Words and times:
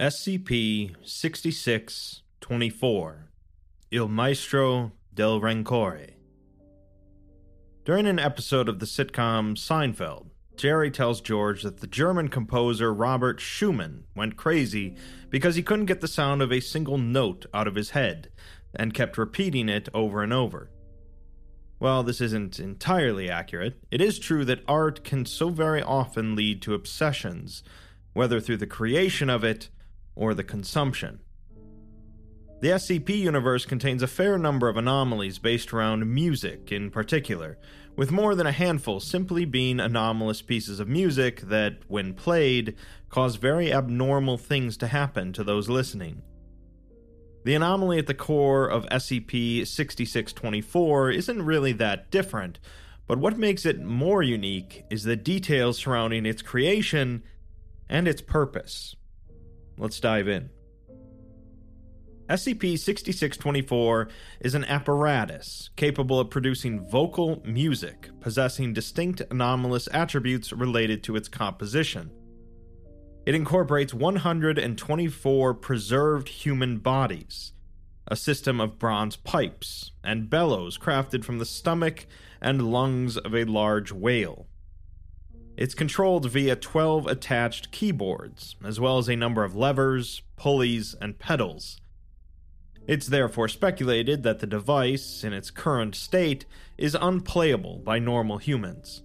SCP 0.00 0.94
6624 1.02 3.30
Il 3.90 4.06
Maestro 4.06 4.92
del 5.12 5.40
Rancore. 5.40 6.10
During 7.84 8.06
an 8.06 8.20
episode 8.20 8.68
of 8.68 8.78
the 8.78 8.86
sitcom 8.86 9.56
Seinfeld, 9.56 10.28
Jerry 10.56 10.92
tells 10.92 11.20
George 11.20 11.64
that 11.64 11.80
the 11.80 11.88
German 11.88 12.28
composer 12.28 12.94
Robert 12.94 13.40
Schumann 13.40 14.04
went 14.14 14.36
crazy 14.36 14.94
because 15.30 15.56
he 15.56 15.64
couldn't 15.64 15.86
get 15.86 16.00
the 16.00 16.06
sound 16.06 16.42
of 16.42 16.52
a 16.52 16.60
single 16.60 16.98
note 16.98 17.46
out 17.52 17.66
of 17.66 17.74
his 17.74 17.90
head 17.90 18.30
and 18.76 18.94
kept 18.94 19.18
repeating 19.18 19.68
it 19.68 19.88
over 19.92 20.22
and 20.22 20.32
over. 20.32 20.70
While 21.78 22.04
this 22.04 22.20
isn't 22.20 22.60
entirely 22.60 23.28
accurate, 23.28 23.82
it 23.90 24.00
is 24.00 24.20
true 24.20 24.44
that 24.44 24.62
art 24.68 25.02
can 25.02 25.26
so 25.26 25.48
very 25.48 25.82
often 25.82 26.36
lead 26.36 26.62
to 26.62 26.74
obsessions, 26.74 27.64
whether 28.12 28.40
through 28.40 28.58
the 28.58 28.66
creation 28.68 29.28
of 29.28 29.42
it 29.42 29.70
or 30.18 30.34
the 30.34 30.44
consumption. 30.44 31.20
The 32.60 32.70
SCP 32.70 33.10
universe 33.16 33.64
contains 33.64 34.02
a 34.02 34.08
fair 34.08 34.36
number 34.36 34.68
of 34.68 34.76
anomalies 34.76 35.38
based 35.38 35.72
around 35.72 36.12
music 36.12 36.72
in 36.72 36.90
particular, 36.90 37.56
with 37.94 38.10
more 38.10 38.34
than 38.34 38.48
a 38.48 38.52
handful 38.52 38.98
simply 38.98 39.44
being 39.44 39.78
anomalous 39.78 40.42
pieces 40.42 40.80
of 40.80 40.88
music 40.88 41.42
that, 41.42 41.78
when 41.86 42.14
played, 42.14 42.74
cause 43.10 43.36
very 43.36 43.72
abnormal 43.72 44.38
things 44.38 44.76
to 44.78 44.88
happen 44.88 45.32
to 45.32 45.44
those 45.44 45.68
listening. 45.68 46.22
The 47.44 47.54
anomaly 47.54 47.98
at 47.98 48.08
the 48.08 48.14
core 48.14 48.66
of 48.66 48.86
SCP 48.86 49.64
6624 49.64 51.12
isn't 51.12 51.42
really 51.42 51.72
that 51.74 52.10
different, 52.10 52.58
but 53.06 53.18
what 53.18 53.38
makes 53.38 53.64
it 53.64 53.80
more 53.80 54.22
unique 54.24 54.84
is 54.90 55.04
the 55.04 55.16
details 55.16 55.78
surrounding 55.78 56.26
its 56.26 56.42
creation 56.42 57.22
and 57.88 58.08
its 58.08 58.20
purpose. 58.20 58.96
Let's 59.78 60.00
dive 60.00 60.26
in. 60.26 60.50
SCP 62.28 62.78
6624 62.78 64.08
is 64.40 64.54
an 64.54 64.64
apparatus 64.64 65.70
capable 65.76 66.20
of 66.20 66.28
producing 66.28 66.86
vocal 66.86 67.40
music, 67.46 68.10
possessing 68.20 68.74
distinct 68.74 69.22
anomalous 69.30 69.88
attributes 69.92 70.52
related 70.52 71.02
to 71.04 71.16
its 71.16 71.28
composition. 71.28 72.10
It 73.24 73.34
incorporates 73.34 73.94
124 73.94 75.54
preserved 75.54 76.28
human 76.28 76.78
bodies, 76.78 77.52
a 78.08 78.16
system 78.16 78.60
of 78.60 78.78
bronze 78.78 79.16
pipes, 79.16 79.92
and 80.02 80.28
bellows 80.28 80.76
crafted 80.76 81.24
from 81.24 81.38
the 81.38 81.46
stomach 81.46 82.06
and 82.42 82.70
lungs 82.72 83.16
of 83.16 83.34
a 83.34 83.44
large 83.44 83.90
whale. 83.92 84.47
It's 85.58 85.74
controlled 85.74 86.30
via 86.30 86.54
12 86.54 87.08
attached 87.08 87.72
keyboards, 87.72 88.54
as 88.64 88.78
well 88.78 88.96
as 88.98 89.08
a 89.08 89.16
number 89.16 89.42
of 89.42 89.56
levers, 89.56 90.22
pulleys, 90.36 90.94
and 91.00 91.18
pedals. 91.18 91.80
It's 92.86 93.08
therefore 93.08 93.48
speculated 93.48 94.22
that 94.22 94.38
the 94.38 94.46
device, 94.46 95.24
in 95.24 95.32
its 95.32 95.50
current 95.50 95.96
state, 95.96 96.46
is 96.78 96.96
unplayable 97.00 97.78
by 97.80 97.98
normal 97.98 98.38
humans. 98.38 99.02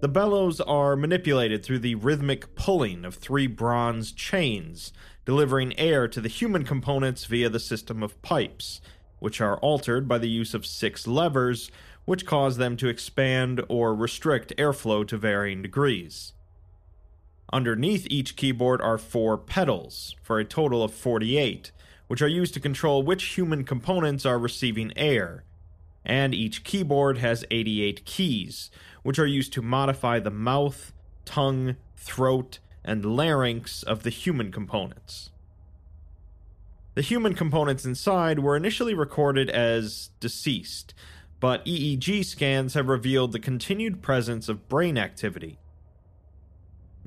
The 0.00 0.08
bellows 0.08 0.62
are 0.62 0.96
manipulated 0.96 1.62
through 1.62 1.80
the 1.80 1.96
rhythmic 1.96 2.54
pulling 2.54 3.04
of 3.04 3.16
three 3.16 3.46
bronze 3.46 4.12
chains, 4.12 4.90
delivering 5.26 5.78
air 5.78 6.08
to 6.08 6.20
the 6.22 6.30
human 6.30 6.64
components 6.64 7.26
via 7.26 7.50
the 7.50 7.60
system 7.60 8.02
of 8.02 8.22
pipes, 8.22 8.80
which 9.18 9.42
are 9.42 9.58
altered 9.58 10.08
by 10.08 10.16
the 10.16 10.30
use 10.30 10.54
of 10.54 10.64
six 10.64 11.06
levers, 11.06 11.70
which 12.06 12.24
cause 12.24 12.56
them 12.56 12.76
to 12.78 12.88
expand 12.88 13.62
or 13.68 13.94
restrict 13.94 14.56
airflow 14.56 15.06
to 15.06 15.18
varying 15.18 15.60
degrees. 15.60 16.32
Underneath 17.52 18.06
each 18.10 18.34
keyboard 18.36 18.80
are 18.80 18.98
four 18.98 19.36
pedals, 19.36 20.16
for 20.22 20.38
a 20.38 20.44
total 20.44 20.82
of 20.82 20.94
48, 20.94 21.70
which 22.06 22.22
are 22.22 22.28
used 22.28 22.54
to 22.54 22.60
control 22.60 23.02
which 23.02 23.36
human 23.36 23.64
components 23.64 24.24
are 24.24 24.38
receiving 24.38 24.96
air. 24.96 25.44
And 26.04 26.34
each 26.34 26.64
keyboard 26.64 27.18
has 27.18 27.44
88 27.50 28.04
keys, 28.04 28.70
which 29.02 29.18
are 29.18 29.26
used 29.26 29.52
to 29.54 29.62
modify 29.62 30.18
the 30.20 30.30
mouth, 30.30 30.92
tongue, 31.24 31.76
throat, 31.96 32.60
and 32.84 33.04
larynx 33.04 33.82
of 33.82 34.04
the 34.04 34.10
human 34.10 34.52
components. 34.52 35.30
The 36.94 37.02
human 37.02 37.34
components 37.34 37.84
inside 37.84 38.38
were 38.38 38.56
initially 38.56 38.94
recorded 38.94 39.50
as 39.50 40.10
deceased, 40.18 40.94
but 41.40 41.64
EEG 41.64 42.24
scans 42.24 42.74
have 42.74 42.88
revealed 42.88 43.32
the 43.32 43.38
continued 43.38 44.02
presence 44.02 44.48
of 44.48 44.68
brain 44.68 44.96
activity. 44.96 45.58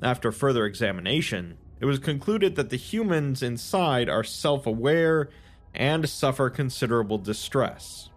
After 0.02 0.32
further 0.32 0.64
examination, 0.66 1.58
it 1.80 1.84
was 1.84 1.98
concluded 1.98 2.56
that 2.56 2.70
the 2.70 2.76
humans 2.76 3.42
inside 3.42 4.08
are 4.08 4.24
self 4.24 4.66
aware 4.66 5.30
and 5.74 6.08
suffer 6.08 6.50
considerable 6.50 7.18
distress. 7.18 8.10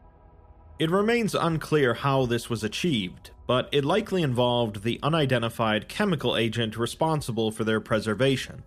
It 0.80 0.92
remains 0.92 1.36
unclear 1.36 1.94
how 1.94 2.26
this 2.26 2.50
was 2.50 2.64
achieved, 2.64 3.32
but 3.48 3.70
it 3.72 3.86
likely 3.86 4.24
involved 4.24 4.84
the 4.84 5.00
unidentified 5.04 5.88
chemical 5.88 6.36
agent 6.36 6.78
responsible 6.78 7.52
for 7.52 7.64
their 7.64 7.80
preservation. 7.80 8.64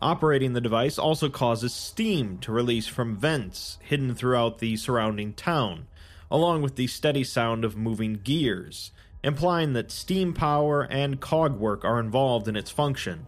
Operating 0.00 0.52
the 0.52 0.60
device 0.60 0.98
also 0.98 1.28
causes 1.28 1.72
steam 1.72 2.38
to 2.38 2.52
release 2.52 2.86
from 2.86 3.16
vents 3.16 3.78
hidden 3.82 4.14
throughout 4.14 4.58
the 4.58 4.76
surrounding 4.76 5.32
town, 5.32 5.86
along 6.32 6.62
with 6.62 6.76
the 6.76 6.86
steady 6.86 7.22
sound 7.22 7.62
of 7.62 7.76
moving 7.76 8.14
gears, 8.14 8.90
implying 9.22 9.74
that 9.74 9.92
steam 9.92 10.32
power 10.32 10.84
and 10.90 11.20
cogwork 11.20 11.84
are 11.84 12.00
involved 12.00 12.48
in 12.48 12.56
its 12.56 12.70
function. 12.70 13.26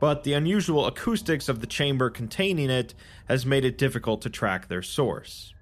But 0.00 0.24
the 0.24 0.32
unusual 0.32 0.84
acoustics 0.84 1.48
of 1.48 1.60
the 1.60 1.68
chamber 1.68 2.10
containing 2.10 2.70
it 2.70 2.92
has 3.26 3.46
made 3.46 3.64
it 3.64 3.78
difficult 3.78 4.20
to 4.22 4.30
track 4.30 4.66
their 4.66 4.82
source. 4.82 5.54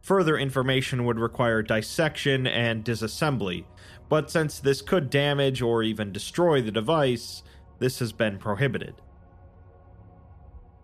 Further 0.00 0.38
information 0.38 1.04
would 1.06 1.18
require 1.18 1.60
dissection 1.60 2.46
and 2.46 2.84
disassembly, 2.84 3.64
but 4.08 4.30
since 4.30 4.60
this 4.60 4.80
could 4.80 5.10
damage 5.10 5.60
or 5.60 5.82
even 5.82 6.12
destroy 6.12 6.62
the 6.62 6.70
device, 6.70 7.42
this 7.80 7.98
has 7.98 8.12
been 8.12 8.38
prohibited. 8.38 8.94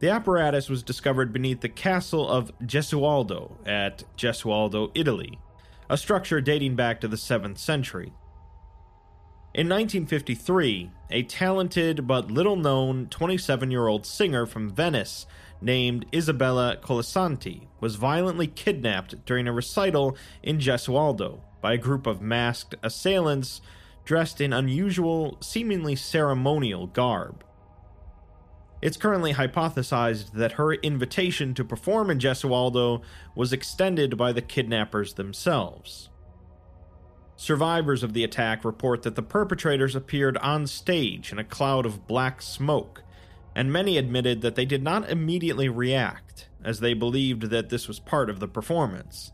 The 0.00 0.08
apparatus 0.08 0.70
was 0.70 0.82
discovered 0.82 1.30
beneath 1.30 1.60
the 1.60 1.68
castle 1.68 2.26
of 2.26 2.58
Gesualdo 2.60 3.52
at 3.66 4.04
Gesualdo, 4.16 4.90
Italy, 4.94 5.38
a 5.90 5.98
structure 5.98 6.40
dating 6.40 6.74
back 6.74 7.02
to 7.02 7.08
the 7.08 7.16
7th 7.16 7.58
century. 7.58 8.14
In 9.52 9.68
1953, 9.68 10.90
a 11.10 11.22
talented 11.24 12.06
but 12.06 12.30
little 12.30 12.56
known 12.56 13.08
27 13.08 13.70
year 13.70 13.88
old 13.88 14.06
singer 14.06 14.46
from 14.46 14.70
Venice 14.70 15.26
named 15.60 16.06
Isabella 16.14 16.78
Colasanti 16.80 17.66
was 17.78 17.96
violently 17.96 18.46
kidnapped 18.46 19.26
during 19.26 19.46
a 19.46 19.52
recital 19.52 20.16
in 20.42 20.58
Gesualdo 20.58 21.40
by 21.60 21.74
a 21.74 21.78
group 21.78 22.06
of 22.06 22.22
masked 22.22 22.74
assailants 22.82 23.60
dressed 24.06 24.40
in 24.40 24.54
unusual, 24.54 25.36
seemingly 25.42 25.94
ceremonial 25.94 26.86
garb. 26.86 27.44
It's 28.82 28.96
currently 28.96 29.34
hypothesized 29.34 30.32
that 30.32 30.52
her 30.52 30.72
invitation 30.74 31.52
to 31.54 31.64
perform 31.64 32.10
in 32.10 32.18
Gesualdo 32.18 33.02
was 33.34 33.52
extended 33.52 34.16
by 34.16 34.32
the 34.32 34.42
kidnappers 34.42 35.14
themselves. 35.14 36.08
Survivors 37.36 38.02
of 38.02 38.12
the 38.12 38.24
attack 38.24 38.64
report 38.64 39.02
that 39.02 39.16
the 39.16 39.22
perpetrators 39.22 39.94
appeared 39.94 40.36
on 40.38 40.66
stage 40.66 41.32
in 41.32 41.38
a 41.38 41.44
cloud 41.44 41.86
of 41.86 42.06
black 42.06 42.42
smoke, 42.42 43.02
and 43.54 43.72
many 43.72 43.98
admitted 43.98 44.40
that 44.42 44.54
they 44.54 44.64
did 44.64 44.82
not 44.82 45.08
immediately 45.10 45.68
react, 45.68 46.48
as 46.62 46.80
they 46.80 46.94
believed 46.94 47.44
that 47.44 47.68
this 47.68 47.88
was 47.88 47.98
part 47.98 48.30
of 48.30 48.40
the 48.40 48.48
performance. 48.48 49.32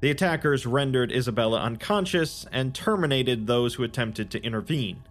The 0.00 0.10
attackers 0.10 0.66
rendered 0.66 1.10
Isabella 1.10 1.60
unconscious 1.60 2.46
and 2.52 2.74
terminated 2.74 3.46
those 3.46 3.74
who 3.74 3.82
attempted 3.82 4.30
to 4.30 4.42
intervene. 4.44 5.02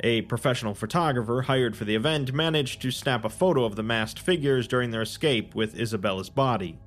A 0.00 0.22
professional 0.22 0.74
photographer 0.74 1.42
hired 1.42 1.76
for 1.76 1.84
the 1.84 1.96
event 1.96 2.32
managed 2.32 2.80
to 2.82 2.90
snap 2.90 3.24
a 3.24 3.28
photo 3.28 3.64
of 3.64 3.74
the 3.74 3.82
masked 3.82 4.20
figures 4.20 4.68
during 4.68 4.90
their 4.90 5.02
escape 5.02 5.54
with 5.54 5.78
Isabella's 5.78 6.30
body. 6.30 6.78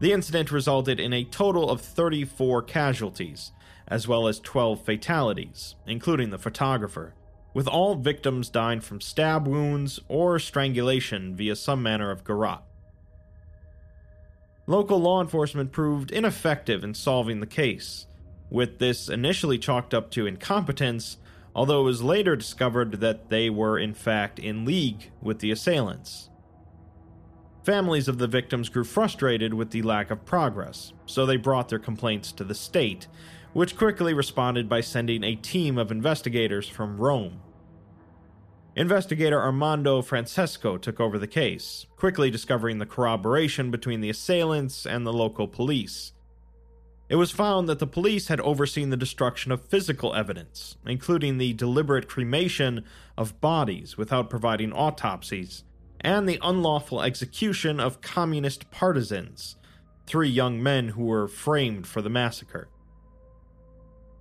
The 0.00 0.12
incident 0.12 0.50
resulted 0.50 1.00
in 1.00 1.12
a 1.12 1.24
total 1.24 1.70
of 1.70 1.80
34 1.80 2.62
casualties, 2.62 3.52
as 3.88 4.06
well 4.06 4.28
as 4.28 4.40
12 4.40 4.84
fatalities, 4.84 5.74
including 5.86 6.30
the 6.30 6.38
photographer, 6.38 7.14
with 7.54 7.66
all 7.66 7.94
victims 7.96 8.50
dying 8.50 8.80
from 8.80 9.00
stab 9.00 9.48
wounds 9.48 10.00
or 10.08 10.38
strangulation 10.38 11.34
via 11.34 11.56
some 11.56 11.82
manner 11.82 12.10
of 12.10 12.24
garrote. 12.24 12.62
Local 14.66 15.00
law 15.00 15.20
enforcement 15.20 15.72
proved 15.72 16.12
ineffective 16.12 16.84
in 16.84 16.94
solving 16.94 17.40
the 17.40 17.46
case, 17.46 18.06
with 18.50 18.78
this 18.78 19.08
initially 19.08 19.58
chalked 19.58 19.94
up 19.94 20.10
to 20.12 20.26
incompetence 20.26 21.16
although 21.54 21.80
it 21.80 21.84
was 21.84 22.02
later 22.02 22.36
discovered 22.36 23.00
that 23.00 23.28
they 23.28 23.50
were 23.50 23.78
in 23.78 23.94
fact 23.94 24.38
in 24.38 24.64
league 24.64 25.10
with 25.20 25.40
the 25.40 25.50
assailants. 25.50 26.30
Families 27.64 28.08
of 28.08 28.18
the 28.18 28.26
victims 28.26 28.68
grew 28.68 28.84
frustrated 28.84 29.52
with 29.52 29.70
the 29.70 29.82
lack 29.82 30.10
of 30.10 30.24
progress, 30.24 30.92
so 31.04 31.26
they 31.26 31.36
brought 31.36 31.68
their 31.68 31.78
complaints 31.78 32.32
to 32.32 32.44
the 32.44 32.54
state, 32.54 33.06
which 33.52 33.76
quickly 33.76 34.14
responded 34.14 34.68
by 34.68 34.80
sending 34.80 35.22
a 35.22 35.34
team 35.34 35.76
of 35.76 35.90
investigators 35.90 36.68
from 36.68 36.96
Rome. 36.96 37.42
Investigator 38.76 39.42
Armando 39.42 40.00
Francesco 40.00 40.78
took 40.78 41.00
over 41.00 41.18
the 41.18 41.26
case, 41.26 41.86
quickly 41.96 42.30
discovering 42.30 42.78
the 42.78 42.86
corroboration 42.86 43.70
between 43.70 44.00
the 44.00 44.08
assailants 44.08 44.86
and 44.86 45.04
the 45.04 45.12
local 45.12 45.48
police. 45.48 46.12
It 47.10 47.16
was 47.16 47.32
found 47.32 47.68
that 47.68 47.80
the 47.80 47.88
police 47.88 48.28
had 48.28 48.40
overseen 48.40 48.90
the 48.90 48.96
destruction 48.96 49.50
of 49.50 49.66
physical 49.66 50.14
evidence, 50.14 50.76
including 50.86 51.38
the 51.38 51.52
deliberate 51.54 52.08
cremation 52.08 52.84
of 53.18 53.40
bodies 53.40 53.98
without 53.98 54.30
providing 54.30 54.72
autopsies, 54.72 55.64
and 56.00 56.28
the 56.28 56.38
unlawful 56.40 57.02
execution 57.02 57.80
of 57.80 58.00
communist 58.00 58.70
partisans, 58.70 59.56
three 60.06 60.28
young 60.28 60.62
men 60.62 60.90
who 60.90 61.04
were 61.04 61.26
framed 61.26 61.84
for 61.84 62.00
the 62.00 62.08
massacre. 62.08 62.68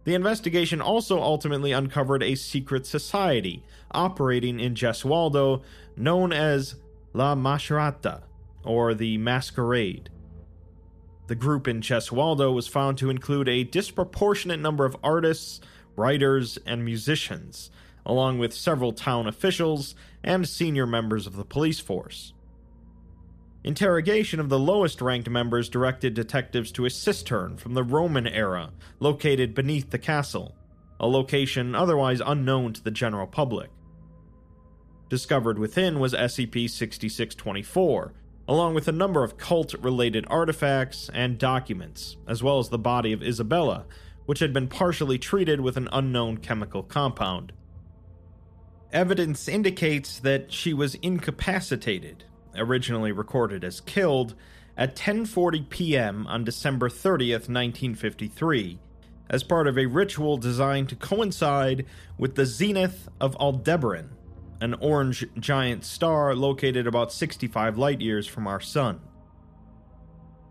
The 0.05 0.15
investigation 0.15 0.81
also 0.81 1.21
ultimately 1.21 1.71
uncovered 1.71 2.23
a 2.23 2.33
secret 2.33 2.87
society 2.87 3.63
operating 3.91 4.59
in 4.59 4.73
Gesualdo 4.73 5.61
known 5.95 6.33
as 6.33 6.77
La 7.13 7.35
Mascherata, 7.35 8.23
or 8.63 8.95
the 8.95 9.19
Masquerade. 9.19 10.09
The 11.29 11.35
group 11.35 11.67
in 11.67 11.81
Gesualdo 11.81 12.51
was 12.51 12.67
found 12.67 12.97
to 12.97 13.11
include 13.11 13.47
a 13.47 13.63
disproportionate 13.63 14.59
number 14.59 14.83
of 14.83 14.97
artists, 15.03 15.61
writers, 15.95 16.57
and 16.65 16.83
musicians, 16.83 17.69
along 18.03 18.39
with 18.39 18.51
several 18.51 18.93
town 18.93 19.27
officials 19.27 19.93
and 20.23 20.49
senior 20.49 20.87
members 20.87 21.27
of 21.27 21.35
the 21.35 21.45
police 21.45 21.79
force. 21.79 22.33
Interrogation 23.63 24.39
of 24.39 24.49
the 24.49 24.57
lowest 24.57 25.03
ranked 25.03 25.29
members 25.29 25.69
directed 25.69 26.15
detectives 26.15 26.71
to 26.71 26.85
a 26.85 26.89
cistern 26.89 27.57
from 27.57 27.75
the 27.75 27.83
Roman 27.83 28.25
era 28.25 28.71
located 28.99 29.53
beneath 29.53 29.91
the 29.91 29.99
castle, 29.99 30.55
a 30.99 31.07
location 31.07 31.75
otherwise 31.75 32.23
unknown 32.25 32.73
to 32.73 32.83
the 32.83 32.89
general 32.89 33.27
public. 33.27 33.69
Discovered 35.09 35.59
within 35.59 35.99
was 35.99 36.15
SCP 36.15 36.67
6624, 36.67 38.13
along 38.49 38.73
with 38.73 38.87
a 38.87 38.91
number 38.91 39.23
of 39.23 39.37
cult 39.37 39.75
related 39.75 40.25
artifacts 40.27 41.07
and 41.13 41.37
documents, 41.37 42.17
as 42.27 42.41
well 42.41 42.57
as 42.57 42.69
the 42.69 42.79
body 42.79 43.13
of 43.13 43.21
Isabella, 43.21 43.85
which 44.25 44.39
had 44.39 44.51
been 44.51 44.67
partially 44.67 45.19
treated 45.19 45.61
with 45.61 45.77
an 45.77 45.87
unknown 45.91 46.37
chemical 46.37 46.81
compound. 46.81 47.53
Evidence 48.91 49.47
indicates 49.47 50.17
that 50.21 50.51
she 50.51 50.73
was 50.73 50.95
incapacitated, 50.95 52.23
originally 52.55 53.11
recorded 53.11 53.63
as 53.63 53.81
killed, 53.81 54.33
at 54.75 54.95
10:40 54.95 55.69
p.m. 55.69 56.25
on 56.25 56.43
December 56.43 56.89
30th, 56.89 57.47
1953, 57.47 58.79
as 59.29 59.43
part 59.43 59.67
of 59.67 59.77
a 59.77 59.85
ritual 59.85 60.37
designed 60.37 60.89
to 60.89 60.95
coincide 60.95 61.85
with 62.17 62.33
the 62.33 62.47
zenith 62.47 63.09
of 63.21 63.35
Aldebaran, 63.35 64.09
an 64.61 64.73
orange 64.75 65.25
giant 65.39 65.85
star 65.85 66.35
located 66.35 66.87
about 66.87 67.11
65 67.11 67.77
light 67.77 68.01
years 68.01 68.27
from 68.27 68.47
our 68.47 68.59
Sun. 68.59 68.99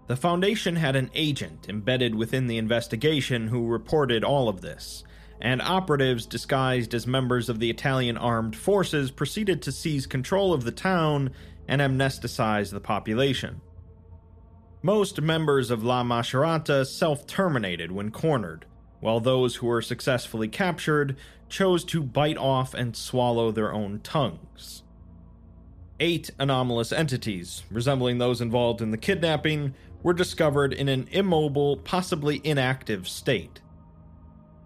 The 0.06 0.16
Foundation 0.16 0.76
had 0.76 0.96
an 0.96 1.10
agent 1.14 1.66
embedded 1.68 2.14
within 2.14 2.46
the 2.46 2.56
investigation 2.56 3.48
who 3.48 3.66
reported 3.66 4.24
all 4.24 4.48
of 4.48 4.62
this, 4.62 5.04
and 5.40 5.60
operatives 5.60 6.24
disguised 6.24 6.94
as 6.94 7.06
members 7.06 7.50
of 7.50 7.60
the 7.60 7.68
Italian 7.68 8.16
armed 8.16 8.56
forces 8.56 9.10
proceeded 9.10 9.60
to 9.62 9.72
seize 9.72 10.06
control 10.06 10.54
of 10.54 10.64
the 10.64 10.72
town 10.72 11.30
and 11.68 11.82
amnesticize 11.82 12.70
the 12.70 12.80
population. 12.80 13.60
Most 14.80 15.20
members 15.20 15.70
of 15.70 15.84
La 15.84 16.02
Mascherata 16.02 16.86
self 16.86 17.26
terminated 17.26 17.92
when 17.92 18.10
cornered, 18.10 18.64
while 19.00 19.20
those 19.20 19.56
who 19.56 19.66
were 19.66 19.82
successfully 19.82 20.48
captured 20.48 21.16
chose 21.48 21.84
to 21.84 22.02
bite 22.02 22.36
off 22.36 22.74
and 22.74 22.96
swallow 22.96 23.50
their 23.50 23.72
own 23.72 24.00
tongues. 24.00 24.82
Eight 26.00 26.30
anomalous 26.38 26.92
entities, 26.92 27.64
resembling 27.70 28.18
those 28.18 28.40
involved 28.40 28.80
in 28.80 28.90
the 28.92 28.98
kidnapping, 28.98 29.74
were 30.02 30.12
discovered 30.12 30.72
in 30.72 30.88
an 30.88 31.08
immobile, 31.10 31.76
possibly 31.76 32.40
inactive 32.44 33.08
state. 33.08 33.60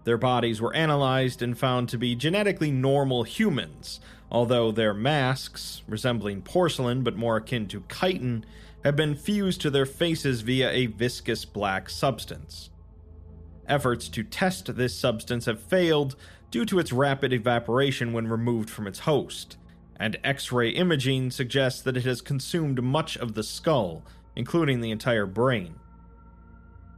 Their 0.03 0.17
bodies 0.17 0.61
were 0.61 0.75
analyzed 0.75 1.41
and 1.41 1.57
found 1.57 1.89
to 1.89 1.97
be 1.97 2.15
genetically 2.15 2.71
normal 2.71 3.23
humans, 3.23 3.99
although 4.29 4.71
their 4.71 4.93
masks, 4.93 5.81
resembling 5.87 6.41
porcelain 6.41 7.03
but 7.03 7.15
more 7.15 7.37
akin 7.37 7.67
to 7.69 7.83
chitin, 7.89 8.45
had 8.83 8.95
been 8.95 9.15
fused 9.15 9.61
to 9.61 9.69
their 9.69 9.85
faces 9.85 10.41
via 10.41 10.69
a 10.69 10.87
viscous 10.87 11.45
black 11.45 11.89
substance. 11.89 12.69
Efforts 13.65 14.09
to 14.09 14.23
test 14.23 14.75
this 14.75 14.97
substance 14.97 15.45
have 15.45 15.61
failed 15.61 16.17
due 16.53 16.65
to 16.65 16.77
its 16.77 16.93
rapid 16.93 17.33
evaporation 17.33 18.13
when 18.13 18.27
removed 18.27 18.69
from 18.69 18.85
its 18.85 18.99
host, 18.99 19.57
and 19.97 20.19
X 20.23 20.51
ray 20.51 20.69
imaging 20.69 21.31
suggests 21.31 21.81
that 21.81 21.97
it 21.97 22.05
has 22.05 22.21
consumed 22.21 22.83
much 22.83 23.17
of 23.17 23.33
the 23.33 23.41
skull, 23.41 24.05
including 24.35 24.79
the 24.79 24.91
entire 24.91 25.25
brain. 25.25 25.73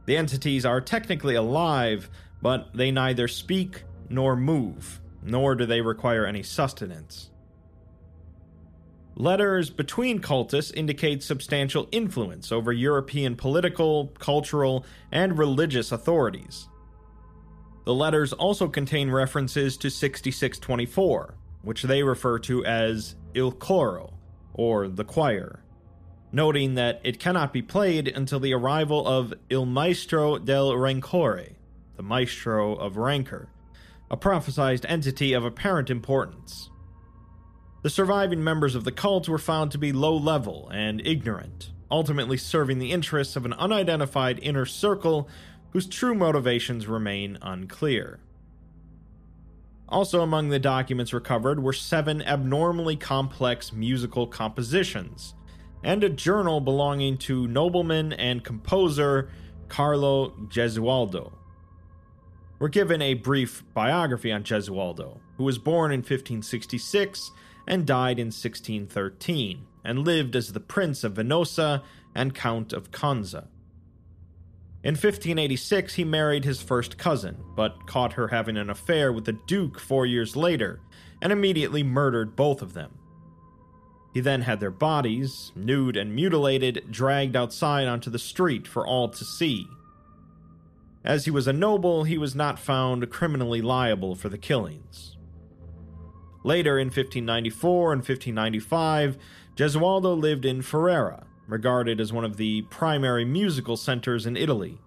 The 0.04 0.18
entities 0.18 0.66
are 0.66 0.82
technically 0.82 1.36
alive, 1.36 2.10
but 2.42 2.68
they 2.74 2.90
neither 2.90 3.26
speak 3.26 3.84
nor 4.10 4.36
move, 4.36 5.00
nor 5.22 5.54
do 5.54 5.64
they 5.64 5.80
require 5.80 6.26
any 6.26 6.42
sustenance. 6.42 7.30
Letters 9.14 9.70
between 9.70 10.20
cultists 10.20 10.70
indicate 10.76 11.22
substantial 11.22 11.88
influence 11.92 12.52
over 12.52 12.74
European 12.74 13.36
political, 13.36 14.08
cultural, 14.18 14.84
and 15.10 15.38
religious 15.38 15.92
authorities. 15.92 16.68
The 17.86 17.94
letters 17.94 18.32
also 18.32 18.66
contain 18.66 19.12
references 19.12 19.76
to 19.76 19.90
6624, 19.90 21.34
which 21.62 21.84
they 21.84 22.02
refer 22.02 22.40
to 22.40 22.64
as 22.64 23.14
Il 23.32 23.52
Coro, 23.52 24.12
or 24.54 24.88
the 24.88 25.04
choir, 25.04 25.62
noting 26.32 26.74
that 26.74 27.00
it 27.04 27.20
cannot 27.20 27.52
be 27.52 27.62
played 27.62 28.08
until 28.08 28.40
the 28.40 28.54
arrival 28.54 29.06
of 29.06 29.32
Il 29.50 29.66
Maestro 29.66 30.36
del 30.36 30.76
Rancore, 30.76 31.50
the 31.96 32.02
Maestro 32.02 32.74
of 32.74 32.96
Rancor, 32.96 33.50
a 34.10 34.16
prophesized 34.16 34.84
entity 34.88 35.32
of 35.32 35.44
apparent 35.44 35.88
importance. 35.88 36.70
The 37.82 37.90
surviving 37.90 38.42
members 38.42 38.74
of 38.74 38.82
the 38.82 38.90
cult 38.90 39.28
were 39.28 39.38
found 39.38 39.70
to 39.70 39.78
be 39.78 39.92
low 39.92 40.16
level 40.16 40.68
and 40.74 41.00
ignorant, 41.06 41.70
ultimately 41.88 42.36
serving 42.36 42.80
the 42.80 42.90
interests 42.90 43.36
of 43.36 43.44
an 43.44 43.52
unidentified 43.52 44.40
inner 44.42 44.66
circle 44.66 45.28
whose 45.76 45.86
true 45.86 46.14
motivations 46.14 46.86
remain 46.86 47.36
unclear. 47.42 48.18
Also, 49.90 50.22
among 50.22 50.48
the 50.48 50.58
documents 50.58 51.12
recovered 51.12 51.62
were 51.62 51.70
seven 51.74 52.22
abnormally 52.22 52.96
complex 52.96 53.74
musical 53.74 54.26
compositions, 54.26 55.34
and 55.84 56.02
a 56.02 56.08
journal 56.08 56.62
belonging 56.62 57.18
to 57.18 57.46
nobleman 57.46 58.14
and 58.14 58.42
composer 58.42 59.28
Carlo 59.68 60.30
Gesualdo. 60.48 61.34
We're 62.58 62.68
given 62.68 63.02
a 63.02 63.12
brief 63.12 63.62
biography 63.74 64.32
on 64.32 64.44
Gesualdo, 64.44 65.18
who 65.36 65.44
was 65.44 65.58
born 65.58 65.92
in 65.92 65.98
1566 65.98 67.32
and 67.68 67.86
died 67.86 68.18
in 68.18 68.28
1613, 68.28 69.66
and 69.84 70.06
lived 70.06 70.36
as 70.36 70.54
the 70.54 70.58
Prince 70.58 71.04
of 71.04 71.12
Venosa 71.12 71.82
and 72.14 72.34
Count 72.34 72.72
of 72.72 72.90
Conza. 72.90 73.48
In 74.86 74.92
1586, 74.92 75.94
he 75.94 76.04
married 76.04 76.44
his 76.44 76.62
first 76.62 76.96
cousin, 76.96 77.42
but 77.56 77.88
caught 77.88 78.12
her 78.12 78.28
having 78.28 78.56
an 78.56 78.70
affair 78.70 79.12
with 79.12 79.24
the 79.24 79.32
Duke 79.32 79.80
four 79.80 80.06
years 80.06 80.36
later, 80.36 80.78
and 81.20 81.32
immediately 81.32 81.82
murdered 81.82 82.36
both 82.36 82.62
of 82.62 82.72
them. 82.72 82.96
He 84.14 84.20
then 84.20 84.42
had 84.42 84.60
their 84.60 84.70
bodies, 84.70 85.50
nude 85.56 85.96
and 85.96 86.14
mutilated, 86.14 86.86
dragged 86.88 87.34
outside 87.34 87.88
onto 87.88 88.10
the 88.10 88.20
street 88.20 88.68
for 88.68 88.86
all 88.86 89.08
to 89.08 89.24
see. 89.24 89.66
As 91.02 91.24
he 91.24 91.32
was 91.32 91.48
a 91.48 91.52
noble, 91.52 92.04
he 92.04 92.16
was 92.16 92.36
not 92.36 92.56
found 92.56 93.10
criminally 93.10 93.60
liable 93.60 94.14
for 94.14 94.28
the 94.28 94.38
killings. 94.38 95.16
Later 96.44 96.78
in 96.78 96.86
1594 96.86 97.92
and 97.92 97.98
1595, 98.02 99.18
Gesualdo 99.56 100.16
lived 100.16 100.44
in 100.44 100.62
Ferrara, 100.62 101.26
regarded 101.46 102.00
as 102.00 102.12
one 102.12 102.24
of 102.24 102.36
the 102.36 102.62
primary 102.62 103.24
musical 103.24 103.76
centers 103.76 104.26
in 104.26 104.36
Italy. 104.36 104.78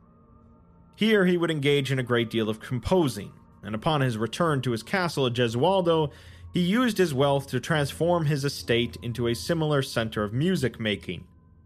Here 0.96 1.26
he 1.26 1.38
would 1.38 1.52
engage 1.52 1.92
in 1.92 2.00
a 2.00 2.04
great 2.04 2.30
deal 2.30 2.50
of 2.50 2.60
composing, 2.60 3.32
and 3.64 3.74
upon 3.74 4.02
his 4.02 4.18
return 4.18 4.62
to 4.62 4.72
his 4.72 4.84
castle 4.84 5.26
at 5.26 5.34
Gesualdo, 5.34 6.12
he 6.54 6.62
used 6.62 6.98
his 6.98 7.14
wealth 7.14 7.48
to 7.48 7.60
transform 7.60 8.26
his 8.26 8.44
estate 8.44 8.98
into 9.02 9.28
a 9.28 9.36
similar 9.36 9.82
center 9.82 10.24
of 10.24 10.34
music 10.34 10.80
making, 10.80 11.26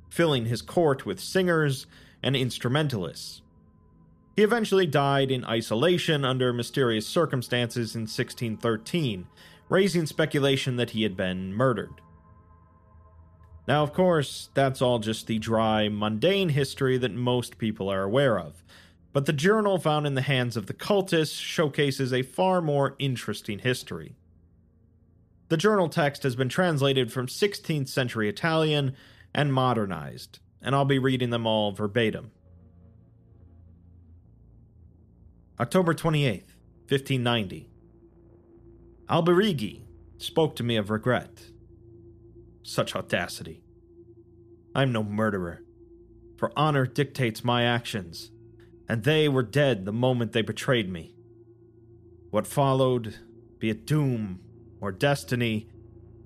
filling 0.09 0.45
his 0.45 0.61
court 0.61 1.05
with 1.05 1.19
singers 1.19 1.87
and 2.21 2.35
instrumentalists. 2.35 3.41
He 4.35 4.43
eventually 4.43 4.87
died 4.87 5.31
in 5.31 5.45
isolation 5.45 6.25
under 6.25 6.51
mysterious 6.51 7.07
circumstances 7.07 7.95
in 7.95 8.01
1613, 8.01 9.27
raising 9.69 10.05
speculation 10.05 10.75
that 10.75 10.91
he 10.91 11.03
had 11.03 11.15
been 11.15 11.53
murdered. 11.53 12.01
Now, 13.67 13.83
of 13.83 13.93
course, 13.93 14.49
that's 14.53 14.81
all 14.81 14.99
just 14.99 15.27
the 15.27 15.39
dry, 15.39 15.87
mundane 15.87 16.49
history 16.49 16.97
that 16.97 17.13
most 17.13 17.57
people 17.57 17.89
are 17.89 18.03
aware 18.03 18.37
of, 18.37 18.63
but 19.13 19.25
the 19.25 19.33
journal 19.33 19.77
found 19.77 20.05
in 20.05 20.15
the 20.15 20.21
hands 20.21 20.57
of 20.57 20.65
the 20.65 20.73
cultists 20.73 21.39
showcases 21.39 22.11
a 22.11 22.23
far 22.23 22.61
more 22.61 22.95
interesting 22.99 23.59
history. 23.59 24.15
The 25.47 25.57
journal 25.57 25.87
text 25.87 26.23
has 26.23 26.35
been 26.35 26.49
translated 26.49 27.11
from 27.11 27.27
16th 27.27 27.87
century 27.87 28.27
Italian 28.27 28.95
and 29.33 29.53
modernized, 29.53 30.39
and 30.61 30.75
I'll 30.75 30.83
be 30.83 30.99
reading 30.99 31.29
them 31.29 31.45
all 31.45 31.71
verbatim. 31.71 32.31
October 35.59 35.93
28th, 35.93 36.55
1590. 36.89 37.69
Alberighi 39.09 39.81
spoke 40.17 40.55
to 40.55 40.63
me 40.63 40.75
of 40.75 40.89
regret. 40.89 41.52
Such 42.63 42.95
audacity. 42.95 43.61
I'm 44.73 44.91
no 44.91 45.03
murderer, 45.03 45.61
for 46.37 46.51
honor 46.57 46.85
dictates 46.85 47.43
my 47.43 47.63
actions, 47.63 48.31
and 48.89 49.03
they 49.03 49.29
were 49.29 49.43
dead 49.43 49.85
the 49.85 49.91
moment 49.91 50.31
they 50.31 50.41
betrayed 50.41 50.89
me. 50.89 51.13
What 52.31 52.47
followed, 52.47 53.19
be 53.59 53.69
it 53.69 53.85
doom 53.85 54.39
or 54.81 54.91
destiny, 54.91 55.69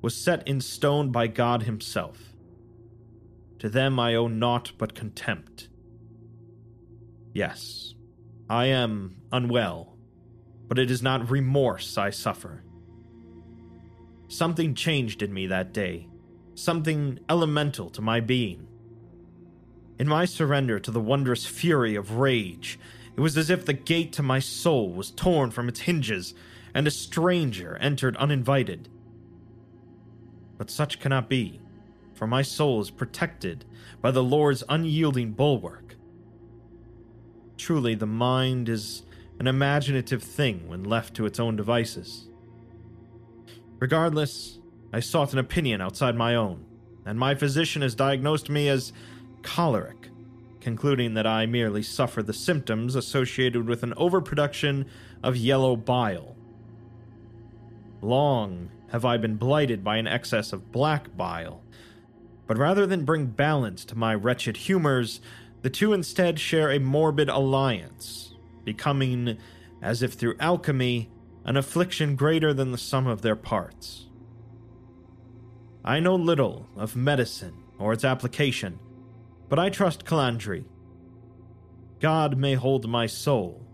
was 0.02 0.16
set 0.16 0.48
in 0.48 0.62
stone 0.62 1.12
by 1.12 1.28
God 1.28 1.64
Himself. 1.64 2.34
To 3.60 3.70
them 3.70 4.00
I 4.00 4.16
owe 4.16 4.28
naught 4.28 4.72
but 4.78 4.96
contempt. 4.96 5.70
Yes, 7.34 7.96
I 8.50 8.68
am 8.68 9.18
unwell, 9.32 9.98
but 10.68 10.80
it 10.80 10.90
is 10.90 11.02
not 11.02 11.30
remorse 11.30 11.98
I 11.98 12.12
suffer. 12.12 12.64
Something 14.28 14.76
changed 14.76 15.22
in 15.22 15.34
me 15.34 15.48
that 15.48 15.74
day, 15.74 16.08
something 16.58 17.20
elemental 17.30 17.90
to 17.92 18.02
my 18.02 18.20
being. 18.20 18.68
In 20.00 20.08
my 20.08 20.26
surrender 20.26 20.80
to 20.80 20.92
the 20.92 21.00
wondrous 21.00 21.46
fury 21.46 21.96
of 21.96 22.18
rage, 22.18 22.80
it 23.16 23.22
was 23.22 23.38
as 23.38 23.50
if 23.50 23.66
the 23.66 23.74
gate 23.74 24.12
to 24.14 24.24
my 24.24 24.40
soul 24.40 24.92
was 24.92 25.12
torn 25.12 25.52
from 25.52 25.70
its 25.70 25.82
hinges 25.82 26.34
and 26.74 26.88
a 26.88 26.92
stranger 26.92 27.78
entered 27.78 28.18
uninvited. 28.18 28.90
But 30.58 30.70
such 30.70 31.00
cannot 31.00 31.30
be, 31.30 31.60
for 32.14 32.28
my 32.28 32.42
soul 32.42 32.82
is 32.82 32.92
protected 32.92 33.66
by 34.02 34.12
the 34.12 34.24
Lord's 34.24 34.64
unyielding 34.68 35.34
bulwark. 35.34 35.96
Truly, 37.58 37.96
the 37.96 38.06
mind 38.06 38.70
is 38.70 39.04
an 39.40 39.48
imaginative 39.48 40.24
thing 40.24 40.68
when 40.68 40.84
left 40.84 41.14
to 41.16 41.26
its 41.26 41.40
own 41.40 41.56
devices. 41.56 42.30
Regardless, 43.80 44.57
I 44.94 45.00
sought 45.00 45.34
an 45.34 45.40
opinion 45.40 45.82
outside 45.82 46.16
my 46.16 46.36
own, 46.36 46.66
and 47.06 47.20
my 47.20 47.36
physician 47.36 47.82
has 47.82 47.96
diagnosed 47.96 48.50
me 48.50 48.70
as 48.70 48.94
choleric, 49.44 50.10
concluding 50.62 51.14
that 51.14 51.28
I 51.28 51.46
merely 51.46 51.84
suffer 51.84 52.24
the 52.24 52.34
symptoms 52.34 52.96
associated 52.96 53.68
with 53.68 53.84
an 53.84 53.94
overproduction 53.96 54.86
of 55.24 55.36
yellow 55.36 55.76
bile, 55.76 56.38
Long 58.02 58.70
have 58.92 59.06
I 59.06 59.18
been 59.18 59.36
blighted 59.36 59.84
by 59.84 59.98
an 59.98 60.08
excess 60.08 60.54
of 60.54 60.72
black 60.72 61.16
bile. 61.18 61.62
But 62.46 62.58
rather 62.58 62.86
than 62.86 63.06
bring 63.06 63.26
balance 63.26 63.84
to 63.86 63.98
my 63.98 64.14
wretched 64.16 64.58
humors, 64.58 65.20
the 65.62 65.70
two 65.70 65.94
instead 65.94 66.40
share 66.40 66.72
a 66.72 66.80
morbid 66.80 67.28
alliance, 67.28 68.36
becoming, 68.64 69.38
as 69.82 70.02
if 70.02 70.14
through 70.14 70.38
alchemy, 70.40 71.10
an 71.44 71.58
affliction 71.58 72.16
greater 72.16 72.54
than 72.54 72.72
the 72.72 72.78
sum 72.78 73.08
of 73.08 73.22
their 73.22 73.36
parts. 73.36 74.07
I 75.88 76.02
know 76.02 76.16
little 76.16 76.68
of 76.76 76.98
medicine 76.98 77.64
or 77.80 77.94
its 77.94 78.04
application, 78.04 78.78
but 79.48 79.58
I 79.58 79.70
trust 79.70 80.04
Calandri. 80.04 80.66
God 82.02 82.38
may 82.38 82.56
hold 82.56 82.90
my 82.90 83.06
soul, 83.06 83.66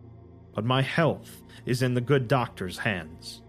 but 0.53 0.63
my 0.63 0.83
health 0.83 1.41
is 1.65 1.81
in 1.81 1.95
the 1.95 2.01
good 2.01 2.27
doctor's 2.27 2.77
hands. 2.77 3.41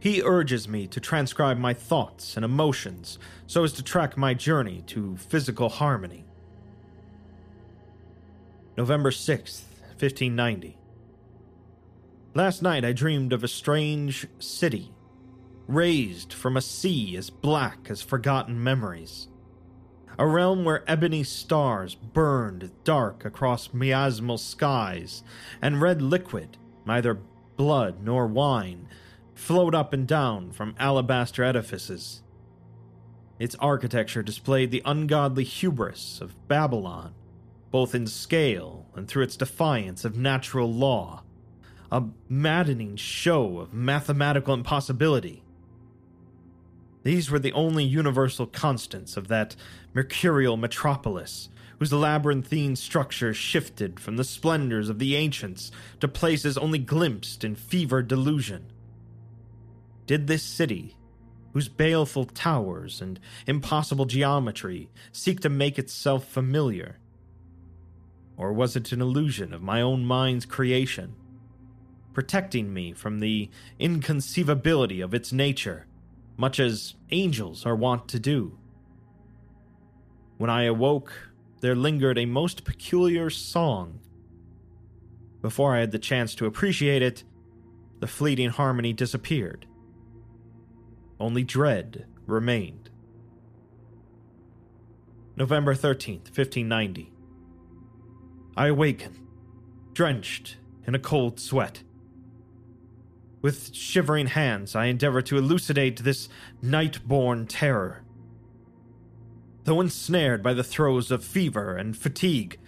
He 0.00 0.20
urges 0.20 0.66
me 0.66 0.88
to 0.88 0.98
transcribe 0.98 1.58
my 1.58 1.72
thoughts 1.72 2.34
and 2.34 2.44
emotions 2.44 3.20
so 3.46 3.62
as 3.62 3.72
to 3.74 3.84
track 3.84 4.16
my 4.16 4.34
journey 4.34 4.82
to 4.88 5.16
physical 5.16 5.68
harmony. 5.68 6.24
November 8.76 9.12
6th, 9.12 9.62
1590. 10.00 10.76
Last 12.34 12.62
night 12.62 12.84
I 12.84 12.92
dreamed 12.92 13.32
of 13.32 13.44
a 13.44 13.48
strange 13.48 14.26
city, 14.40 14.92
raised 15.68 16.32
from 16.32 16.56
a 16.56 16.62
sea 16.62 17.16
as 17.16 17.30
black 17.30 17.86
as 17.88 18.02
forgotten 18.02 18.62
memories. 18.62 19.28
A 20.18 20.26
realm 20.26 20.64
where 20.64 20.84
ebony 20.90 21.24
stars 21.24 21.94
burned 21.94 22.70
dark 22.84 23.24
across 23.24 23.68
miasmal 23.68 24.38
skies, 24.38 25.22
and 25.60 25.80
red 25.80 26.02
liquid, 26.02 26.58
neither 26.84 27.18
blood 27.56 28.02
nor 28.02 28.26
wine, 28.26 28.88
flowed 29.34 29.74
up 29.74 29.92
and 29.92 30.06
down 30.06 30.52
from 30.52 30.74
alabaster 30.78 31.42
edifices. 31.42 32.22
Its 33.38 33.56
architecture 33.56 34.22
displayed 34.22 34.70
the 34.70 34.82
ungodly 34.84 35.44
hubris 35.44 36.20
of 36.20 36.48
Babylon, 36.48 37.14
both 37.70 37.94
in 37.94 38.06
scale 38.06 38.86
and 38.94 39.08
through 39.08 39.24
its 39.24 39.36
defiance 39.36 40.04
of 40.04 40.16
natural 40.16 40.72
law, 40.72 41.22
a 41.90 42.04
maddening 42.28 42.96
show 42.96 43.58
of 43.58 43.72
mathematical 43.72 44.54
impossibility. 44.54 45.42
These 47.02 47.30
were 47.30 47.38
the 47.38 47.52
only 47.52 47.84
universal 47.84 48.46
constants 48.46 49.16
of 49.16 49.28
that 49.28 49.56
mercurial 49.92 50.56
metropolis, 50.56 51.48
whose 51.78 51.92
labyrinthine 51.92 52.76
structure 52.76 53.34
shifted 53.34 53.98
from 53.98 54.16
the 54.16 54.24
splendors 54.24 54.88
of 54.88 55.00
the 55.00 55.16
ancients 55.16 55.72
to 56.00 56.06
places 56.06 56.56
only 56.56 56.78
glimpsed 56.78 57.42
in 57.42 57.56
fevered 57.56 58.06
delusion. 58.06 58.66
Did 60.06 60.26
this 60.28 60.44
city, 60.44 60.96
whose 61.52 61.68
baleful 61.68 62.24
towers 62.24 63.00
and 63.00 63.18
impossible 63.46 64.04
geometry 64.04 64.88
seek 65.10 65.40
to 65.40 65.48
make 65.48 65.78
itself 65.78 66.28
familiar? 66.28 66.98
Or 68.36 68.52
was 68.52 68.76
it 68.76 68.92
an 68.92 69.00
illusion 69.00 69.52
of 69.52 69.62
my 69.62 69.80
own 69.80 70.04
mind's 70.04 70.46
creation, 70.46 71.14
protecting 72.14 72.72
me 72.72 72.92
from 72.92 73.18
the 73.18 73.50
inconceivability 73.80 75.00
of 75.00 75.14
its 75.14 75.32
nature, 75.32 75.86
much 76.36 76.58
as 76.58 76.94
angels 77.10 77.64
are 77.66 77.76
wont 77.76 78.08
to 78.08 78.18
do? 78.18 78.58
When 80.38 80.50
I 80.50 80.64
awoke, 80.64 81.12
there 81.60 81.76
lingered 81.76 82.18
a 82.18 82.26
most 82.26 82.64
peculiar 82.64 83.30
song. 83.30 84.00
Before 85.40 85.76
I 85.76 85.80
had 85.80 85.92
the 85.92 85.98
chance 85.98 86.34
to 86.36 86.46
appreciate 86.46 87.02
it, 87.02 87.24
the 88.00 88.06
fleeting 88.06 88.50
harmony 88.50 88.92
disappeared 88.92 89.66
only 91.22 91.44
dread 91.44 92.04
remained. 92.26 92.90
November 95.36 95.72
13th, 95.72 96.26
1590. 96.36 97.12
I 98.56 98.66
awaken, 98.66 99.28
drenched 99.92 100.56
in 100.84 100.96
a 100.96 100.98
cold 100.98 101.38
sweat. 101.38 101.84
With 103.42 103.74
shivering 103.74 104.28
hands, 104.28 104.76
I 104.76 104.86
endeavor 104.86 105.20
to 105.22 105.36
elucidate 105.36 106.04
this 106.04 106.28
night 106.62 107.06
born 107.06 107.46
terror. 107.46 108.04
Though 109.64 109.80
ensnared 109.80 110.42
by 110.42 110.54
the 110.54 110.64
throes 110.64 111.10
of 111.10 111.24
fever 111.24 111.76
and 111.76 111.96
fatigue, 111.96 112.58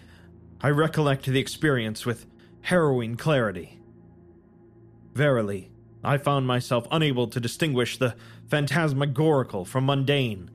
I 0.60 0.70
recollect 0.70 1.26
the 1.26 1.38
experience 1.38 2.04
with 2.04 2.26
harrowing 2.62 3.16
clarity. 3.16 3.80
Verily, 5.14 5.70
I 6.02 6.18
found 6.18 6.46
myself 6.46 6.88
unable 6.90 7.28
to 7.28 7.40
distinguish 7.40 7.96
the 7.96 8.16
phantasmagorical 8.48 9.64
from 9.64 9.86
mundane, 9.86 10.50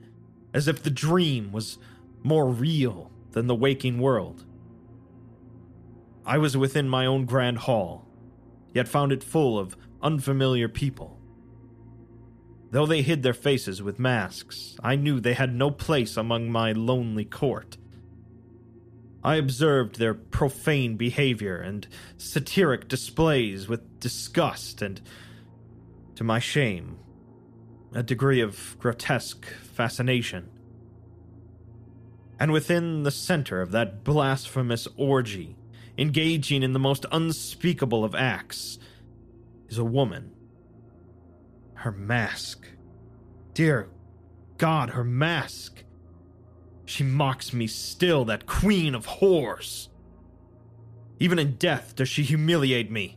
as 0.52 0.68
if 0.68 0.82
the 0.82 0.90
dream 0.90 1.50
was 1.50 1.78
more 2.22 2.46
real 2.46 3.10
than 3.32 3.46
the 3.46 3.54
waking 3.54 4.00
world. 4.00 4.44
I 6.26 6.36
was 6.36 6.56
within 6.56 6.88
my 6.88 7.06
own 7.06 7.24
grand 7.24 7.58
hall, 7.58 8.06
yet 8.74 8.86
found 8.86 9.12
it 9.12 9.24
full 9.24 9.58
of 9.58 9.76
unfamiliar 10.02 10.68
people. 10.68 11.18
Though 12.70 12.86
they 12.86 13.02
hid 13.02 13.22
their 13.22 13.34
faces 13.34 13.82
with 13.82 13.98
masks, 13.98 14.76
I 14.82 14.96
knew 14.96 15.18
they 15.18 15.34
had 15.34 15.54
no 15.54 15.70
place 15.70 16.16
among 16.16 16.50
my 16.50 16.72
lonely 16.72 17.24
court. 17.24 17.76
I 19.22 19.36
observed 19.36 19.98
their 19.98 20.14
profane 20.14 20.96
behavior 20.96 21.56
and 21.56 21.86
satiric 22.16 22.88
displays 22.88 23.68
with 23.68 24.00
disgust 24.00 24.80
and 24.82 25.00
to 26.14 26.24
my 26.24 26.38
shame, 26.38 26.98
a 27.92 28.02
degree 28.02 28.40
of 28.40 28.76
grotesque 28.78 29.46
fascination. 29.46 30.48
And 32.38 32.52
within 32.52 33.02
the 33.02 33.10
center 33.10 33.60
of 33.60 33.72
that 33.72 34.04
blasphemous 34.04 34.88
orgy, 34.96 35.56
engaging 35.98 36.62
in 36.62 36.72
the 36.72 36.78
most 36.78 37.04
unspeakable 37.12 38.04
of 38.04 38.14
acts, 38.14 38.78
is 39.70 39.78
a 39.78 39.84
woman. 39.84 40.32
Her 41.74 41.92
mask. 41.92 42.66
Dear 43.54 43.88
God, 44.58 44.90
her 44.90 45.04
mask. 45.04 45.84
She 46.84 47.04
mocks 47.04 47.52
me 47.52 47.66
still, 47.66 48.24
that 48.26 48.46
queen 48.46 48.94
of 48.94 49.06
whores. 49.06 49.88
Even 51.18 51.38
in 51.38 51.52
death 51.56 51.94
does 51.94 52.08
she 52.08 52.22
humiliate 52.22 52.90
me. 52.90 53.16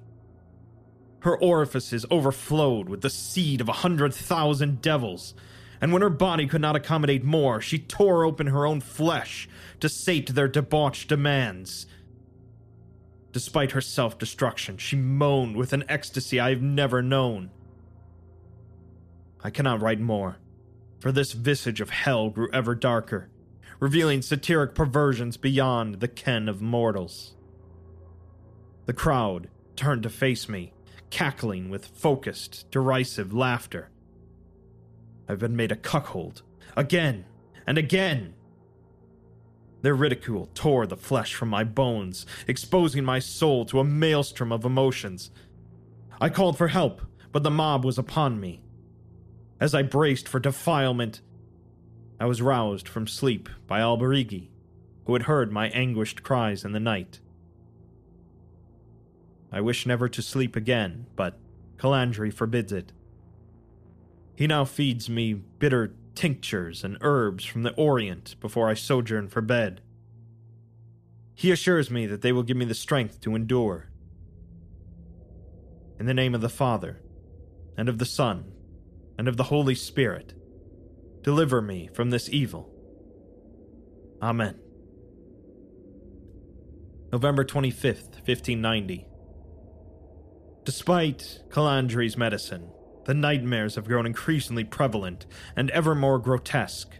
Her 1.21 1.37
orifices 1.37 2.05
overflowed 2.11 2.87
with 2.87 3.01
the 3.01 3.09
seed 3.09 3.61
of 3.61 3.69
a 3.69 3.73
hundred 3.73 4.13
thousand 4.13 4.81
devils, 4.81 5.33
and 5.81 5.91
when 5.91 6.01
her 6.01 6.09
body 6.09 6.47
could 6.47 6.61
not 6.61 6.75
accommodate 6.75 7.23
more, 7.23 7.61
she 7.61 7.79
tore 7.79 8.25
open 8.25 8.47
her 8.47 8.65
own 8.65 8.79
flesh 8.79 9.49
to 9.79 9.89
sate 9.89 10.35
their 10.35 10.47
debauched 10.47 11.09
demands. 11.09 11.87
Despite 13.33 13.71
her 13.71 13.81
self 13.81 14.19
destruction, 14.19 14.77
she 14.77 14.95
moaned 14.95 15.57
with 15.57 15.73
an 15.73 15.83
ecstasy 15.89 16.39
I 16.39 16.51
have 16.51 16.61
never 16.61 17.01
known. 17.01 17.49
I 19.43 19.49
cannot 19.49 19.81
write 19.81 19.99
more, 19.99 20.37
for 20.99 21.11
this 21.11 21.33
visage 21.33 21.81
of 21.81 21.89
hell 21.89 22.29
grew 22.29 22.49
ever 22.53 22.75
darker, 22.75 23.29
revealing 23.79 24.21
satiric 24.21 24.75
perversions 24.75 25.35
beyond 25.35 25.95
the 25.95 26.07
ken 26.07 26.47
of 26.47 26.61
mortals. 26.61 27.33
The 28.85 28.93
crowd 28.93 29.49
turned 29.75 30.03
to 30.03 30.09
face 30.09 30.47
me, 30.47 30.71
cackling 31.09 31.69
with 31.69 31.87
focused, 31.87 32.69
derisive 32.69 33.33
laughter. 33.33 33.89
I've 35.27 35.39
been 35.39 35.55
made 35.55 35.71
a 35.71 35.75
cuckold, 35.75 36.43
again 36.77 37.25
and 37.65 37.79
again. 37.79 38.35
Their 39.83 39.93
ridicule 39.93 40.49
tore 40.55 40.87
the 40.87 40.95
flesh 40.95 41.35
from 41.35 41.49
my 41.49 41.65
bones, 41.65 42.25
exposing 42.47 43.03
my 43.03 43.19
soul 43.19 43.65
to 43.65 43.81
a 43.81 43.83
maelstrom 43.83 44.51
of 44.53 44.63
emotions. 44.63 45.29
I 46.21 46.29
called 46.29 46.57
for 46.57 46.69
help, 46.69 47.01
but 47.33 47.43
the 47.43 47.51
mob 47.51 47.83
was 47.83 47.97
upon 47.97 48.39
me. 48.39 48.63
As 49.59 49.75
I 49.75 49.81
braced 49.81 50.27
for 50.27 50.39
defilement, 50.39 51.19
I 52.17 52.25
was 52.25 52.41
roused 52.41 52.87
from 52.87 53.07
sleep 53.07 53.49
by 53.67 53.81
Alberighi, 53.81 54.47
who 55.05 55.13
had 55.13 55.23
heard 55.23 55.51
my 55.51 55.67
anguished 55.69 56.23
cries 56.23 56.63
in 56.63 56.71
the 56.71 56.79
night. 56.79 57.19
I 59.51 59.59
wish 59.59 59.85
never 59.85 60.07
to 60.07 60.21
sleep 60.21 60.55
again, 60.55 61.07
but 61.17 61.37
Calandri 61.75 62.33
forbids 62.33 62.71
it. 62.71 62.93
He 64.33 64.47
now 64.47 64.63
feeds 64.63 65.09
me 65.09 65.33
bitter 65.33 65.93
tinctures 66.15 66.83
and 66.83 66.97
herbs 67.01 67.45
from 67.45 67.63
the 67.63 67.73
Orient 67.73 68.35
before 68.39 68.69
I 68.69 68.73
sojourn 68.73 69.27
for 69.29 69.41
bed. 69.41 69.81
He 71.35 71.51
assures 71.51 71.89
me 71.89 72.05
that 72.07 72.21
they 72.21 72.31
will 72.31 72.43
give 72.43 72.57
me 72.57 72.65
the 72.65 72.73
strength 72.73 73.21
to 73.21 73.35
endure. 73.35 73.89
In 75.99 76.05
the 76.05 76.13
name 76.13 76.35
of 76.35 76.41
the 76.41 76.49
Father, 76.49 77.01
and 77.77 77.89
of 77.89 77.97
the 77.97 78.05
Son, 78.05 78.51
and 79.17 79.27
of 79.27 79.37
the 79.37 79.43
Holy 79.43 79.75
Spirit, 79.75 80.33
deliver 81.21 81.61
me 81.61 81.89
from 81.93 82.09
this 82.09 82.29
evil. 82.29 82.69
Amen. 84.21 84.59
November 87.11 87.43
25th, 87.43 88.15
1590. 88.25 89.05
Despite 90.65 91.41
Calandri's 91.49 92.17
medicine, 92.17 92.71
the 93.05 93.13
nightmares 93.13 93.75
have 93.75 93.87
grown 93.87 94.05
increasingly 94.05 94.63
prevalent 94.63 95.25
and 95.55 95.69
ever 95.71 95.93
more 95.93 96.19
grotesque. 96.19 96.97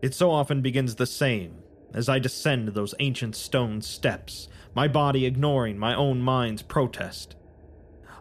It 0.00 0.14
so 0.14 0.30
often 0.30 0.62
begins 0.62 0.94
the 0.94 1.06
same 1.06 1.62
as 1.92 2.08
I 2.08 2.18
descend 2.18 2.68
those 2.68 2.94
ancient 2.98 3.34
stone 3.34 3.82
steps, 3.82 4.48
my 4.74 4.86
body 4.86 5.24
ignoring 5.26 5.78
my 5.78 5.94
own 5.94 6.20
mind's 6.20 6.62
protest. 6.62 7.34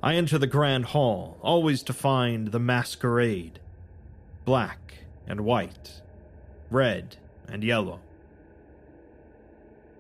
I 0.02 0.16
enter 0.16 0.38
the 0.38 0.48
grand 0.48 0.86
hall, 0.86 1.38
always 1.42 1.84
to 1.84 1.94
find 1.94 2.48
the 2.48 2.60
masquerade 2.60 3.60
black 4.46 5.00
and 5.28 5.42
white, 5.42 6.02
red 6.72 7.18
and 7.48 7.64
yellow. 7.64 8.00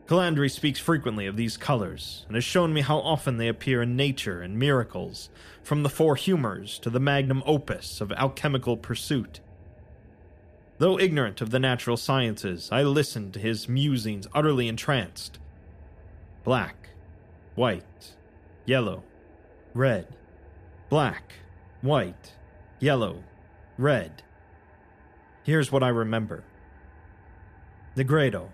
Calandri 0.08 0.50
speaks 0.50 0.80
frequently 0.80 1.28
of 1.28 1.36
these 1.36 1.58
colors, 1.58 2.24
and 2.28 2.36
has 2.36 2.44
shown 2.46 2.74
me 2.74 2.80
how 2.80 3.00
often 3.00 3.36
they 3.36 3.50
appear 3.50 3.82
in 3.82 3.98
nature 3.98 4.42
and 4.42 4.58
miracles, 4.58 5.30
from 5.62 5.84
the 5.84 5.90
four 5.90 6.16
humors 6.16 6.80
to 6.80 6.90
the 6.90 7.00
magnum 7.00 7.44
opus 7.46 8.00
of 8.00 8.14
alchemical 8.14 8.78
pursuit. 8.78 9.42
Though 10.77 10.98
ignorant 10.98 11.42
of 11.42 11.50
the 11.50 11.60
natural 11.60 11.98
sciences, 11.98 12.70
I 12.72 12.84
listened 12.84 13.34
to 13.34 13.40
his 13.40 13.68
musings 13.68 14.27
utterly 14.34 14.70
entranced. 14.70 15.40
Black, 16.46 16.90
white, 17.55 18.16
yellow, 18.66 19.03
red, 19.74 20.08
black, 20.90 21.34
white, 21.81 22.31
yellow, 22.79 23.24
red. 23.77 24.24
Here's 25.44 25.70
what 25.70 25.84
I 25.84 25.90
remember 25.90 26.46
Nigredo, 27.98 28.50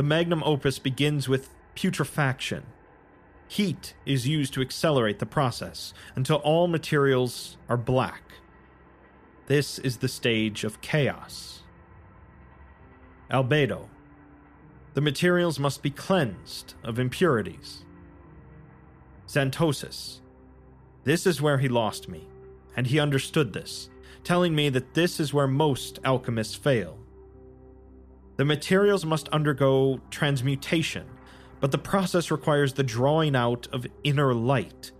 the 0.00 0.04
magnum 0.04 0.42
opus 0.46 0.78
begins 0.78 1.28
with 1.28 1.50
putrefaction. 1.74 2.62
Heat 3.48 3.92
is 4.06 4.26
used 4.26 4.54
to 4.54 4.62
accelerate 4.62 5.18
the 5.18 5.26
process 5.26 5.92
until 6.16 6.36
all 6.36 6.68
materials 6.68 7.58
are 7.68 7.76
black. 7.76 8.22
This 9.44 9.78
is 9.78 9.98
the 9.98 10.08
stage 10.08 10.64
of 10.64 10.80
chaos. 10.80 11.64
Albedo. 13.30 13.90
The 14.94 15.02
materials 15.02 15.58
must 15.58 15.82
be 15.82 15.90
cleansed 15.90 16.72
of 16.82 16.98
impurities. 16.98 17.84
Xanthosis. 19.28 20.20
This 21.04 21.26
is 21.26 21.42
where 21.42 21.58
he 21.58 21.68
lost 21.68 22.08
me, 22.08 22.26
and 22.74 22.86
he 22.86 22.98
understood 22.98 23.52
this, 23.52 23.90
telling 24.24 24.54
me 24.54 24.70
that 24.70 24.94
this 24.94 25.20
is 25.20 25.34
where 25.34 25.46
most 25.46 25.98
alchemists 26.06 26.54
fail. 26.54 26.96
The 28.40 28.46
materials 28.46 29.04
must 29.04 29.28
undergo 29.28 30.00
transmutation, 30.08 31.06
but 31.60 31.72
the 31.72 31.76
process 31.76 32.30
requires 32.30 32.72
the 32.72 32.82
drawing 32.82 33.36
out 33.36 33.68
of 33.70 33.86
inner 34.02 34.32
light, 34.32 34.92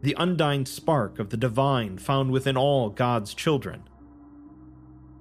the 0.00 0.16
undying 0.16 0.64
spark 0.64 1.18
of 1.18 1.28
the 1.28 1.36
divine 1.36 1.98
found 1.98 2.30
within 2.30 2.56
all 2.56 2.88
God's 2.88 3.34
children. 3.34 3.82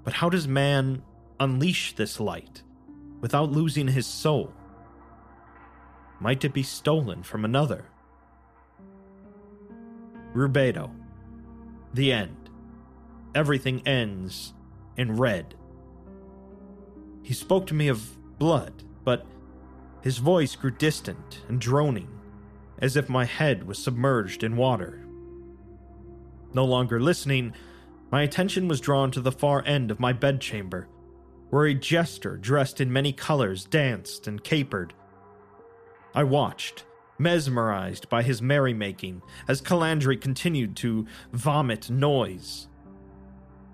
But 0.06 0.14
how 0.14 0.30
does 0.30 0.48
man 0.48 1.02
unleash 1.38 1.98
this 1.98 2.18
light 2.22 2.64
without 3.20 3.52
losing 3.52 3.90
his 3.90 4.08
soul? 4.08 4.54
Might 6.22 6.46
it 6.46 6.54
be 6.54 6.64
stolen 6.64 7.24
from 7.24 7.44
another? 7.44 7.84
Rubedo. 10.34 10.92
The 11.94 12.14
end. 12.14 12.50
Everything 13.36 13.86
ends 13.86 14.54
in 14.96 15.18
red. 15.18 15.56
He 17.24 17.34
spoke 17.34 17.68
to 17.68 17.74
me 17.74 17.88
of 17.88 18.18
blood, 18.40 18.84
but 19.04 19.26
his 20.02 20.18
voice 20.18 20.56
grew 20.56 20.72
distant 20.72 21.42
and 21.48 21.60
droning, 21.60 22.08
as 22.80 22.96
if 22.96 23.10
my 23.10 23.26
head 23.26 23.68
was 23.68 23.78
submerged 23.78 24.44
in 24.44 24.56
water. 24.56 25.06
No 26.54 26.66
longer 26.66 27.00
listening, 27.00 27.54
my 28.12 28.24
attention 28.24 28.68
was 28.68 28.82
drawn 28.82 29.12
to 29.12 29.22
the 29.22 29.32
far 29.32 29.64
end 29.66 29.92
of 29.92 30.00
my 30.00 30.14
bedchamber, 30.14 30.88
where 31.50 31.66
a 31.66 31.74
jester 31.74 32.38
dressed 32.38 32.80
in 32.80 32.92
many 32.92 33.12
colors 33.12 33.66
danced 33.66 34.26
and 34.26 34.44
capered. 34.44 34.94
I 36.16 36.24
watched, 36.24 36.86
mesmerized 37.20 38.10
by 38.10 38.24
his 38.24 38.42
merrymaking, 38.42 39.22
as 39.48 39.62
Calandri 39.62 40.20
continued 40.20 40.76
to 40.78 41.06
vomit 41.34 41.90
noise. 41.90 42.69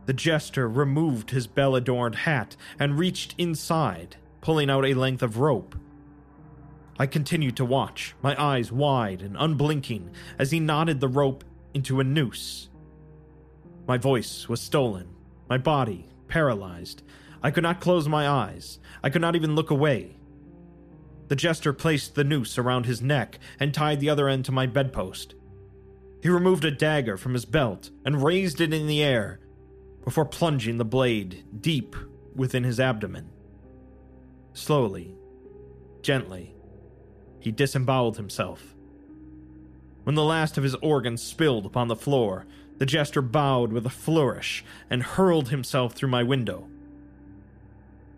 The 0.06 0.14
jester 0.14 0.68
removed 0.68 1.32
his 1.32 1.48
bell 1.48 1.76
adorned 1.76 2.16
hat 2.16 2.56
and 2.80 3.00
reached 3.00 3.34
inside, 3.38 4.18
pulling 4.42 4.70
out 4.70 4.86
a 4.86 4.94
length 4.94 5.24
of 5.24 5.40
rope. 5.40 5.76
I 6.98 7.08
continued 7.08 7.58
to 7.58 7.66
watch, 7.66 8.16
my 8.22 8.42
eyes 8.42 8.72
wide 8.72 9.22
and 9.22 9.36
unblinking, 9.38 10.12
as 10.40 10.52
he 10.52 10.60
knotted 10.60 11.00
the 11.00 11.08
rope 11.08 11.44
into 11.74 12.00
a 12.00 12.04
noose. 12.04 12.70
My 13.88 13.98
voice 13.98 14.48
was 14.48 14.62
stolen, 14.62 15.10
my 15.50 15.58
body 15.58 16.08
paralyzed. 16.28 17.04
I 17.44 17.52
could 17.52 17.64
not 17.64 17.82
close 17.82 18.08
my 18.08 18.28
eyes, 18.28 18.80
I 19.04 19.10
could 19.10 19.22
not 19.22 19.36
even 19.36 19.56
look 19.56 19.72
away. 19.72 20.16
The 21.28 21.36
jester 21.36 21.74
placed 21.74 22.16
the 22.16 22.24
noose 22.24 22.58
around 22.58 22.86
his 22.86 23.02
neck 23.02 23.40
and 23.60 23.74
tied 23.74 24.00
the 24.00 24.10
other 24.10 24.30
end 24.30 24.46
to 24.46 24.52
my 24.52 24.68
bedpost. 24.68 25.36
He 26.22 26.30
removed 26.30 26.64
a 26.64 26.72
dagger 26.72 27.18
from 27.18 27.34
his 27.34 27.46
belt 27.46 27.90
and 28.06 28.24
raised 28.24 28.62
it 28.62 28.74
in 28.74 28.88
the 28.88 29.04
air, 29.04 29.40
before 30.06 30.26
plunging 30.26 30.78
the 30.78 30.86
blade 30.86 31.44
deep 31.60 31.96
within 32.36 32.64
his 32.64 32.80
abdomen. 32.80 33.28
Slowly, 34.54 35.16
gently, 36.02 36.56
he 37.40 37.52
disemboweled 37.52 38.16
himself. 38.16 38.76
When 40.04 40.16
the 40.16 40.24
last 40.24 40.58
of 40.58 40.64
his 40.64 40.76
organs 40.76 41.22
spilled 41.22 41.66
upon 41.66 41.88
the 41.88 41.96
floor, 41.96 42.46
the 42.78 42.86
jester 42.86 43.22
bowed 43.22 43.74
with 43.74 43.86
a 43.86 43.90
flourish 43.90 44.64
and 44.90 45.02
hurled 45.02 45.50
himself 45.50 45.94
through 45.94 46.10
my 46.10 46.24
window. 46.24 46.68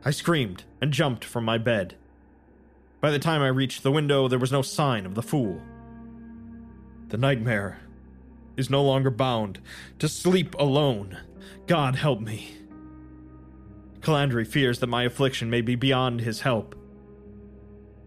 I 0.04 0.12
screamed 0.12 0.64
and 0.82 0.92
jumped 0.92 1.24
from 1.24 1.46
my 1.46 1.58
bed. 1.58 1.96
By 3.00 3.12
the 3.12 3.20
time 3.20 3.42
I 3.42 3.48
reached 3.48 3.84
the 3.84 3.92
window, 3.92 4.28
there 4.28 4.40
was 4.40 4.52
no 4.52 4.62
sign 4.62 5.06
of 5.06 5.16
the 5.16 5.24
fool. 5.24 5.62
The 7.10 7.18
nightmare 7.18 7.80
is 8.58 8.70
no 8.70 8.84
longer 8.84 9.12
bound 9.12 9.60
to 10.00 10.10
sleep 10.10 10.56
alone. 10.60 11.18
God 11.68 11.96
help 11.96 12.20
me. 12.20 12.58
Calandri 14.02 14.46
fears 14.46 14.80
that 14.80 14.88
my 14.88 15.04
affliction 15.04 15.50
may 15.50 15.62
be 15.62 15.76
beyond 15.76 16.22
his 16.22 16.42
help. 16.42 16.76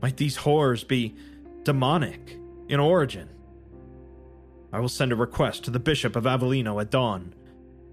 Might 0.03 0.17
these 0.17 0.37
horrors 0.37 0.85
be 0.85 1.15
demonic 1.63 2.39
in 2.69 2.81
origin? 2.81 3.29
I 4.73 4.81
will 4.81 4.89
send 4.89 5.13
a 5.13 5.17
request 5.17 5.65
to 5.65 5.71
the 5.71 5.81
Bishop 5.81 6.17
of 6.17 6.25
Avellino 6.25 6.81
at 6.81 6.91
dawn, 6.91 7.35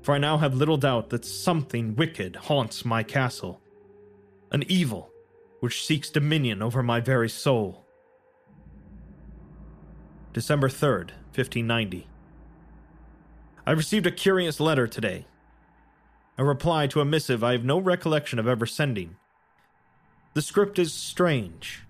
for 0.04 0.14
I 0.14 0.20
now 0.20 0.38
have 0.38 0.54
little 0.54 0.78
doubt 0.78 1.10
that 1.10 1.26
something 1.26 1.96
wicked 1.96 2.36
haunts 2.36 2.86
my 2.86 3.04
castle. 3.04 3.62
An 4.52 4.64
evil 4.68 5.12
which 5.60 5.86
seeks 5.86 6.10
dominion 6.10 6.62
over 6.62 6.84
my 6.84 7.00
very 7.00 7.30
soul. 7.30 7.86
December 10.34 10.70
3rd, 10.70 11.10
1590. 11.34 12.08
I 13.68 13.72
received 13.72 14.08
a 14.08 14.12
curious 14.12 14.62
letter 14.62 14.88
today. 14.88 15.26
A 16.38 16.46
reply 16.46 16.88
to 16.88 17.02
a 17.02 17.06
missive 17.06 17.44
I 17.44 17.52
have 17.52 17.66
no 17.66 17.78
recollection 17.80 18.40
of 18.40 18.48
ever 18.48 18.66
sending. 18.66 19.18
The 20.36 20.42
script 20.42 20.80
is 20.80 20.94
strange, 20.94 21.84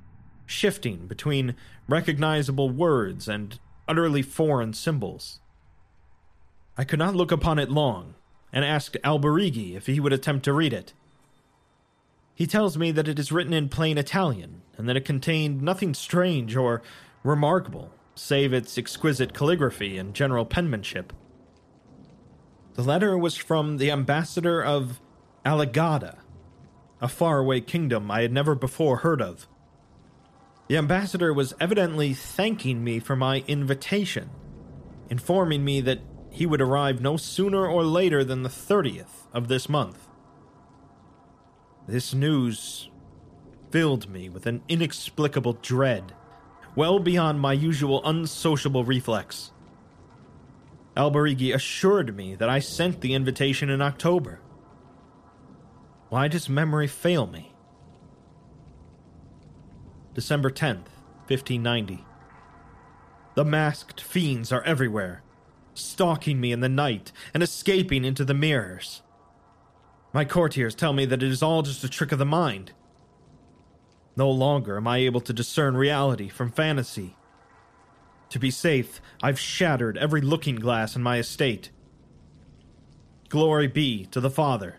shifting 0.47 1.05
between 1.05 1.53
recognizable 1.87 2.71
words 2.71 3.27
and 3.27 3.59
utterly 3.87 4.23
foreign 4.23 4.73
symbols. 4.73 5.39
I 6.79 6.83
could 6.83 6.97
not 6.97 7.15
look 7.15 7.31
upon 7.31 7.59
it 7.59 7.69
long, 7.69 8.15
and 8.51 8.65
asked 8.65 8.97
Alberighi 9.03 9.75
if 9.75 9.85
he 9.85 9.99
would 9.99 10.13
attempt 10.13 10.45
to 10.45 10.53
read 10.53 10.73
it. 10.73 10.93
He 12.33 12.47
tells 12.47 12.75
me 12.75 12.91
that 12.91 13.07
it 13.07 13.19
is 13.19 13.31
written 13.31 13.53
in 13.53 13.69
plain 13.69 13.99
Italian, 13.99 14.63
and 14.79 14.89
that 14.89 14.97
it 14.97 15.05
contained 15.05 15.61
nothing 15.61 15.93
strange 15.93 16.55
or 16.55 16.81
remarkable, 17.23 17.91
save 18.15 18.51
its 18.51 18.79
exquisite 18.79 19.35
calligraphy 19.35 19.99
and 19.99 20.15
general 20.15 20.43
penmanship. 20.43 21.13
The 22.77 22.83
letter 22.83 23.17
was 23.17 23.35
from 23.35 23.77
the 23.77 23.89
ambassador 23.89 24.63
of 24.63 25.01
Alagadda, 25.43 26.19
a 27.01 27.07
faraway 27.07 27.59
kingdom 27.59 28.11
I 28.11 28.21
had 28.21 28.31
never 28.31 28.53
before 28.53 28.97
heard 28.97 29.19
of. 29.19 29.47
The 30.67 30.77
ambassador 30.77 31.33
was 31.33 31.55
evidently 31.59 32.13
thanking 32.13 32.83
me 32.83 32.99
for 32.99 33.15
my 33.15 33.43
invitation, 33.47 34.29
informing 35.09 35.65
me 35.65 35.81
that 35.81 36.01
he 36.29 36.45
would 36.45 36.61
arrive 36.61 37.01
no 37.01 37.17
sooner 37.17 37.65
or 37.65 37.83
later 37.83 38.23
than 38.23 38.43
the 38.43 38.49
30th 38.49 39.25
of 39.33 39.47
this 39.47 39.67
month. 39.67 40.07
This 41.87 42.13
news 42.13 42.91
filled 43.71 44.07
me 44.07 44.29
with 44.29 44.45
an 44.45 44.61
inexplicable 44.69 45.53
dread, 45.63 46.13
well 46.75 46.99
beyond 46.99 47.39
my 47.39 47.53
usual 47.53 48.05
unsociable 48.05 48.83
reflex. 48.83 49.51
Alberighi 50.97 51.53
assured 51.53 52.17
me 52.17 52.33
that 52.35 52.49
I 52.49 52.57
sent 52.57 53.01
the 53.01 53.13
invitation 53.13 53.69
in 53.69 53.81
October. 53.83 54.39
Why 56.09 56.27
does 56.27 56.49
memory 56.49 56.87
fail 56.87 57.27
me? 57.27 57.53
December 60.15 60.49
10th, 60.49 60.89
1590. 61.27 62.03
The 63.35 63.45
masked 63.45 64.01
fiends 64.01 64.51
are 64.51 64.63
everywhere, 64.63 65.21
stalking 65.75 66.41
me 66.41 66.51
in 66.51 66.61
the 66.61 66.69
night 66.69 67.11
and 67.31 67.43
escaping 67.43 68.03
into 68.03 68.25
the 68.25 68.33
mirrors. 68.33 69.03
My 70.13 70.25
courtiers 70.25 70.73
tell 70.73 70.93
me 70.93 71.05
that 71.05 71.21
it 71.21 71.29
is 71.29 71.43
all 71.43 71.61
just 71.61 71.83
a 71.83 71.89
trick 71.89 72.11
of 72.11 72.17
the 72.17 72.25
mind. 72.25 72.71
No 74.15 74.31
longer 74.31 74.77
am 74.77 74.87
I 74.87 74.97
able 74.97 75.21
to 75.21 75.33
discern 75.33 75.77
reality 75.77 76.29
from 76.29 76.51
fantasy. 76.51 77.16
To 78.29 78.39
be 78.39 78.51
safe, 78.51 79.01
I've 79.21 79.39
shattered 79.39 79.97
every 79.97 80.21
looking 80.21 80.57
glass 80.57 80.95
in 80.95 81.01
my 81.01 81.17
estate. 81.17 81.69
Glory 83.29 83.67
be 83.67 84.05
to 84.07 84.19
the 84.19 84.29
Father, 84.29 84.77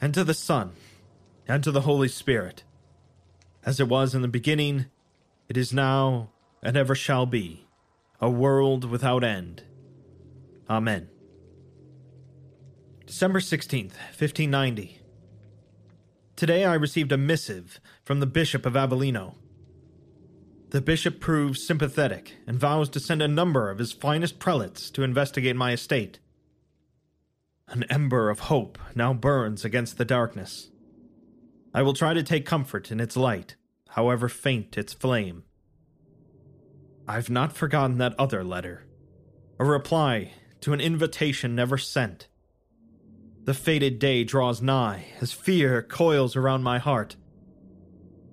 and 0.00 0.14
to 0.14 0.24
the 0.24 0.34
Son, 0.34 0.72
and 1.46 1.62
to 1.64 1.70
the 1.70 1.82
Holy 1.82 2.08
Spirit, 2.08 2.64
as 3.64 3.80
it 3.80 3.88
was 3.88 4.14
in 4.14 4.22
the 4.22 4.28
beginning, 4.28 4.86
it 5.48 5.56
is 5.56 5.72
now, 5.72 6.30
and 6.62 6.76
ever 6.76 6.94
shall 6.94 7.26
be, 7.26 7.66
a 8.20 8.30
world 8.30 8.84
without 8.84 9.24
end. 9.24 9.62
Amen. 10.68 11.08
December 13.06 13.40
16th, 13.40 13.92
1590. 14.18 15.00
Today 16.36 16.64
I 16.64 16.74
received 16.74 17.12
a 17.12 17.16
missive 17.16 17.80
from 18.04 18.20
the 18.20 18.26
Bishop 18.26 18.66
of 18.66 18.72
Avellino. 18.74 19.34
The 20.74 20.80
bishop 20.80 21.20
proves 21.20 21.64
sympathetic 21.64 22.34
and 22.48 22.58
vows 22.58 22.88
to 22.88 22.98
send 22.98 23.22
a 23.22 23.28
number 23.28 23.70
of 23.70 23.78
his 23.78 23.92
finest 23.92 24.40
prelates 24.40 24.90
to 24.90 25.04
investigate 25.04 25.54
my 25.54 25.70
estate. 25.70 26.18
An 27.68 27.84
ember 27.84 28.28
of 28.28 28.50
hope 28.50 28.76
now 28.92 29.14
burns 29.14 29.64
against 29.64 29.98
the 29.98 30.04
darkness. 30.04 30.72
I 31.72 31.82
will 31.82 31.92
try 31.92 32.12
to 32.12 32.24
take 32.24 32.44
comfort 32.44 32.90
in 32.90 32.98
its 32.98 33.16
light, 33.16 33.54
however 33.90 34.28
faint 34.28 34.76
its 34.76 34.92
flame. 34.92 35.44
I've 37.06 37.30
not 37.30 37.52
forgotten 37.52 37.98
that 37.98 38.18
other 38.18 38.42
letter, 38.42 38.84
a 39.60 39.64
reply 39.64 40.32
to 40.62 40.72
an 40.72 40.80
invitation 40.80 41.54
never 41.54 41.78
sent. 41.78 42.26
The 43.44 43.54
fated 43.54 44.00
day 44.00 44.24
draws 44.24 44.60
nigh 44.60 45.04
as 45.20 45.32
fear 45.32 45.82
coils 45.82 46.34
around 46.34 46.64
my 46.64 46.80
heart. 46.80 47.14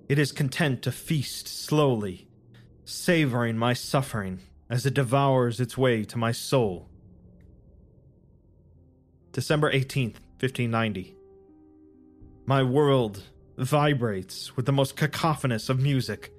It 0.08 0.18
is 0.18 0.32
content 0.32 0.82
to 0.82 0.90
feast 0.90 1.46
slowly 1.46 2.26
savoring 2.84 3.56
my 3.56 3.72
suffering 3.72 4.40
as 4.68 4.86
it 4.86 4.94
devours 4.94 5.60
its 5.60 5.76
way 5.76 6.04
to 6.04 6.18
my 6.18 6.32
soul. 6.32 6.88
December 9.32 9.72
18th, 9.72 10.16
1590. 10.40 11.16
My 12.44 12.62
world 12.62 13.22
vibrates 13.56 14.56
with 14.56 14.66
the 14.66 14.72
most 14.72 14.96
cacophonous 14.96 15.68
of 15.68 15.80
music. 15.80 16.32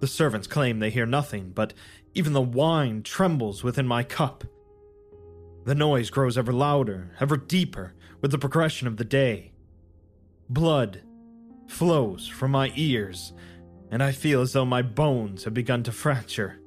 The 0.00 0.06
servants 0.06 0.46
claim 0.46 0.78
they 0.78 0.90
hear 0.90 1.06
nothing, 1.06 1.50
but 1.50 1.74
even 2.14 2.32
the 2.32 2.40
wine 2.40 3.02
trembles 3.02 3.62
within 3.62 3.86
my 3.86 4.02
cup. 4.02 4.44
The 5.64 5.74
noise 5.74 6.08
grows 6.10 6.38
ever 6.38 6.52
louder, 6.52 7.10
ever 7.20 7.36
deeper, 7.36 7.94
with 8.20 8.30
the 8.30 8.38
progression 8.38 8.86
of 8.86 8.96
the 8.96 9.04
day. 9.04 9.52
Blood 10.48 11.02
flows 11.66 12.26
from 12.26 12.50
my 12.50 12.72
ears 12.76 13.32
and 13.90 14.02
I 14.02 14.12
feel 14.12 14.40
as 14.40 14.52
though 14.52 14.64
my 14.64 14.82
bones 14.82 15.44
have 15.44 15.54
begun 15.54 15.82
to 15.84 15.92
fracture. 15.92 16.58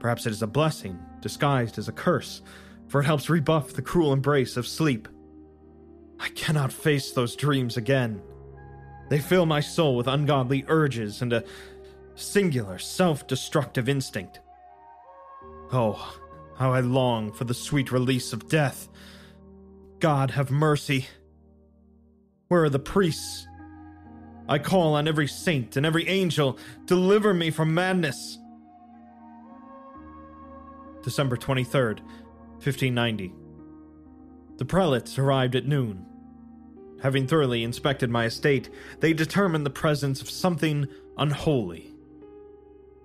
Perhaps 0.00 0.26
it 0.26 0.30
is 0.30 0.42
a 0.42 0.46
blessing, 0.46 0.98
disguised 1.20 1.78
as 1.78 1.88
a 1.88 1.92
curse, 1.92 2.42
for 2.88 3.00
it 3.00 3.04
helps 3.04 3.30
rebuff 3.30 3.74
the 3.74 3.82
cruel 3.82 4.12
embrace 4.12 4.56
of 4.56 4.66
sleep. 4.66 5.06
I 6.18 6.28
cannot 6.30 6.72
face 6.72 7.12
those 7.12 7.36
dreams 7.36 7.76
again. 7.76 8.22
They 9.10 9.18
fill 9.18 9.46
my 9.46 9.60
soul 9.60 9.96
with 9.96 10.08
ungodly 10.08 10.64
urges 10.68 11.20
and 11.20 11.32
a 11.32 11.44
singular 12.14 12.78
self 12.78 13.26
destructive 13.26 13.88
instinct. 13.88 14.40
Oh, 15.72 16.18
how 16.56 16.72
I 16.72 16.80
long 16.80 17.32
for 17.32 17.44
the 17.44 17.54
sweet 17.54 17.92
release 17.92 18.32
of 18.32 18.48
death. 18.48 18.88
God 19.98 20.32
have 20.32 20.50
mercy. 20.50 21.06
Where 22.48 22.64
are 22.64 22.70
the 22.70 22.78
priests 22.78 23.46
I 24.52 24.58
call 24.58 24.96
on 24.96 25.08
every 25.08 25.28
saint 25.28 25.78
and 25.78 25.86
every 25.86 26.06
angel, 26.06 26.58
deliver 26.84 27.32
me 27.32 27.50
from 27.50 27.72
madness. 27.72 28.36
December 31.02 31.38
23rd, 31.38 32.00
1590. 32.60 33.32
The 34.58 34.64
prelates 34.66 35.18
arrived 35.18 35.56
at 35.56 35.64
noon. 35.64 36.04
Having 37.00 37.28
thoroughly 37.28 37.64
inspected 37.64 38.10
my 38.10 38.26
estate, 38.26 38.68
they 39.00 39.14
determined 39.14 39.64
the 39.64 39.70
presence 39.70 40.20
of 40.20 40.28
something 40.28 40.86
unholy. 41.16 41.90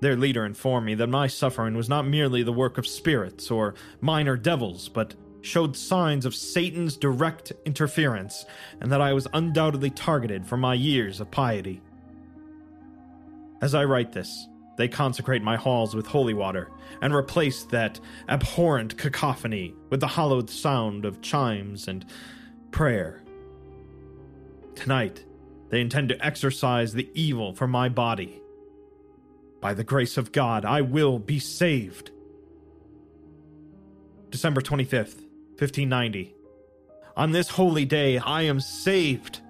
Their 0.02 0.18
leader 0.18 0.46
informed 0.46 0.86
me 0.86 0.96
that 0.96 1.08
my 1.08 1.28
suffering 1.28 1.78
was 1.78 1.88
not 1.88 2.06
merely 2.06 2.44
the 2.44 2.52
work 2.52 2.78
of 2.78 2.86
spirits 2.86 3.50
or 3.50 3.74
minor 4.02 4.36
devils, 4.36 4.90
but 4.90 5.16
showed 5.48 5.76
signs 5.76 6.26
of 6.26 6.36
Satan's 6.36 6.98
direct 6.98 7.54
interference, 7.66 8.46
and 8.82 8.92
that 8.92 9.02
I 9.02 9.14
was 9.14 9.28
undoubtedly 9.34 9.90
targeted 9.90 10.46
for 10.46 10.58
my 10.58 10.74
years 10.74 11.20
of 11.20 11.32
piety. 11.32 11.82
As 13.62 13.74
I 13.74 13.86
write 13.86 14.12
this, 14.12 14.48
they 14.78 14.88
consecrate 14.88 15.42
my 15.42 15.56
halls 15.56 15.96
with 15.96 16.06
holy 16.06 16.34
water, 16.34 16.70
and 17.02 17.14
replace 17.14 17.64
that 17.64 18.00
abhorrent 18.30 18.98
cacophony 18.98 19.74
with 19.90 20.00
the 20.00 20.08
hollowed 20.08 20.50
sound 20.50 21.06
of 21.06 21.22
chimes 21.22 21.88
and 21.88 22.06
prayer. 22.72 23.24
Tonight, 24.76 25.26
they 25.70 25.82
intend 25.82 26.10
to 26.10 26.26
exorcise 26.26 26.94
the 26.94 27.10
evil 27.14 27.54
from 27.54 27.72
my 27.72 27.90
body. 27.90 28.42
By 29.60 29.74
the 29.74 29.84
grace 29.84 30.18
of 30.18 30.32
God, 30.32 30.64
I 30.66 30.82
will 30.82 31.18
be 31.18 31.40
saved. 31.40 32.12
December 34.30 34.62
25th, 34.62 35.24
1590. 35.60 36.36
On 37.16 37.32
this 37.32 37.50
holy 37.50 37.86
day, 37.86 38.20
I 38.20 38.44
am 38.44 38.60
saved. 38.60 39.42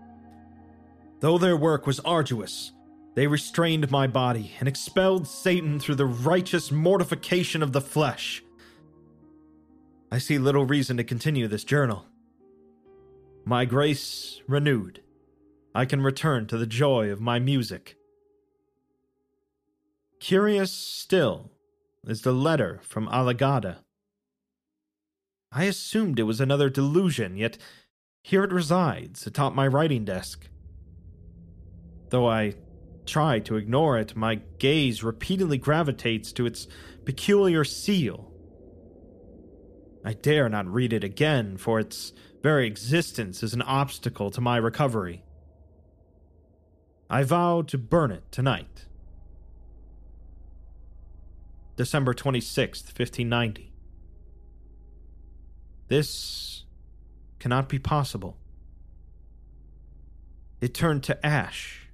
Though 1.20 1.38
their 1.38 1.58
work 1.58 1.86
was 1.86 2.00
arduous, 2.02 2.72
they 3.16 3.28
restrained 3.28 3.92
my 3.92 4.08
body 4.08 4.54
and 4.60 4.70
expelled 4.70 5.28
Satan 5.28 5.80
through 5.80 5.96
the 5.96 6.06
righteous 6.06 6.72
mortification 6.72 7.64
of 7.64 7.74
the 7.74 7.82
flesh. 7.82 8.44
I 10.12 10.20
see 10.20 10.38
little 10.38 10.66
reason 10.66 10.98
to 10.98 11.04
continue 11.04 11.48
this 11.48 11.64
journal. 11.64 12.06
My 13.44 13.66
grace 13.66 14.42
renewed, 14.48 15.02
I 15.74 15.86
can 15.86 16.02
return 16.02 16.48
to 16.48 16.58
the 16.58 16.68
joy 16.68 17.10
of 17.10 17.20
my 17.20 17.40
music. 17.40 17.98
Curious 20.20 20.72
still 20.72 21.52
is 22.06 22.22
the 22.22 22.34
letter 22.34 22.80
from 22.84 23.08
Alagadda. 23.08 23.78
I 25.52 25.64
assumed 25.64 26.20
it 26.20 26.24
was 26.24 26.42
another 26.42 26.70
delusion, 26.70 27.38
yet 27.38 27.58
here 28.24 28.44
it 28.44 28.52
resides 28.52 29.26
atop 29.26 29.54
my 29.54 29.68
writing 29.68 30.04
desk. 30.04 30.50
Though 32.10 32.28
I 32.28 32.56
try 33.06 33.40
to 33.40 33.56
ignore 33.56 33.98
it, 33.98 34.16
my 34.16 34.42
gaze 34.60 35.04
repeatedly 35.04 35.58
gravitates 35.58 36.32
to 36.34 36.46
its 36.46 36.68
peculiar 37.06 37.64
seal. 37.64 38.32
I 40.04 40.14
dare 40.14 40.50
not 40.50 40.68
read 40.68 40.94
it 40.94 41.04
again, 41.04 41.58
for 41.58 41.80
its 41.80 42.14
very 42.44 42.68
existence 42.68 43.44
is 43.44 43.54
an 43.54 43.62
obstacle 43.62 44.30
to 44.32 44.42
my 44.42 44.58
recovery. 44.58 45.24
I 47.10 47.24
vow 47.24 47.62
to 47.64 47.78
burn 47.78 48.12
it 48.12 48.24
tonight. 48.32 48.86
December 51.78 52.14
26th, 52.14 52.88
1590. 52.88 53.72
This 55.88 56.64
cannot 57.40 57.70
be 57.70 57.80
possible. 57.80 58.38
It 60.60 60.74
turned 60.74 61.04
to 61.04 61.26
ash 61.26 61.90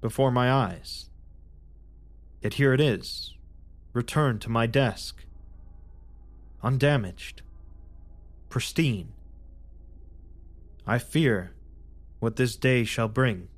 before 0.00 0.30
my 0.30 0.50
eyes. 0.50 1.10
Yet 2.42 2.54
here 2.54 2.72
it 2.72 2.80
is, 2.80 3.34
returned 3.92 4.40
to 4.42 4.50
my 4.50 4.66
desk, 4.66 5.24
undamaged, 6.62 7.42
pristine. 8.48 9.12
I 10.86 10.98
fear 10.98 11.52
what 12.18 12.36
this 12.36 12.56
day 12.56 12.84
shall 12.84 13.08
bring. 13.08 13.48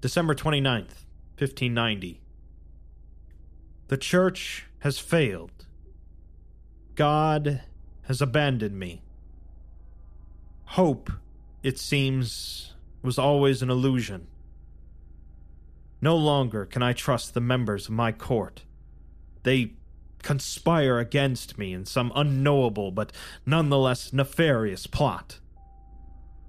December 0.00 0.34
29th, 0.34 1.04
1590. 1.38 2.20
The 3.88 3.96
Church 3.96 4.66
has 4.80 4.98
failed. 4.98 5.57
God 6.98 7.60
has 8.06 8.20
abandoned 8.20 8.76
me. 8.76 9.02
Hope, 10.64 11.12
it 11.62 11.78
seems, 11.78 12.74
was 13.02 13.20
always 13.20 13.62
an 13.62 13.70
illusion. 13.70 14.26
No 16.00 16.16
longer 16.16 16.66
can 16.66 16.82
I 16.82 16.92
trust 16.94 17.34
the 17.34 17.40
members 17.40 17.86
of 17.86 17.92
my 17.92 18.10
court. 18.10 18.64
They 19.44 19.74
conspire 20.24 20.98
against 20.98 21.56
me 21.56 21.72
in 21.72 21.84
some 21.84 22.10
unknowable 22.16 22.90
but 22.90 23.12
nonetheless 23.46 24.12
nefarious 24.12 24.88
plot. 24.88 25.38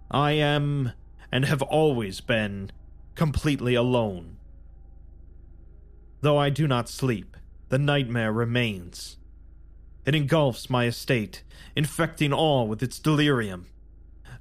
I 0.09 0.31
am, 0.31 0.93
and 1.31 1.45
have 1.45 1.61
always 1.61 2.21
been, 2.21 2.71
completely 3.13 3.75
alone. 3.75 4.37
Though 6.21 6.39
I 6.39 6.49
do 6.49 6.67
not 6.67 6.89
sleep, 6.89 7.37
the 7.67 7.77
nightmare 7.77 8.33
remains. 8.33 9.18
It 10.09 10.15
engulfs 10.15 10.71
my 10.71 10.87
estate, 10.87 11.43
infecting 11.75 12.33
all 12.33 12.67
with 12.67 12.81
its 12.81 12.97
delirium. 12.97 13.67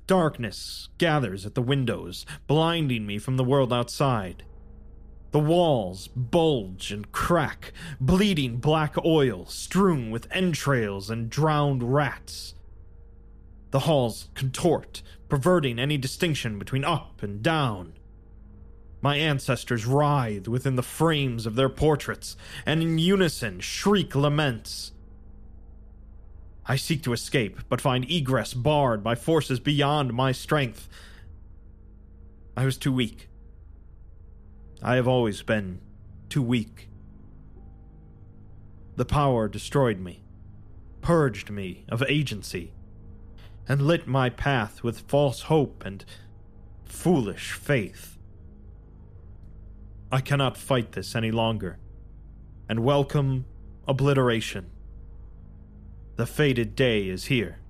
Darkness 0.07 0.89
gathers 0.97 1.45
at 1.45 1.55
the 1.55 1.61
windows, 1.61 2.25
blinding 2.47 3.05
me 3.07 3.19
from 3.19 3.37
the 3.37 3.45
world 3.45 3.71
outside. 3.71 4.45
The 5.31 5.39
walls 5.41 6.09
bulge 6.09 6.91
and 6.91 7.13
crack, 7.13 7.75
bleeding 8.01 8.57
black 8.57 8.95
oil 9.05 9.45
strewn 9.45 10.11
with 10.11 10.27
entrails 10.31 11.11
and 11.11 11.29
drowned 11.29 11.93
rats. 11.93 12.55
The 13.71 13.81
halls 13.81 14.31
contort, 14.35 15.03
perverting 15.29 15.79
any 15.79 15.99
distinction 15.99 16.59
between 16.59 16.85
up 16.85 17.23
and 17.23 17.43
down. 17.43 17.93
My 19.03 19.17
ancestors 19.17 19.85
writhe 19.85 20.49
within 20.49 20.77
the 20.77 20.83
frames 20.83 21.45
of 21.45 21.57
their 21.57 21.69
portraits, 21.69 22.39
and 22.65 22.81
in 22.83 22.97
unison 22.97 23.61
shriek 23.61 24.15
laments. 24.15 24.93
I 26.71 26.77
seek 26.77 27.03
to 27.05 27.15
escape, 27.15 27.61
but 27.71 27.81
find 27.81 28.05
egress 28.11 28.53
barred 28.53 29.03
by 29.03 29.15
forces 29.15 29.59
beyond 29.59 30.13
my 30.13 30.33
strength. 30.33 30.87
I 32.55 32.67
was 32.67 32.77
too 32.77 32.93
weak. 32.93 33.31
I 34.83 34.97
have 34.97 35.09
always 35.09 35.41
been 35.41 35.81
too 36.29 36.43
weak. 36.43 36.91
The 38.97 39.07
power 39.07 39.49
destroyed 39.49 39.99
me, 39.99 40.25
purged 41.01 41.51
me 41.51 41.87
of 41.89 42.03
agency, 42.07 42.75
and 43.67 43.81
lit 43.81 44.07
my 44.07 44.29
path 44.29 44.83
with 44.83 45.09
false 45.09 45.43
hope 45.43 45.83
and 45.87 46.05
foolish 46.85 47.53
faith. 47.53 48.19
I 50.13 50.21
cannot 50.21 50.59
fight 50.59 50.93
this 50.93 51.15
any 51.15 51.31
longer, 51.31 51.79
and 52.69 52.81
welcome 52.81 53.47
obliteration. 53.87 54.71
The 56.19 56.27
fated 56.27 56.75
day 56.75 57.09
is 57.09 57.27
here. 57.27 57.61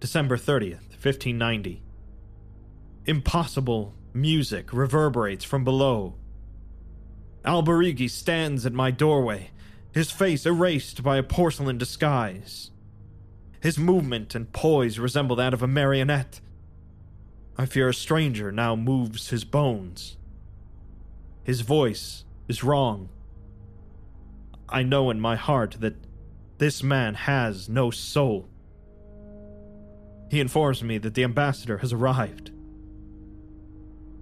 December 0.00 0.36
30th, 0.36 0.90
1590. 0.98 1.84
Impossible 3.06 3.94
music 4.12 4.72
reverberates 4.72 5.44
from 5.44 5.62
below. 5.62 6.16
Alberighi 7.44 8.10
stands 8.10 8.66
at 8.66 8.72
my 8.72 8.90
doorway, 8.90 9.52
his 9.92 10.10
face 10.10 10.44
erased 10.44 11.04
by 11.04 11.16
a 11.16 11.22
porcelain 11.22 11.78
disguise. 11.78 12.72
His 13.60 13.78
movement 13.78 14.34
and 14.34 14.52
poise 14.52 14.98
resemble 14.98 15.36
that 15.36 15.54
of 15.54 15.62
a 15.62 15.68
marionette. 15.68 16.40
I 17.56 17.66
fear 17.66 17.88
a 17.88 17.94
stranger 17.94 18.50
now 18.50 18.74
moves 18.74 19.28
his 19.28 19.44
bones. 19.44 20.16
His 21.44 21.60
voice 21.60 22.24
is 22.48 22.64
wrong. 22.64 23.10
I 24.70 24.82
know 24.82 25.10
in 25.10 25.20
my 25.20 25.36
heart 25.36 25.76
that 25.80 25.96
this 26.58 26.82
man 26.82 27.14
has 27.14 27.68
no 27.68 27.90
soul. 27.90 28.48
He 30.30 30.40
informs 30.40 30.84
me 30.84 30.98
that 30.98 31.14
the 31.14 31.24
ambassador 31.24 31.78
has 31.78 31.92
arrived. 31.92 32.52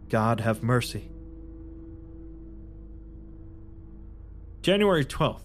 God 0.08 0.40
have 0.40 0.62
mercy. 0.62 1.10
January 4.62 5.04
12th, 5.04 5.44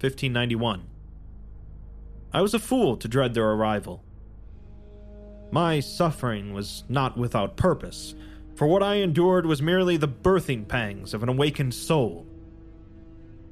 1591. 0.00 0.82
I 2.32 2.40
was 2.40 2.54
a 2.54 2.58
fool 2.58 2.96
to 2.96 3.08
dread 3.08 3.34
their 3.34 3.50
arrival. 3.50 4.02
My 5.50 5.80
suffering 5.80 6.54
was 6.54 6.84
not 6.88 7.16
without 7.16 7.56
purpose, 7.56 8.14
for 8.54 8.66
what 8.66 8.82
I 8.82 8.96
endured 8.96 9.46
was 9.46 9.60
merely 9.60 9.96
the 9.96 10.08
birthing 10.08 10.66
pangs 10.66 11.14
of 11.14 11.22
an 11.22 11.28
awakened 11.28 11.74
soul. 11.74 12.26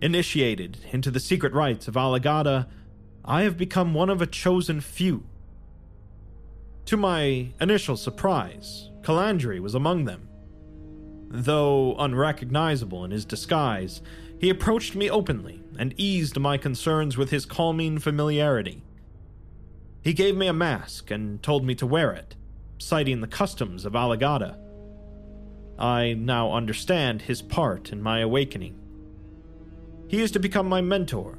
Initiated 0.03 0.79
into 0.93 1.11
the 1.11 1.21
secret 1.21 1.53
rites 1.53 1.87
of 1.87 1.95
Alagadda, 1.95 2.67
I 3.25 3.43
have 3.43 3.59
become 3.59 3.93
one 3.93 4.09
of 4.09 4.23
a 4.23 4.27
chosen 4.27 4.81
few. 4.81 5.25
To 6.87 6.97
my 6.97 7.53
initial 7.61 7.97
surprise, 7.97 8.91
Calandri 9.03 9.61
was 9.61 9.75
among 9.75 10.07
them. 10.07 10.29
Though 11.29 11.95
unrecognizable 11.99 13.05
in 13.05 13.11
his 13.11 13.27
disguise, 13.27 14.01
he 14.39 14.49
approached 14.49 14.97
me 14.97 15.11
openly 15.11 15.63
and 15.79 15.95
eased 15.99 16.41
my 16.41 16.57
concerns 16.57 17.17
with 17.19 17.31
his 17.31 17.45
calming 17.45 17.99
familiarity. 17.99 18.83
He 20.03 20.15
gave 20.15 20.35
me 20.35 20.47
a 20.47 20.53
mask 20.55 21.11
and 21.11 21.43
told 21.43 21.65
me 21.65 21.75
to 21.75 21.87
wear 21.87 22.11
it, 22.13 22.37
citing 22.79 23.21
the 23.21 23.27
customs 23.27 23.85
of 23.85 23.93
Alagadda. 23.93 24.57
I 25.79 26.15
now 26.15 26.53
understand 26.53 27.23
his 27.23 27.43
part 27.43 27.93
in 27.93 28.03
my 28.03 28.21
awakening. 28.21 28.79
He 30.11 30.23
is 30.23 30.33
to 30.33 30.41
become 30.41 30.69
my 30.69 30.81
mentor, 30.81 31.39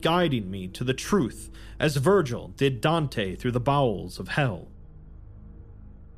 guiding 0.00 0.48
me 0.48 0.68
to 0.68 0.84
the 0.84 0.94
truth 0.94 1.50
as 1.80 1.96
Virgil 1.96 2.52
did 2.56 2.80
Dante 2.80 3.34
through 3.34 3.50
the 3.50 3.58
bowels 3.58 4.20
of 4.20 4.28
hell. 4.28 4.68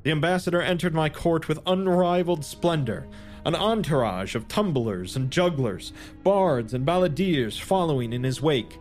The 0.02 0.10
ambassador 0.10 0.60
entered 0.60 0.92
my 0.92 1.08
court 1.08 1.48
with 1.48 1.62
unrivaled 1.64 2.44
splendor, 2.44 3.08
an 3.46 3.54
entourage 3.54 4.34
of 4.34 4.48
tumblers 4.48 5.16
and 5.16 5.30
jugglers, 5.30 5.94
bards 6.22 6.74
and 6.74 6.84
balladeers 6.84 7.58
following 7.58 8.12
in 8.12 8.22
his 8.22 8.42
wake. 8.42 8.78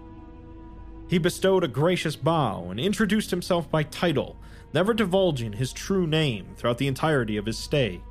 He 1.08 1.18
bestowed 1.18 1.64
a 1.64 1.70
gracious 1.70 2.18
bow 2.18 2.72
and 2.72 2.78
introduced 2.78 3.32
himself 3.32 3.72
by 3.72 3.84
title, 3.84 4.36
never 4.74 4.94
divulging 4.94 5.54
his 5.54 5.72
true 5.72 6.06
name 6.06 6.48
throughout 6.58 6.78
the 6.78 6.88
entirety 6.88 7.38
of 7.38 7.46
his 7.46 7.58
stay. 7.58 8.02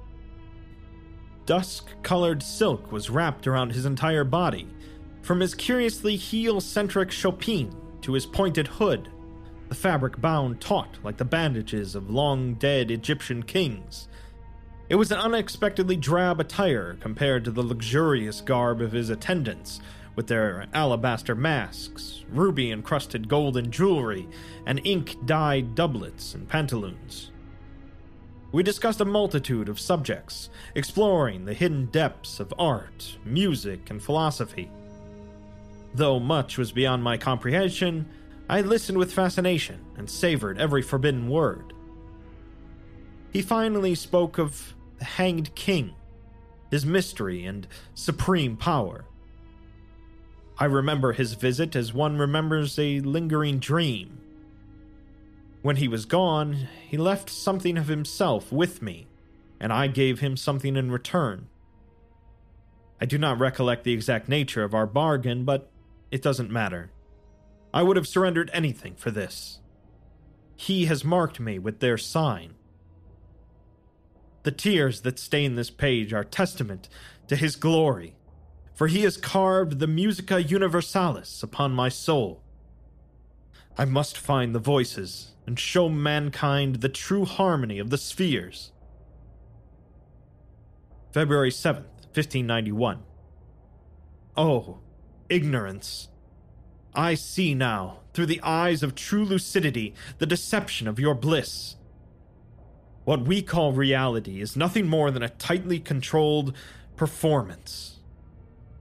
Dusk 1.44 1.90
colored 2.02 2.42
silk 2.42 2.90
was 2.90 3.10
wrapped 3.10 3.46
around 3.46 3.72
his 3.72 3.84
entire 3.84 4.24
body, 4.24 4.68
from 5.22 5.40
his 5.40 5.54
curiously 5.54 6.16
heel 6.16 6.60
centric 6.60 7.10
chopine 7.10 7.74
to 8.02 8.12
his 8.12 8.26
pointed 8.26 8.66
hood, 8.66 9.08
the 9.68 9.74
fabric 9.74 10.20
bound 10.20 10.60
taut 10.60 10.98
like 11.02 11.16
the 11.16 11.24
bandages 11.24 11.94
of 11.94 12.10
long 12.10 12.54
dead 12.54 12.90
Egyptian 12.90 13.42
kings. 13.42 14.08
It 14.88 14.96
was 14.96 15.10
an 15.10 15.18
unexpectedly 15.18 15.96
drab 15.96 16.40
attire 16.40 16.98
compared 17.00 17.44
to 17.44 17.50
the 17.50 17.62
luxurious 17.62 18.40
garb 18.40 18.82
of 18.82 18.92
his 18.92 19.08
attendants, 19.08 19.80
with 20.14 20.26
their 20.26 20.66
alabaster 20.74 21.34
masks, 21.34 22.24
ruby 22.28 22.70
encrusted 22.70 23.28
golden 23.28 23.70
jewelry, 23.70 24.28
and 24.66 24.84
ink 24.84 25.16
dyed 25.24 25.74
doublets 25.74 26.34
and 26.34 26.48
pantaloons. 26.48 27.30
We 28.50 28.62
discussed 28.62 29.00
a 29.00 29.06
multitude 29.06 29.70
of 29.70 29.80
subjects, 29.80 30.50
exploring 30.74 31.46
the 31.46 31.54
hidden 31.54 31.86
depths 31.86 32.38
of 32.38 32.52
art, 32.58 33.16
music, 33.24 33.88
and 33.88 34.02
philosophy. 34.02 34.70
Though 35.94 36.18
much 36.18 36.56
was 36.56 36.72
beyond 36.72 37.02
my 37.02 37.16
comprehension, 37.16 38.08
I 38.48 38.60
listened 38.60 38.98
with 38.98 39.12
fascination 39.12 39.84
and 39.96 40.08
savored 40.08 40.58
every 40.58 40.82
forbidden 40.82 41.28
word. 41.28 41.72
He 43.32 43.42
finally 43.42 43.94
spoke 43.94 44.38
of 44.38 44.74
the 44.98 45.04
Hanged 45.04 45.54
King, 45.54 45.94
his 46.70 46.84
mystery 46.84 47.44
and 47.44 47.66
supreme 47.94 48.56
power. 48.56 49.04
I 50.58 50.66
remember 50.66 51.12
his 51.12 51.34
visit 51.34 51.74
as 51.74 51.94
one 51.94 52.18
remembers 52.18 52.78
a 52.78 53.00
lingering 53.00 53.58
dream. 53.58 54.20
When 55.62 55.76
he 55.76 55.88
was 55.88 56.04
gone, 56.04 56.68
he 56.88 56.96
left 56.96 57.30
something 57.30 57.78
of 57.78 57.88
himself 57.88 58.52
with 58.52 58.82
me, 58.82 59.06
and 59.58 59.72
I 59.72 59.86
gave 59.86 60.20
him 60.20 60.36
something 60.36 60.76
in 60.76 60.90
return. 60.90 61.48
I 63.00 63.06
do 63.06 63.18
not 63.18 63.38
recollect 63.38 63.84
the 63.84 63.92
exact 63.92 64.28
nature 64.28 64.62
of 64.62 64.74
our 64.74 64.86
bargain, 64.86 65.44
but 65.44 65.71
it 66.12 66.22
doesn't 66.22 66.50
matter. 66.50 66.92
I 67.74 67.82
would 67.82 67.96
have 67.96 68.06
surrendered 68.06 68.50
anything 68.52 68.94
for 68.94 69.10
this. 69.10 69.60
He 70.54 70.84
has 70.84 71.04
marked 71.04 71.40
me 71.40 71.58
with 71.58 71.80
their 71.80 71.96
sign. 71.96 72.54
The 74.42 74.52
tears 74.52 75.00
that 75.00 75.18
stain 75.18 75.54
this 75.54 75.70
page 75.70 76.12
are 76.12 76.22
testament 76.22 76.88
to 77.28 77.34
his 77.34 77.56
glory, 77.56 78.14
for 78.74 78.88
he 78.88 79.02
has 79.02 79.16
carved 79.16 79.78
the 79.78 79.86
Musica 79.86 80.42
Universalis 80.42 81.42
upon 81.42 81.72
my 81.72 81.88
soul. 81.88 82.42
I 83.78 83.86
must 83.86 84.18
find 84.18 84.54
the 84.54 84.58
voices 84.58 85.32
and 85.46 85.58
show 85.58 85.88
mankind 85.88 86.76
the 86.76 86.90
true 86.90 87.24
harmony 87.24 87.78
of 87.78 87.88
the 87.88 87.96
spheres. 87.96 88.72
February 91.12 91.50
7th, 91.50 91.88
1591. 92.12 93.02
Oh, 94.36 94.81
ignorance! 95.32 96.08
I 96.94 97.14
see 97.14 97.54
now, 97.54 98.00
through 98.12 98.26
the 98.26 98.42
eyes 98.42 98.82
of 98.82 98.94
true 98.94 99.24
lucidity, 99.24 99.94
the 100.18 100.26
deception 100.26 100.86
of 100.86 101.00
your 101.00 101.14
bliss. 101.14 101.76
What 103.04 103.24
we 103.24 103.40
call 103.40 103.72
reality 103.72 104.40
is 104.42 104.56
nothing 104.56 104.86
more 104.86 105.10
than 105.10 105.22
a 105.22 105.30
tightly 105.30 105.80
controlled 105.80 106.54
performance. 106.96 107.98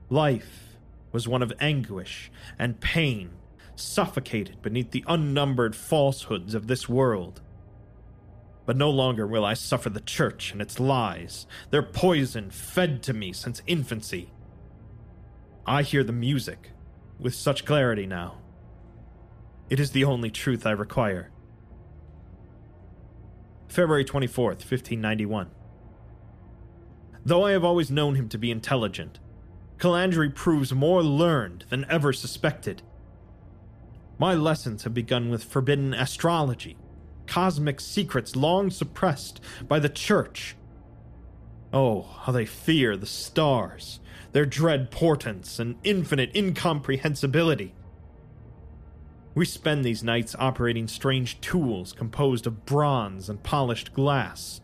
Life 0.09 0.75
was 1.13 1.27
one 1.27 1.41
of 1.41 1.53
anguish 1.59 2.29
and 2.59 2.81
pain, 2.81 3.31
suffocated 3.75 4.61
beneath 4.61 4.91
the 4.91 5.05
unnumbered 5.07 5.75
falsehoods 5.75 6.53
of 6.53 6.67
this 6.67 6.89
world. 6.89 7.41
But 8.65 8.77
no 8.77 8.89
longer 8.89 9.25
will 9.25 9.45
I 9.45 9.53
suffer 9.53 9.89
the 9.89 10.01
church 10.01 10.51
and 10.51 10.61
its 10.61 10.79
lies, 10.79 11.47
their 11.71 11.81
poison 11.81 12.51
fed 12.51 13.01
to 13.03 13.13
me 13.13 13.31
since 13.33 13.61
infancy. 13.65 14.31
I 15.65 15.83
hear 15.83 16.03
the 16.03 16.11
music 16.11 16.71
with 17.19 17.35
such 17.35 17.65
clarity 17.65 18.07
now. 18.07 18.39
It 19.69 19.79
is 19.79 19.91
the 19.91 20.03
only 20.03 20.31
truth 20.31 20.65
I 20.65 20.71
require. 20.71 21.31
February 23.67 24.03
24th, 24.03 24.65
1591. 24.65 25.51
Though 27.23 27.45
I 27.45 27.51
have 27.51 27.63
always 27.63 27.91
known 27.91 28.15
him 28.15 28.27
to 28.29 28.37
be 28.37 28.49
intelligent, 28.49 29.19
Calandri 29.77 30.33
proves 30.33 30.73
more 30.73 31.03
learned 31.03 31.65
than 31.69 31.85
ever 31.89 32.11
suspected. 32.11 32.81
My 34.17 34.33
lessons 34.33 34.83
have 34.83 34.93
begun 34.93 35.29
with 35.29 35.43
forbidden 35.43 35.93
astrology, 35.93 36.77
cosmic 37.27 37.79
secrets 37.79 38.35
long 38.35 38.71
suppressed 38.71 39.39
by 39.67 39.79
the 39.79 39.89
Church. 39.89 40.55
Oh, 41.73 42.01
how 42.01 42.31
they 42.31 42.45
fear 42.45 42.97
the 42.97 43.05
stars, 43.05 43.99
their 44.33 44.45
dread 44.45 44.91
portents, 44.91 45.59
and 45.59 45.75
infinite 45.83 46.35
incomprehensibility. 46.35 47.73
We 49.33 49.45
spend 49.45 49.85
these 49.85 50.03
nights 50.03 50.35
operating 50.37 50.89
strange 50.89 51.39
tools 51.39 51.93
composed 51.93 52.45
of 52.45 52.65
bronze 52.65 53.29
and 53.29 53.41
polished 53.41 53.93
glass, 53.93 54.59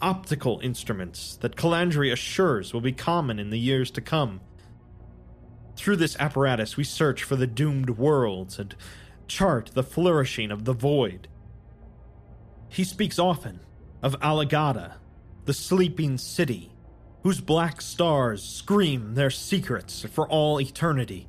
optical 0.00 0.58
instruments 0.62 1.36
that 1.36 1.56
Calandri 1.56 2.12
assures 2.12 2.72
will 2.72 2.80
be 2.80 2.92
common 2.92 3.38
in 3.38 3.50
the 3.50 3.58
years 3.58 3.92
to 3.92 4.00
come. 4.00 4.40
Through 5.76 5.96
this 5.96 6.16
apparatus, 6.18 6.76
we 6.76 6.82
search 6.82 7.22
for 7.22 7.36
the 7.36 7.46
doomed 7.46 7.90
worlds 7.90 8.58
and 8.58 8.74
chart 9.28 9.70
the 9.74 9.84
flourishing 9.84 10.50
of 10.50 10.64
the 10.64 10.72
void. 10.72 11.28
He 12.68 12.82
speaks 12.82 13.18
often 13.18 13.60
of 14.02 14.18
Alagadda, 14.20 14.94
the 15.48 15.54
sleeping 15.54 16.18
city, 16.18 16.70
whose 17.22 17.40
black 17.40 17.80
stars 17.80 18.44
scream 18.44 19.14
their 19.14 19.30
secrets 19.30 20.02
for 20.02 20.28
all 20.28 20.60
eternity. 20.60 21.26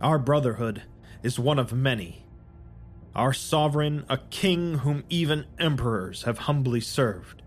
Our 0.00 0.18
brotherhood 0.18 0.80
is 1.22 1.38
one 1.38 1.58
of 1.58 1.74
many. 1.74 2.24
Our 3.14 3.34
sovereign, 3.34 4.06
a 4.08 4.16
king 4.16 4.78
whom 4.78 5.04
even 5.10 5.44
emperors 5.58 6.22
have 6.22 6.38
humbly 6.38 6.80
served. 6.80 7.42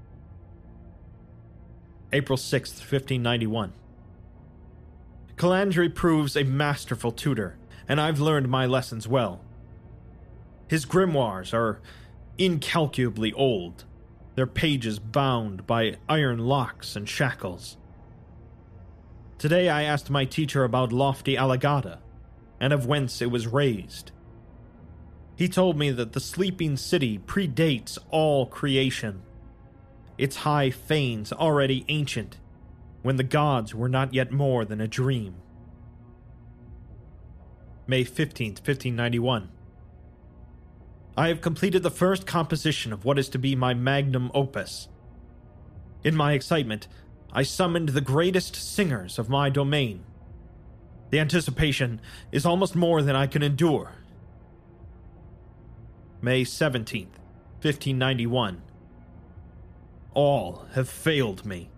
April 2.14 2.38
6th, 2.38 2.78
1591. 2.78 3.74
Calandri 5.36 5.96
proves 5.96 6.38
a 6.38 6.44
masterful 6.44 7.12
tutor, 7.12 7.58
and 7.90 8.00
I've 8.00 8.20
learned 8.20 8.50
my 8.50 8.68
lessons 8.68 9.08
well. 9.08 9.42
His 10.68 10.86
grimoires 10.86 11.56
are 11.56 11.82
incalculably 12.38 13.34
old, 13.34 13.86
their 14.38 14.46
pages 14.46 15.00
bound 15.00 15.66
by 15.66 15.96
iron 16.08 16.38
locks 16.38 16.96
and 16.96 17.10
shackles. 17.10 17.76
Today 19.40 19.68
I 19.68 19.82
asked 19.82 20.12
my 20.12 20.26
teacher 20.26 20.64
about 20.64 20.94
lofty 20.94 21.36
Alagadda, 21.36 21.98
and 22.60 22.72
of 22.72 22.86
whence 22.86 23.20
it 23.20 23.32
was 23.32 23.48
raised. 23.48 24.12
He 25.36 25.50
told 25.50 25.76
me 25.76 25.90
that 25.90 26.12
the 26.12 26.20
sleeping 26.20 26.78
city 26.78 27.18
predates 27.18 27.98
all 28.12 28.46
creation, 28.46 29.24
its 30.20 30.36
high 30.36 30.70
fanes 30.70 31.34
already 31.34 31.84
ancient, 31.88 32.38
when 33.02 33.16
the 33.16 33.24
gods 33.24 33.74
were 33.74 33.90
not 33.90 34.14
yet 34.14 34.32
more 34.32 34.66
than 34.66 34.80
a 34.80 34.88
dream. 34.88 35.34
May 37.88 38.04
15th, 38.04 38.60
1591. 38.60 39.50
I 41.18 41.28
have 41.28 41.42
completed 41.42 41.84
the 41.84 41.92
first 41.92 42.26
composition 42.26 42.94
of 42.94 43.04
what 43.04 43.20
is 43.20 43.28
to 43.30 43.40
be 43.40 43.56
my 43.56 43.74
magnum 43.74 44.32
opus. 44.34 44.88
In 46.04 46.16
my 46.16 46.34
excitement, 46.34 46.88
I 47.34 47.44
summoned 47.44 47.90
the 47.90 48.02
greatest 48.02 48.56
singers 48.56 49.20
of 49.20 49.28
my 49.28 49.50
domain 49.50 50.06
the 51.10 51.20
anticipation 51.20 52.02
is 52.32 52.46
almost 52.46 52.76
more 52.76 53.02
than 53.02 53.16
I 53.16 53.28
can 53.28 53.42
endure. 53.42 53.94
May 56.22 56.44
17th, 56.44 57.16
1591. 57.62 58.62
All 60.14 60.66
have 60.74 60.90
failed 60.90 61.46
me. 61.46 61.70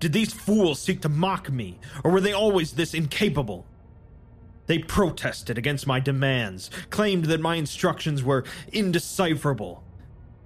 Did 0.00 0.12
these 0.12 0.32
fools 0.32 0.80
seek 0.80 1.00
to 1.02 1.08
mock 1.08 1.50
me, 1.50 1.78
or 2.02 2.10
were 2.10 2.20
they 2.20 2.32
always 2.32 2.72
this 2.72 2.92
incapable? 2.92 3.66
They 4.66 4.78
protested 4.78 5.58
against 5.58 5.86
my 5.86 6.00
demands, 6.00 6.70
claimed 6.90 7.26
that 7.26 7.40
my 7.40 7.56
instructions 7.56 8.22
were 8.22 8.44
indecipherable, 8.72 9.84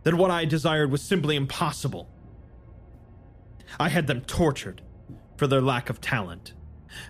that 0.02 0.14
what 0.14 0.30
I 0.30 0.44
desired 0.44 0.90
was 0.90 1.02
simply 1.02 1.36
impossible. 1.36 2.08
I 3.78 3.88
had 3.88 4.06
them 4.06 4.22
tortured 4.22 4.82
for 5.36 5.46
their 5.46 5.60
lack 5.60 5.88
of 5.88 6.00
talent. 6.00 6.54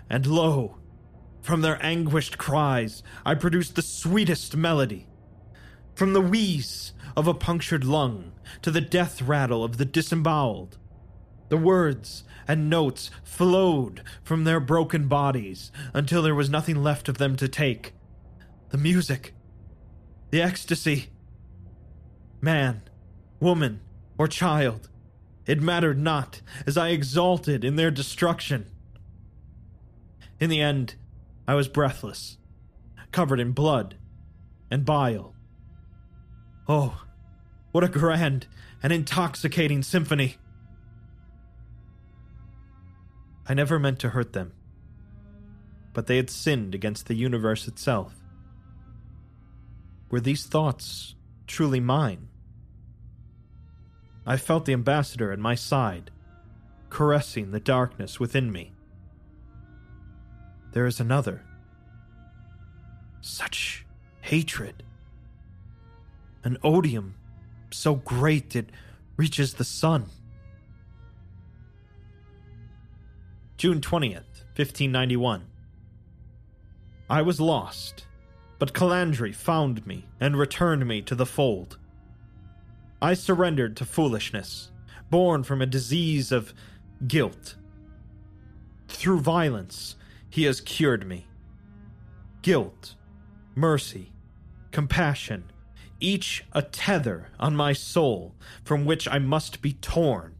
And 0.09 0.27
lo, 0.27 0.77
from 1.41 1.61
their 1.61 1.83
anguished 1.83 2.37
cries, 2.37 3.01
I 3.25 3.35
produced 3.35 3.75
the 3.75 3.81
sweetest 3.81 4.55
melody. 4.55 5.07
From 5.95 6.13
the 6.13 6.21
wheeze 6.21 6.93
of 7.17 7.27
a 7.27 7.33
punctured 7.33 7.83
lung 7.83 8.33
to 8.61 8.71
the 8.71 8.81
death 8.81 9.21
rattle 9.21 9.63
of 9.63 9.77
the 9.77 9.85
disemboweled, 9.85 10.77
the 11.49 11.57
words 11.57 12.23
and 12.49 12.67
notes 12.67 13.11
flowed 13.23 14.01
from 14.23 14.43
their 14.43 14.59
broken 14.59 15.07
bodies 15.07 15.71
until 15.93 16.23
there 16.23 16.33
was 16.33 16.49
nothing 16.49 16.81
left 16.81 17.07
of 17.07 17.19
them 17.19 17.35
to 17.35 17.47
take. 17.47 17.93
The 18.69 18.77
music, 18.77 19.35
the 20.31 20.41
ecstasy. 20.41 21.09
Man, 22.41 22.81
woman, 23.39 23.81
or 24.17 24.27
child, 24.27 24.89
it 25.45 25.61
mattered 25.61 25.99
not, 25.99 26.41
as 26.65 26.75
I 26.75 26.89
exulted 26.89 27.63
in 27.63 27.75
their 27.75 27.91
destruction. 27.91 28.65
In 30.39 30.49
the 30.49 30.61
end, 30.61 30.95
I 31.47 31.53
was 31.53 31.67
breathless, 31.67 32.39
covered 33.11 33.39
in 33.39 33.51
blood 33.51 33.95
and 34.71 34.85
bile. 34.85 35.35
Oh, 36.67 37.03
what 37.73 37.83
a 37.83 37.87
grand 37.87 38.47
and 38.81 38.91
intoxicating 38.91 39.83
symphony! 39.83 40.37
I 43.49 43.55
never 43.55 43.79
meant 43.79 43.97
to 43.99 44.09
hurt 44.09 44.33
them, 44.33 44.53
but 45.93 46.05
they 46.05 46.17
had 46.17 46.29
sinned 46.29 46.75
against 46.75 47.07
the 47.07 47.15
universe 47.15 47.67
itself. 47.67 48.13
Were 50.11 50.19
these 50.19 50.45
thoughts 50.45 51.15
truly 51.47 51.79
mine? 51.79 52.29
I 54.23 54.37
felt 54.37 54.65
the 54.65 54.73
ambassador 54.73 55.31
at 55.31 55.39
my 55.39 55.55
side, 55.55 56.11
caressing 56.91 57.49
the 57.49 57.59
darkness 57.59 58.19
within 58.19 58.51
me. 58.51 58.73
There 60.73 60.85
is 60.85 60.99
another. 60.99 61.43
Such 63.21 63.83
hatred. 64.21 64.83
An 66.43 66.59
odium 66.63 67.15
so 67.71 67.95
great 67.95 68.55
it 68.55 68.69
reaches 69.17 69.55
the 69.55 69.63
sun. 69.63 70.05
June 73.59 73.81
20th, 73.81 74.45
1591. 74.55 75.45
I 77.09 77.21
was 77.21 77.41
lost, 77.41 78.05
but 78.57 78.71
Calandri 78.71 79.35
found 79.35 79.85
me 79.85 80.05
and 80.17 80.39
returned 80.39 80.87
me 80.87 81.01
to 81.01 81.13
the 81.13 81.25
fold. 81.25 81.77
I 83.01 83.13
surrendered 83.15 83.75
to 83.75 83.83
foolishness, 83.83 84.71
born 85.09 85.43
from 85.43 85.61
a 85.61 85.65
disease 85.65 86.31
of 86.31 86.53
guilt. 87.05 87.55
Through 88.87 89.19
violence, 89.19 89.97
he 90.29 90.45
has 90.45 90.61
cured 90.61 91.05
me. 91.05 91.27
Guilt, 92.41 92.95
mercy, 93.55 94.13
compassion, 94.71 95.51
each 95.99 96.45
a 96.53 96.61
tether 96.61 97.27
on 97.37 97.57
my 97.57 97.73
soul 97.73 98.35
from 98.63 98.85
which 98.85 99.05
I 99.05 99.19
must 99.19 99.61
be 99.61 99.73
torn. 99.73 100.35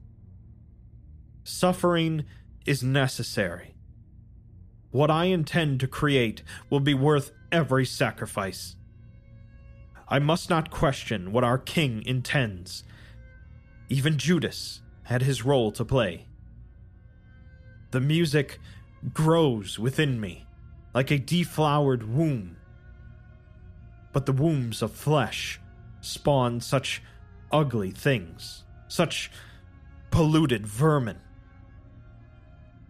Suffering 1.43 2.23
is 2.69 2.83
necessary. 2.83 3.73
What 4.91 5.09
I 5.09 5.25
intend 5.25 5.79
to 5.79 5.87
create 5.87 6.43
will 6.69 6.79
be 6.79 6.93
worth 6.93 7.31
every 7.51 7.83
sacrifice. 7.83 8.75
I 10.07 10.19
must 10.19 10.51
not 10.51 10.69
question 10.69 11.31
what 11.31 11.43
our 11.43 11.57
king 11.57 12.03
intends. 12.05 12.83
Even 13.89 14.19
Judas 14.19 14.83
had 15.05 15.23
his 15.23 15.43
role 15.43 15.71
to 15.71 15.83
play. 15.83 16.27
The 17.89 18.01
music 18.01 18.59
grows 19.15 19.79
within 19.79 20.21
me 20.21 20.45
like 20.93 21.09
a 21.09 21.17
deflowered 21.17 22.03
womb. 22.03 22.55
But 24.13 24.27
the 24.27 24.33
wombs 24.33 24.83
of 24.83 24.91
flesh 24.91 25.59
spawn 26.01 26.61
such 26.61 27.01
ugly 27.51 27.89
things, 27.89 28.63
such 28.87 29.31
polluted 30.11 30.67
vermin. 30.67 31.17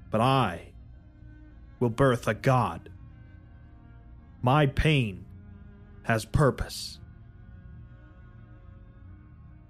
But 0.09 0.21
I 0.21 0.71
will 1.79 1.89
birth 1.89 2.27
a 2.27 2.33
god. 2.33 2.89
My 4.41 4.65
pain 4.65 5.25
has 6.03 6.25
purpose. 6.25 6.99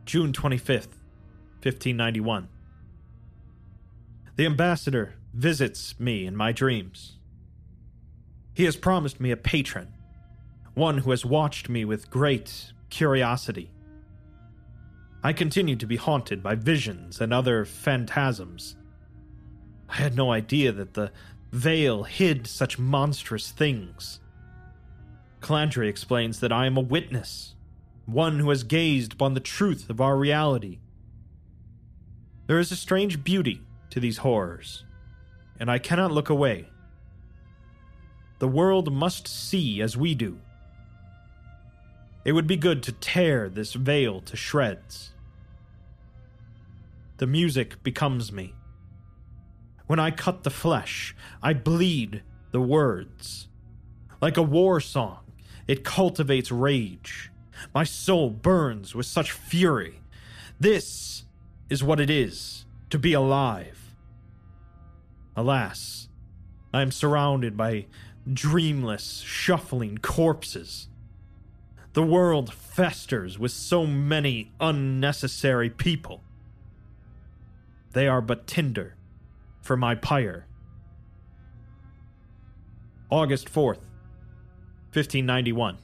June 0.05 0.33
25th, 0.33 0.95
1591. 1.61 2.47
The 4.35 4.45
ambassador 4.45 5.15
visits 5.33 5.99
me 5.99 6.25
in 6.25 6.35
my 6.35 6.51
dreams. 6.51 7.17
He 8.53 8.65
has 8.65 8.75
promised 8.75 9.19
me 9.19 9.31
a 9.31 9.37
patron, 9.37 9.93
one 10.73 10.99
who 10.99 11.11
has 11.11 11.25
watched 11.25 11.69
me 11.69 11.85
with 11.85 12.09
great 12.09 12.71
curiosity. 12.89 13.71
I 15.23 15.33
continue 15.33 15.75
to 15.75 15.85
be 15.85 15.97
haunted 15.97 16.41
by 16.41 16.55
visions 16.55 17.19
and 17.19 17.33
other 17.33 17.65
phantasms. 17.65 18.77
I 19.89 19.95
had 19.95 20.15
no 20.15 20.31
idea 20.31 20.71
that 20.71 20.93
the 20.93 21.11
veil 21.51 22.03
hid 22.03 22.47
such 22.47 22.77
monstrous 22.77 23.51
things. 23.51 24.19
Calandri 25.41 25.87
explains 25.87 26.39
that 26.39 26.51
I 26.51 26.65
am 26.65 26.77
a 26.77 26.81
witness, 26.81 27.55
one 28.05 28.39
who 28.39 28.49
has 28.49 28.63
gazed 28.63 29.13
upon 29.13 29.33
the 29.33 29.39
truth 29.39 29.89
of 29.89 29.99
our 29.99 30.17
reality. 30.17 30.79
There 32.47 32.59
is 32.59 32.71
a 32.71 32.75
strange 32.75 33.23
beauty 33.23 33.61
to 33.89 33.99
these 33.99 34.17
horrors, 34.17 34.83
and 35.59 35.71
I 35.71 35.79
cannot 35.79 36.11
look 36.11 36.29
away. 36.29 36.69
The 38.39 38.47
world 38.47 38.91
must 38.91 39.27
see 39.27 39.81
as 39.81 39.97
we 39.97 40.15
do. 40.15 40.39
It 42.25 42.33
would 42.33 42.47
be 42.47 42.57
good 42.57 42.83
to 42.83 42.91
tear 42.91 43.49
this 43.49 43.73
veil 43.73 44.21
to 44.21 44.35
shreds. 44.35 45.13
The 47.17 47.27
music 47.27 47.81
becomes 47.83 48.31
me. 48.31 48.53
When 49.89 49.97
I 49.97 50.11
cut 50.11 50.43
the 50.43 50.51
flesh, 50.51 51.15
I 51.41 51.53
bleed 51.53 52.21
the 52.51 52.61
words. 52.61 53.47
Like 54.21 54.37
a 54.37 54.43
war 54.43 54.79
song, 54.79 55.21
it 55.67 55.83
cultivates 55.83 56.51
rage. 56.51 57.31
My 57.73 57.85
soul 57.85 58.29
burns 58.29 58.93
with 58.93 59.07
such 59.07 59.31
fury. 59.31 60.01
This 60.59 61.23
is 61.71 61.83
what 61.83 61.99
it 61.99 62.11
is 62.11 62.67
to 62.91 62.99
be 62.99 63.13
alive. 63.13 63.95
Alas, 65.35 66.07
I 66.71 66.83
am 66.83 66.91
surrounded 66.91 67.57
by 67.57 67.87
dreamless, 68.31 69.21
shuffling 69.25 69.97
corpses. 69.97 70.87
The 71.93 72.03
world 72.03 72.53
festers 72.53 73.39
with 73.39 73.51
so 73.51 73.87
many 73.87 74.51
unnecessary 74.59 75.71
people. 75.71 76.21
They 77.93 78.07
are 78.07 78.21
but 78.21 78.45
tinder 78.45 78.93
for 79.61 79.77
my 79.77 79.95
pyre. 79.95 80.45
August 83.09 83.47
4th, 83.47 83.81
1591. 84.93 85.77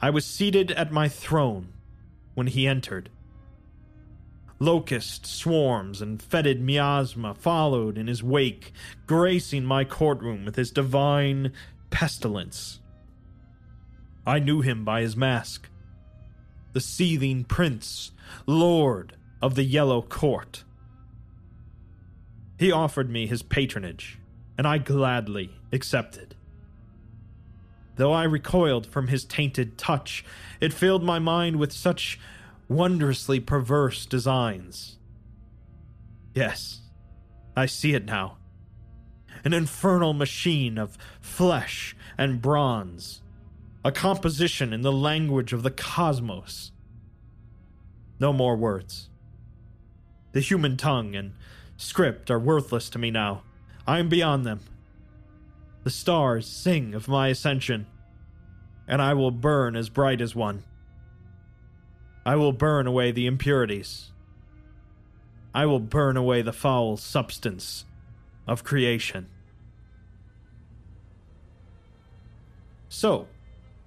I 0.00 0.10
was 0.10 0.24
seated 0.24 0.72
at 0.72 0.90
my 0.90 1.08
throne 1.08 1.72
when 2.34 2.48
he 2.48 2.66
entered. 2.66 3.08
Locust 4.58 5.26
swarms 5.26 6.00
and 6.00 6.22
fetid 6.22 6.60
miasma 6.60 7.34
followed 7.34 7.98
in 7.98 8.06
his 8.06 8.22
wake, 8.22 8.72
gracing 9.06 9.64
my 9.64 9.84
courtroom 9.84 10.44
with 10.44 10.56
his 10.56 10.70
divine 10.70 11.52
pestilence. 11.90 12.80
I 14.26 14.38
knew 14.38 14.60
him 14.60 14.84
by 14.84 15.00
his 15.00 15.16
mask. 15.16 15.68
The 16.72 16.80
seething 16.80 17.44
prince, 17.44 18.12
lord 18.46 19.16
of 19.40 19.56
the 19.56 19.64
Yellow 19.64 20.02
Court. 20.02 20.64
He 22.62 22.70
offered 22.70 23.10
me 23.10 23.26
his 23.26 23.42
patronage, 23.42 24.20
and 24.56 24.68
I 24.68 24.78
gladly 24.78 25.50
accepted. 25.72 26.36
Though 27.96 28.12
I 28.12 28.22
recoiled 28.22 28.86
from 28.86 29.08
his 29.08 29.24
tainted 29.24 29.76
touch, 29.76 30.24
it 30.60 30.72
filled 30.72 31.02
my 31.02 31.18
mind 31.18 31.56
with 31.56 31.72
such 31.72 32.20
wondrously 32.68 33.40
perverse 33.40 34.06
designs. 34.06 34.96
Yes, 36.36 36.82
I 37.56 37.66
see 37.66 37.94
it 37.94 38.04
now. 38.04 38.36
An 39.44 39.52
infernal 39.52 40.12
machine 40.12 40.78
of 40.78 40.96
flesh 41.20 41.96
and 42.16 42.40
bronze, 42.40 43.22
a 43.84 43.90
composition 43.90 44.72
in 44.72 44.82
the 44.82 44.92
language 44.92 45.52
of 45.52 45.64
the 45.64 45.72
cosmos. 45.72 46.70
No 48.20 48.32
more 48.32 48.54
words. 48.54 49.08
The 50.30 50.38
human 50.38 50.76
tongue 50.76 51.16
and 51.16 51.32
script 51.82 52.30
are 52.30 52.38
worthless 52.38 52.88
to 52.90 52.98
me 52.98 53.10
now. 53.10 53.42
I 53.86 53.98
am 53.98 54.08
beyond 54.08 54.46
them. 54.46 54.60
The 55.84 55.90
stars 55.90 56.46
sing 56.46 56.94
of 56.94 57.08
my 57.08 57.28
ascension, 57.28 57.86
and 58.86 59.02
I 59.02 59.14
will 59.14 59.32
burn 59.32 59.74
as 59.74 59.88
bright 59.88 60.20
as 60.20 60.34
one. 60.34 60.62
I 62.24 62.36
will 62.36 62.52
burn 62.52 62.86
away 62.86 63.10
the 63.10 63.26
impurities. 63.26 64.12
I 65.54 65.66
will 65.66 65.80
burn 65.80 66.16
away 66.16 66.40
the 66.40 66.52
foul 66.52 66.96
substance 66.96 67.84
of 68.46 68.64
creation. 68.64 69.28
So, 72.88 73.26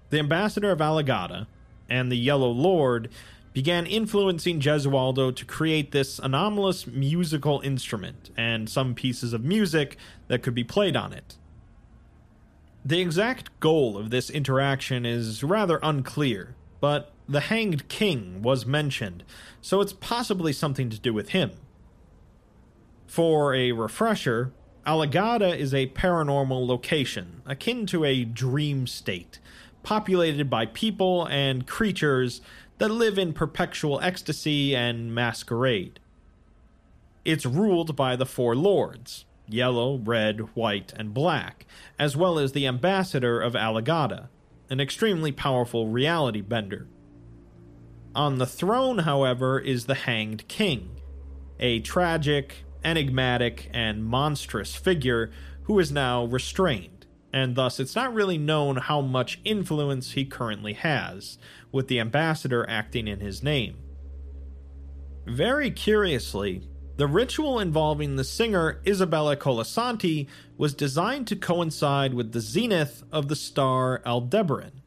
the 0.09 0.19
ambassador 0.19 0.71
of 0.71 0.79
Alagadda 0.79 1.47
and 1.89 2.11
the 2.11 2.17
Yellow 2.17 2.49
Lord 2.49 3.09
began 3.55 3.85
influencing 3.85 4.59
Gesualdo 4.59 5.33
to 5.33 5.45
create 5.45 5.93
this 5.93 6.19
anomalous 6.19 6.85
musical 6.85 7.61
instrument 7.61 8.29
and 8.35 8.69
some 8.69 8.93
pieces 8.93 9.31
of 9.31 9.45
music 9.45 9.95
that 10.27 10.43
could 10.43 10.53
be 10.53 10.65
played 10.65 10.97
on 10.97 11.13
it. 11.13 11.37
The 12.83 12.99
exact 12.99 13.57
goal 13.61 13.97
of 13.97 14.09
this 14.09 14.29
interaction 14.29 15.05
is 15.05 15.41
rather 15.41 15.79
unclear, 15.81 16.53
but 16.81 17.13
the 17.29 17.39
Hanged 17.39 17.87
King 17.87 18.41
was 18.41 18.65
mentioned, 18.65 19.23
so 19.61 19.79
it's 19.79 19.93
possibly 19.93 20.51
something 20.51 20.89
to 20.89 20.99
do 20.99 21.13
with 21.13 21.29
him. 21.29 21.51
For 23.07 23.55
a 23.55 23.71
refresher, 23.71 24.51
Alagadda 24.85 25.57
is 25.57 25.73
a 25.73 25.87
paranormal 25.87 26.67
location, 26.67 27.41
akin 27.45 27.85
to 27.85 28.03
a 28.03 28.25
dream 28.25 28.85
state, 28.85 29.39
populated 29.81 30.49
by 30.49 30.65
people 30.65 31.25
and 31.27 31.65
creatures 31.65 32.41
that 32.77 32.91
live 32.91 33.17
in 33.17 33.33
perpetual 33.33 33.99
ecstasy 34.01 34.75
and 34.75 35.13
masquerade. 35.13 35.99
It's 37.23 37.45
ruled 37.45 37.95
by 37.95 38.15
the 38.15 38.25
four 38.25 38.55
lords 38.55 39.25
yellow, 39.47 39.97
red, 39.97 40.39
white, 40.55 40.91
and 40.95 41.13
black, 41.13 41.65
as 41.99 42.17
well 42.17 42.39
as 42.39 42.51
the 42.51 42.65
ambassador 42.65 43.39
of 43.39 43.53
Alagadda, 43.53 44.27
an 44.69 44.79
extremely 44.79 45.31
powerful 45.31 45.87
reality 45.87 46.41
bender. 46.41 46.87
On 48.15 48.37
the 48.37 48.47
throne, 48.47 48.99
however, 48.99 49.59
is 49.59 49.85
the 49.85 49.93
Hanged 49.93 50.47
King, 50.47 51.01
a 51.59 51.79
tragic, 51.81 52.65
enigmatic, 52.83 53.69
and 53.73 54.05
monstrous 54.05 54.73
figure 54.73 55.31
who 55.63 55.77
is 55.79 55.91
now 55.91 56.25
restrained, 56.25 56.94
and 57.35 57.55
thus 57.55 57.81
it's 57.81 57.97
not 57.97 58.13
really 58.13 58.37
known 58.37 58.77
how 58.77 59.01
much 59.01 59.41
influence 59.43 60.13
he 60.13 60.23
currently 60.23 60.71
has, 60.71 61.37
with 61.69 61.89
the 61.89 61.99
ambassador 61.99 62.65
acting 62.69 63.09
in 63.09 63.19
his 63.19 63.43
name. 63.43 63.75
Very 65.27 65.69
curiously, 65.69 66.69
the 66.95 67.07
ritual 67.07 67.59
involving 67.59 68.15
the 68.15 68.23
singer 68.23 68.81
Isabella 68.87 69.35
Colasanti 69.35 70.27
was 70.57 70.73
designed 70.73 71.27
to 71.27 71.35
coincide 71.35 72.13
with 72.13 72.31
the 72.31 72.39
zenith 72.39 73.03
of 73.11 73.27
the 73.27 73.35
star 73.35 74.01
Aldebaran. 74.05 74.81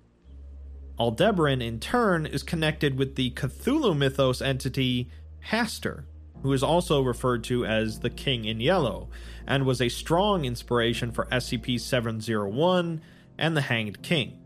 Aldebaran, 0.98 1.60
in 1.60 1.78
turn, 1.78 2.24
is 2.24 2.42
connected 2.42 2.98
with 2.98 3.16
the 3.16 3.30
Cthulhu 3.32 3.94
mythos 3.94 4.40
entity 4.40 5.10
Hastur, 5.50 6.04
who 6.42 6.52
is 6.52 6.62
also 6.62 7.02
referred 7.02 7.44
to 7.44 7.64
as 7.64 8.00
the 8.00 8.10
King 8.10 8.44
in 8.44 8.60
Yellow, 8.60 9.08
and 9.46 9.66
was 9.66 9.80
a 9.80 9.88
strong 9.88 10.44
inspiration 10.44 11.10
for 11.10 11.26
SCP 11.26 11.80
701 11.80 13.00
and 13.38 13.56
the 13.56 13.62
Hanged 13.62 14.02
King. 14.02 14.38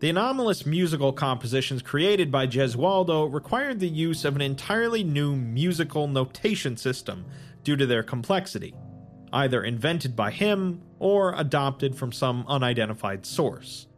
The 0.00 0.08
anomalous 0.08 0.64
musical 0.64 1.12
compositions 1.12 1.82
created 1.82 2.32
by 2.32 2.46
Gesualdo 2.46 3.30
required 3.32 3.80
the 3.80 3.88
use 3.88 4.24
of 4.24 4.34
an 4.34 4.40
entirely 4.40 5.04
new 5.04 5.36
musical 5.36 6.08
notation 6.08 6.78
system 6.78 7.26
due 7.64 7.76
to 7.76 7.84
their 7.84 8.02
complexity, 8.02 8.74
either 9.30 9.62
invented 9.62 10.16
by 10.16 10.30
him 10.30 10.80
or 10.98 11.34
adopted 11.36 11.94
from 11.94 12.12
some 12.12 12.46
unidentified 12.48 13.26
source. 13.26 13.88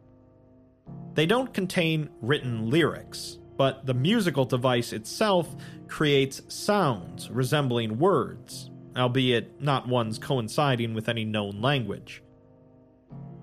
They 1.13 1.25
don't 1.25 1.53
contain 1.53 2.09
written 2.21 2.69
lyrics, 2.69 3.37
but 3.55 3.85
the 3.85 3.93
musical 3.93 4.43
device 4.43 4.91
itself 4.91 5.55
creates 5.87 6.41
sounds 6.47 7.29
resembling 7.29 7.99
words, 7.99 8.71
albeit 8.95 9.61
not 9.61 9.87
ones 9.87 10.17
coinciding 10.17 10.93
with 10.93 11.09
any 11.09 11.25
known 11.25 11.61
language. 11.61 12.23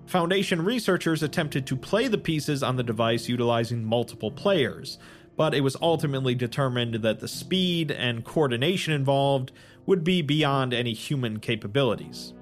Foundation 0.05 0.63
researchers 0.63 1.23
attempted 1.23 1.65
to 1.67 1.75
play 1.77 2.07
the 2.07 2.17
pieces 2.17 2.63
on 2.63 2.75
the 2.75 2.83
device 2.83 3.29
utilizing 3.29 3.85
multiple 3.85 4.31
players, 4.31 4.97
but 5.37 5.53
it 5.53 5.61
was 5.61 5.77
ultimately 5.81 6.35
determined 6.35 6.95
that 6.95 7.19
the 7.19 7.27
speed 7.27 7.91
and 7.91 8.25
coordination 8.25 8.93
involved 8.93 9.51
would 9.85 10.03
be 10.03 10.21
beyond 10.21 10.73
any 10.73 10.93
human 10.93 11.39
capabilities. 11.39 12.33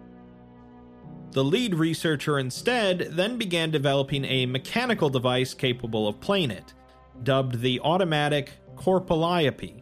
The 1.31 1.43
lead 1.43 1.75
researcher 1.75 2.39
instead 2.39 3.09
then 3.11 3.37
began 3.37 3.69
developing 3.69 4.25
a 4.25 4.47
mechanical 4.47 5.09
device 5.09 5.53
capable 5.53 6.07
of 6.07 6.19
playing 6.19 6.49
it, 6.49 6.73
dubbed 7.21 7.61
the 7.61 7.79
Automatic 7.81 8.51
Corpalliope, 8.75 9.78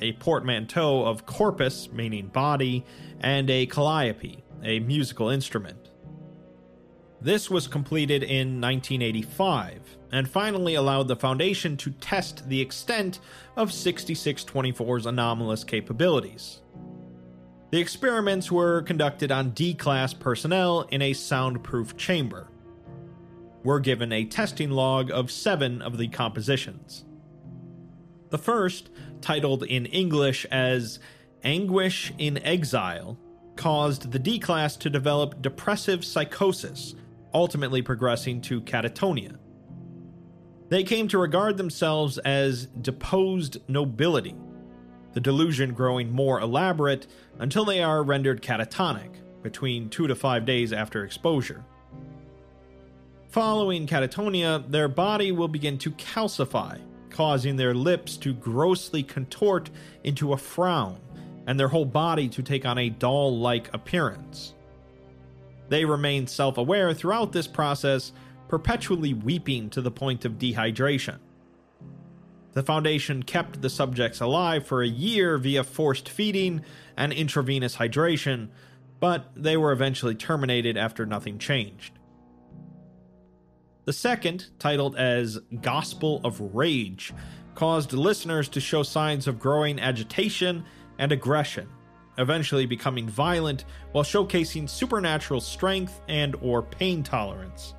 a 0.00 0.12
portmanteau 0.14 1.04
of 1.04 1.26
corpus, 1.26 1.90
meaning 1.92 2.28
body, 2.28 2.84
and 3.20 3.50
a 3.50 3.66
calliope, 3.66 4.42
a 4.62 4.80
musical 4.80 5.28
instrument. 5.28 5.90
This 7.20 7.50
was 7.50 7.68
completed 7.68 8.22
in 8.22 8.60
1985 8.60 9.98
and 10.12 10.28
finally 10.28 10.74
allowed 10.74 11.08
the 11.08 11.16
Foundation 11.16 11.76
to 11.76 11.90
test 11.90 12.48
the 12.48 12.60
extent 12.60 13.20
of 13.56 13.70
6624's 13.70 15.06
anomalous 15.06 15.62
capabilities. 15.62 16.62
The 17.70 17.80
experiments 17.80 18.50
were 18.50 18.82
conducted 18.82 19.30
on 19.30 19.50
D 19.50 19.74
class 19.74 20.12
personnel 20.12 20.82
in 20.90 21.02
a 21.02 21.12
soundproof 21.12 21.96
chamber. 21.96 22.50
We're 23.62 23.80
given 23.80 24.12
a 24.12 24.24
testing 24.24 24.70
log 24.70 25.10
of 25.10 25.30
seven 25.30 25.82
of 25.82 25.98
the 25.98 26.08
compositions. 26.08 27.04
The 28.30 28.38
first, 28.38 28.90
titled 29.20 29.62
in 29.64 29.86
English 29.86 30.44
as 30.46 30.98
Anguish 31.42 32.12
in 32.18 32.38
Exile, 32.38 33.18
caused 33.56 34.12
the 34.12 34.18
D 34.18 34.38
class 34.38 34.76
to 34.78 34.90
develop 34.90 35.42
depressive 35.42 36.04
psychosis 36.04 36.94
ultimately 37.32 37.82
progressing 37.82 38.40
to 38.42 38.60
catatonia. 38.60 39.36
They 40.68 40.84
came 40.84 41.08
to 41.08 41.18
regard 41.18 41.56
themselves 41.56 42.18
as 42.18 42.66
deposed 42.66 43.58
nobility, 43.68 44.36
the 45.12 45.20
delusion 45.20 45.74
growing 45.74 46.10
more 46.10 46.40
elaborate 46.40 47.06
until 47.38 47.64
they 47.64 47.82
are 47.82 48.02
rendered 48.02 48.42
catatonic, 48.42 49.14
between 49.42 49.88
two 49.88 50.06
to 50.06 50.14
five 50.14 50.44
days 50.44 50.72
after 50.72 51.04
exposure. 51.04 51.64
Following 53.30 53.86
catatonia, 53.86 54.68
their 54.70 54.88
body 54.88 55.32
will 55.32 55.48
begin 55.48 55.78
to 55.78 55.90
calcify, 55.92 56.80
causing 57.10 57.56
their 57.56 57.74
lips 57.74 58.16
to 58.18 58.32
grossly 58.32 59.02
contort 59.02 59.70
into 60.04 60.32
a 60.32 60.36
frown, 60.36 60.98
and 61.46 61.58
their 61.58 61.68
whole 61.68 61.84
body 61.84 62.28
to 62.28 62.42
take 62.42 62.64
on 62.64 62.78
a 62.78 62.90
doll 62.90 63.38
like 63.38 63.72
appearance. 63.74 64.54
They 65.68 65.84
remain 65.84 66.26
self 66.26 66.58
aware 66.58 66.92
throughout 66.94 67.32
this 67.32 67.46
process, 67.46 68.12
perpetually 68.48 69.14
weeping 69.14 69.70
to 69.70 69.80
the 69.80 69.90
point 69.90 70.24
of 70.24 70.32
dehydration. 70.32 71.18
The 72.52 72.64
Foundation 72.64 73.22
kept 73.22 73.62
the 73.62 73.70
subjects 73.70 74.20
alive 74.20 74.66
for 74.66 74.82
a 74.82 74.88
year 74.88 75.38
via 75.38 75.62
forced 75.62 76.08
feeding 76.08 76.64
and 76.96 77.12
intravenous 77.12 77.76
hydration, 77.76 78.48
but 78.98 79.30
they 79.36 79.56
were 79.56 79.70
eventually 79.70 80.16
terminated 80.16 80.76
after 80.76 81.06
nothing 81.06 81.38
changed. 81.38 81.99
The 83.90 83.94
second, 83.94 84.46
titled 84.60 84.94
as 84.94 85.40
Gospel 85.62 86.20
of 86.22 86.40
Rage, 86.54 87.12
caused 87.56 87.92
listeners 87.92 88.48
to 88.50 88.60
show 88.60 88.84
signs 88.84 89.26
of 89.26 89.40
growing 89.40 89.80
agitation 89.80 90.64
and 91.00 91.10
aggression, 91.10 91.68
eventually 92.16 92.66
becoming 92.66 93.08
violent 93.08 93.64
while 93.90 94.04
showcasing 94.04 94.70
supernatural 94.70 95.40
strength 95.40 96.00
and 96.06 96.36
or 96.40 96.62
pain 96.62 97.02
tolerance. 97.02 97.74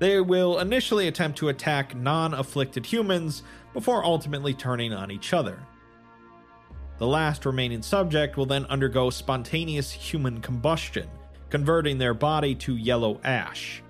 They 0.00 0.20
will 0.20 0.58
initially 0.58 1.08
attempt 1.08 1.38
to 1.38 1.48
attack 1.48 1.96
non-afflicted 1.96 2.84
humans 2.84 3.42
before 3.72 4.04
ultimately 4.04 4.52
turning 4.52 4.92
on 4.92 5.10
each 5.10 5.32
other. 5.32 5.58
The 6.98 7.06
last 7.06 7.46
remaining 7.46 7.80
subject 7.80 8.36
will 8.36 8.44
then 8.44 8.66
undergo 8.66 9.08
spontaneous 9.08 9.90
human 9.90 10.42
combustion, 10.42 11.08
converting 11.48 11.96
their 11.96 12.12
body 12.12 12.54
to 12.56 12.76
yellow 12.76 13.18
ash. 13.24 13.82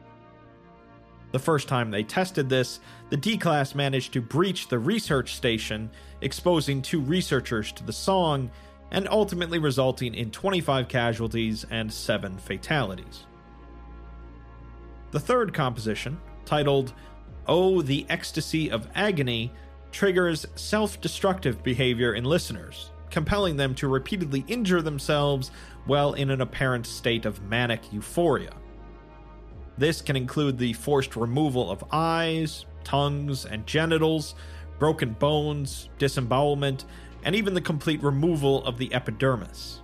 The 1.36 1.42
first 1.42 1.68
time 1.68 1.90
they 1.90 2.02
tested 2.02 2.48
this, 2.48 2.80
the 3.10 3.16
D 3.18 3.36
class 3.36 3.74
managed 3.74 4.14
to 4.14 4.22
breach 4.22 4.68
the 4.68 4.78
research 4.78 5.34
station, 5.34 5.90
exposing 6.22 6.80
two 6.80 6.98
researchers 6.98 7.72
to 7.72 7.84
the 7.84 7.92
song 7.92 8.50
and 8.90 9.06
ultimately 9.06 9.58
resulting 9.58 10.14
in 10.14 10.30
25 10.30 10.88
casualties 10.88 11.66
and 11.70 11.92
7 11.92 12.38
fatalities. 12.38 13.24
The 15.10 15.20
third 15.20 15.52
composition, 15.52 16.18
titled 16.46 16.94
Oh, 17.46 17.82
the 17.82 18.06
Ecstasy 18.08 18.70
of 18.70 18.88
Agony, 18.94 19.52
triggers 19.92 20.46
self 20.54 21.02
destructive 21.02 21.62
behavior 21.62 22.14
in 22.14 22.24
listeners, 22.24 22.92
compelling 23.10 23.58
them 23.58 23.74
to 23.74 23.88
repeatedly 23.88 24.42
injure 24.48 24.80
themselves 24.80 25.50
while 25.84 26.14
in 26.14 26.30
an 26.30 26.40
apparent 26.40 26.86
state 26.86 27.26
of 27.26 27.42
manic 27.42 27.92
euphoria. 27.92 28.54
This 29.78 30.00
can 30.00 30.16
include 30.16 30.58
the 30.58 30.72
forced 30.72 31.16
removal 31.16 31.70
of 31.70 31.84
eyes, 31.92 32.64
tongues, 32.84 33.44
and 33.44 33.66
genitals, 33.66 34.34
broken 34.78 35.12
bones, 35.12 35.88
disembowelment, 35.98 36.84
and 37.24 37.34
even 37.34 37.54
the 37.54 37.60
complete 37.60 38.02
removal 38.02 38.64
of 38.64 38.78
the 38.78 38.92
epidermis. 38.94 39.80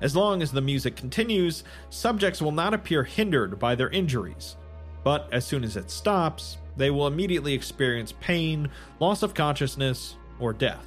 As 0.00 0.16
long 0.16 0.42
as 0.42 0.50
the 0.50 0.60
music 0.60 0.96
continues, 0.96 1.64
subjects 1.90 2.42
will 2.42 2.52
not 2.52 2.74
appear 2.74 3.04
hindered 3.04 3.58
by 3.58 3.74
their 3.74 3.90
injuries, 3.90 4.56
but 5.04 5.28
as 5.32 5.44
soon 5.46 5.64
as 5.64 5.76
it 5.76 5.90
stops, 5.90 6.58
they 6.76 6.90
will 6.90 7.06
immediately 7.06 7.52
experience 7.52 8.12
pain, 8.20 8.70
loss 9.00 9.22
of 9.22 9.34
consciousness, 9.34 10.16
or 10.40 10.52
death. 10.52 10.86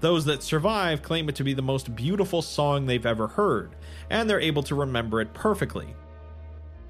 Those 0.00 0.24
that 0.26 0.42
survive 0.42 1.02
claim 1.02 1.28
it 1.28 1.34
to 1.36 1.44
be 1.44 1.54
the 1.54 1.62
most 1.62 1.96
beautiful 1.96 2.42
song 2.42 2.86
they've 2.86 3.06
ever 3.06 3.26
heard, 3.26 3.74
and 4.10 4.28
they're 4.28 4.40
able 4.40 4.62
to 4.64 4.74
remember 4.74 5.20
it 5.20 5.32
perfectly. 5.32 5.94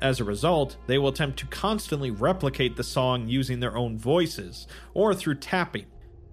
As 0.01 0.21
a 0.21 0.25
result, 0.25 0.77
they 0.87 0.99
will 0.99 1.09
attempt 1.09 1.39
to 1.39 1.47
constantly 1.47 2.11
replicate 2.11 2.77
the 2.77 2.85
song 2.85 3.29
using 3.29 3.61
their 3.61 3.77
own 3.77 3.99
voices 3.99 4.67
or 4.93 5.15
through 5.15 5.37
tapping, 5.37 5.87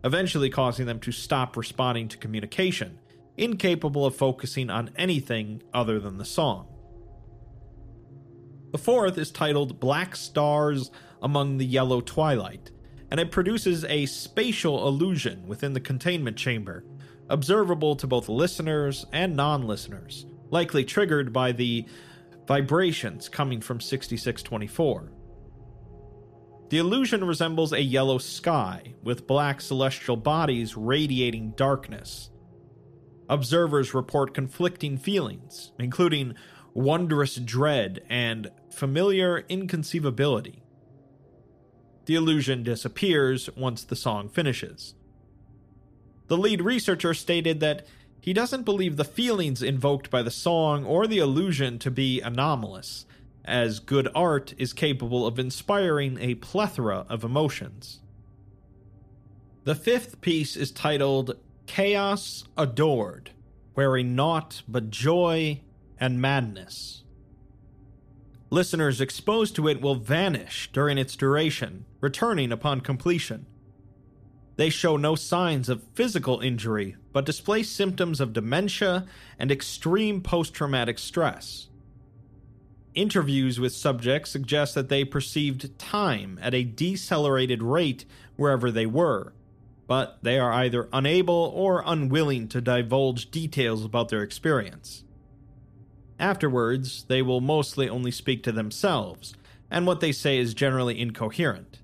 eventually 0.04 0.50
causing 0.50 0.86
them 0.86 1.00
to 1.00 1.12
stop 1.12 1.56
responding 1.56 2.10
to 2.10 2.18
communication, 2.18 3.00
incapable 3.38 4.06
of 4.06 4.16
focusing 4.16 4.70
on 4.70 4.90
anything 4.98 5.64
other 5.74 6.00
than 6.00 6.18
the 6.18 6.26
song. 6.26 6.68
The 8.74 8.80
fourth 8.80 9.18
is 9.18 9.32
titled 9.32 9.80
Black 9.80 10.16
Stars 10.16 10.92
Among 11.22 11.58
the 11.58 11.66
Yellow 11.66 12.02
Twilight, 12.02 12.72
and 13.12 13.20
it 13.20 13.32
produces 13.32 13.86
a 13.86 14.08
spatial 14.08 14.88
illusion 14.88 15.48
within 15.48 15.74
the 15.74 15.80
containment 15.80 16.36
chamber, 16.36 16.84
observable 17.30 17.96
to 17.96 18.08
both 18.08 18.28
listeners 18.28 19.06
and 19.14 19.38
non 19.38 19.68
listeners, 19.68 20.26
likely 20.50 20.84
triggered 20.84 21.32
by 21.32 21.52
the 21.52 21.86
vibrations 22.48 23.30
coming 23.30 23.62
from 23.62 23.80
6624. 23.80 25.12
The 26.70 26.78
illusion 26.78 27.24
resembles 27.24 27.72
a 27.72 27.82
yellow 27.82 28.18
sky, 28.18 28.96
with 29.04 29.28
black 29.28 29.62
celestial 29.62 30.16
bodies 30.16 30.76
radiating 30.76 31.52
darkness. 31.52 32.32
Observers 33.30 33.94
report 33.94 34.34
conflicting 34.34 34.98
feelings, 34.98 35.72
including 35.78 36.36
wondrous 36.74 37.36
dread 37.36 38.04
and 38.10 38.50
familiar 38.72 39.44
inconceivability. 39.44 40.64
The 42.06 42.16
illusion 42.16 42.64
disappears 42.64 43.50
once 43.56 43.84
the 43.84 43.96
song 43.96 44.28
finishes. 44.28 44.96
The 46.28 46.38
lead 46.38 46.62
researcher 46.62 47.14
stated 47.14 47.60
that 47.60 47.86
he 48.24 48.32
doesn't 48.32 48.64
believe 48.64 48.96
the 48.96 49.04
feelings 49.04 49.62
invoked 49.62 50.10
by 50.10 50.22
the 50.22 50.32
song 50.32 50.86
or 50.86 51.08
the 51.08 51.18
illusion 51.18 51.78
to 51.78 51.92
be 51.92 52.22
anomalous, 52.22 53.06
as 53.44 53.82
good 53.82 54.08
art 54.16 54.54
is 54.58 54.72
capable 54.72 55.28
of 55.28 55.38
inspiring 55.38 56.18
a 56.22 56.36
plethora 56.36 57.06
of 57.10 57.26
emotions. 57.26 58.00
The 59.66 59.76
fifth 59.76 60.22
piece 60.22 60.56
is 60.56 60.72
titled 60.72 61.36
Chaos 61.66 62.46
Adored, 62.58 63.32
wearing 63.76 64.16
naught 64.16 64.62
but 64.70 64.90
joy 64.90 65.60
and 66.00 66.22
madness. 66.22 67.04
Listeners 68.50 69.02
exposed 69.02 69.54
to 69.58 69.68
it 69.68 69.82
will 69.82 69.96
vanish 69.96 70.70
during 70.72 70.98
its 70.98 71.18
duration, 71.18 71.84
returning 72.00 72.54
upon 72.54 72.80
completion. 72.80 73.48
They 74.56 74.70
show 74.70 74.98
no 74.98 75.16
signs 75.16 75.68
of 75.70 75.84
physical 75.96 76.40
injury, 76.40 76.96
but 77.12 77.26
display 77.26 77.64
symptoms 77.64 78.20
of 78.22 78.34
dementia 78.34 79.06
and 79.40 79.52
extreme 79.52 80.22
post 80.22 80.54
traumatic 80.54 81.00
stress. 81.00 81.70
Interviews 82.94 83.60
with 83.60 83.74
subjects 83.74 84.30
suggest 84.30 84.76
that 84.76 84.90
they 84.90 85.04
perceived 85.04 85.78
time 85.80 86.38
at 86.42 86.54
a 86.54 86.64
decelerated 86.64 87.64
rate 87.64 88.06
wherever 88.36 88.70
they 88.70 88.86
were, 88.86 89.34
but 89.88 90.20
they 90.22 90.38
are 90.38 90.52
either 90.52 90.88
unable 90.94 91.52
or 91.56 91.84
unwilling 91.86 92.48
to 92.50 92.62
divulge 92.62 93.32
details 93.32 93.84
about 93.84 94.10
their 94.10 94.22
experience. 94.22 95.04
Afterwards, 96.20 97.06
they 97.08 97.24
will 97.24 97.42
mostly 97.42 97.90
only 97.90 98.12
speak 98.12 98.44
to 98.44 98.52
themselves, 98.52 99.34
and 99.72 99.88
what 99.88 100.00
they 100.00 100.12
say 100.12 100.38
is 100.38 100.54
generally 100.54 101.00
incoherent. 101.00 101.80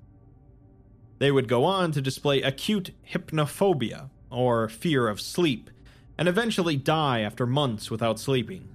They 1.19 1.31
would 1.31 1.47
go 1.47 1.65
on 1.65 1.91
to 1.91 2.01
display 2.01 2.41
acute 2.41 2.91
hypnophobia, 3.13 4.09
or 4.31 4.69
fear 4.69 5.07
of 5.07 5.21
sleep, 5.21 5.69
and 6.17 6.27
eventually 6.27 6.75
die 6.75 7.21
after 7.21 7.45
months 7.45 7.91
without 7.91 8.19
sleeping. 8.19 8.67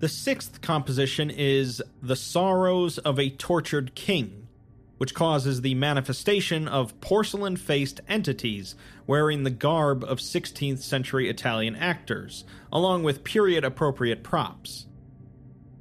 The 0.00 0.08
sixth 0.08 0.60
composition 0.60 1.30
is 1.30 1.82
The 2.02 2.16
Sorrows 2.16 2.98
of 2.98 3.18
a 3.18 3.30
Tortured 3.30 3.94
King, 3.94 4.48
which 4.98 5.14
causes 5.14 5.60
the 5.60 5.74
manifestation 5.74 6.66
of 6.66 7.00
porcelain 7.00 7.56
faced 7.56 8.00
entities 8.08 8.74
wearing 9.06 9.42
the 9.42 9.50
garb 9.50 10.04
of 10.04 10.18
16th 10.18 10.80
century 10.80 11.28
Italian 11.28 11.76
actors, 11.76 12.44
along 12.72 13.02
with 13.02 13.24
period 13.24 13.64
appropriate 13.64 14.22
props. 14.22 14.86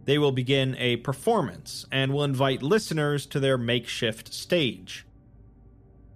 They 0.10 0.18
will 0.18 0.32
begin 0.32 0.76
a 0.80 0.96
performance 0.96 1.86
and 1.92 2.12
will 2.12 2.24
invite 2.24 2.64
listeners 2.64 3.28
to 3.28 3.40
their 3.40 3.60
makeshift 3.60 4.34
stage. 4.34 5.06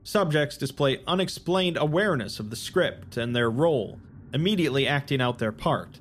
Subjects 0.01 0.57
display 0.57 1.03
unexplained 1.05 1.77
awareness 1.77 2.39
of 2.39 2.49
the 2.49 2.55
script 2.55 3.17
and 3.17 3.35
their 3.35 3.51
role, 3.51 3.99
immediately 4.33 4.87
acting 4.87 5.21
out 5.21 5.37
their 5.37 5.51
part. 5.51 5.99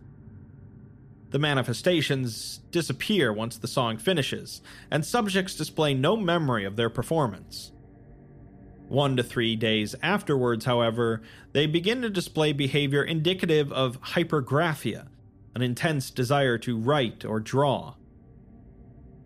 The 1.33 1.39
manifestations 1.39 2.61
disappear 2.71 3.31
once 3.31 3.59
the 3.59 3.69
song 3.69 3.99
finishes, 3.99 4.63
and 4.91 5.05
subjects 5.05 5.55
display 5.55 5.93
no 5.93 6.17
memory 6.17 6.65
of 6.65 6.77
their 6.77 6.89
performance. 6.89 7.73
One 8.89 9.19
to 9.19 9.23
three 9.23 9.55
days 9.55 9.95
afterwards, 10.03 10.65
however, 10.65 11.21
they 11.53 11.67
begin 11.67 12.01
to 12.01 12.09
display 12.09 12.55
behavior 12.55 13.03
indicative 13.03 13.71
of 13.71 14.01
hypergraphia, 14.01 15.09
an 15.55 15.63
intense 15.63 16.11
desire 16.11 16.59
to 16.59 16.79
write 16.79 17.25
or 17.25 17.41
draw. 17.41 17.95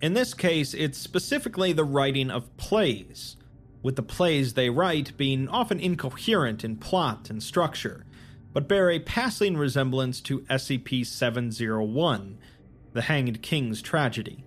In 0.01 0.15
this 0.15 0.35
case, 0.35 0.75
it's 0.75 0.99
specifically 0.99 1.73
the 1.73 1.85
writing 1.85 2.31
of 2.31 2.55
plays, 2.57 3.37
with 3.83 3.97
the 3.97 4.03
plays 4.03 4.55
they 4.55 4.69
write 4.69 5.17
being 5.17 5.49
often 5.49 5.81
incoherent 5.81 6.65
in 6.65 6.77
plot 6.77 7.31
and 7.31 7.43
structure, 7.43 8.05
but 8.53 8.69
bear 8.69 8.91
a 8.91 8.99
passing 8.99 9.57
resemblance 9.57 10.21
to 10.23 10.41
SCP 10.41 11.07
701, 11.07 12.39
the 12.93 13.03
Hanged 13.03 13.43
King's 13.43 13.81
Tragedy. 13.81 14.45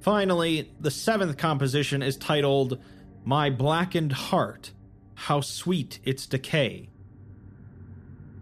Finally, 0.00 0.72
the 0.78 0.90
seventh 0.90 1.36
composition 1.36 2.02
is 2.02 2.16
titled 2.16 2.80
My 3.24 3.50
Blackened 3.50 4.12
Heart 4.12 4.70
How 5.14 5.40
Sweet 5.40 5.98
Its 6.04 6.26
Decay. 6.26 6.90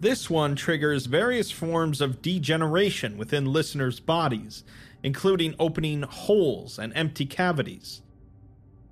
This 0.05 0.28
one 0.28 0.55
triggers 0.55 1.07
various 1.07 1.50
forms 1.50 2.02
of 2.02 2.20
degeneration 2.20 3.16
within 3.16 3.50
listeners' 3.50 4.00
bodies, 4.00 4.62
including 5.02 5.55
opening 5.59 6.02
holes 6.02 6.78
and 6.78 6.92
empty 6.94 7.24
cavities. 7.24 8.02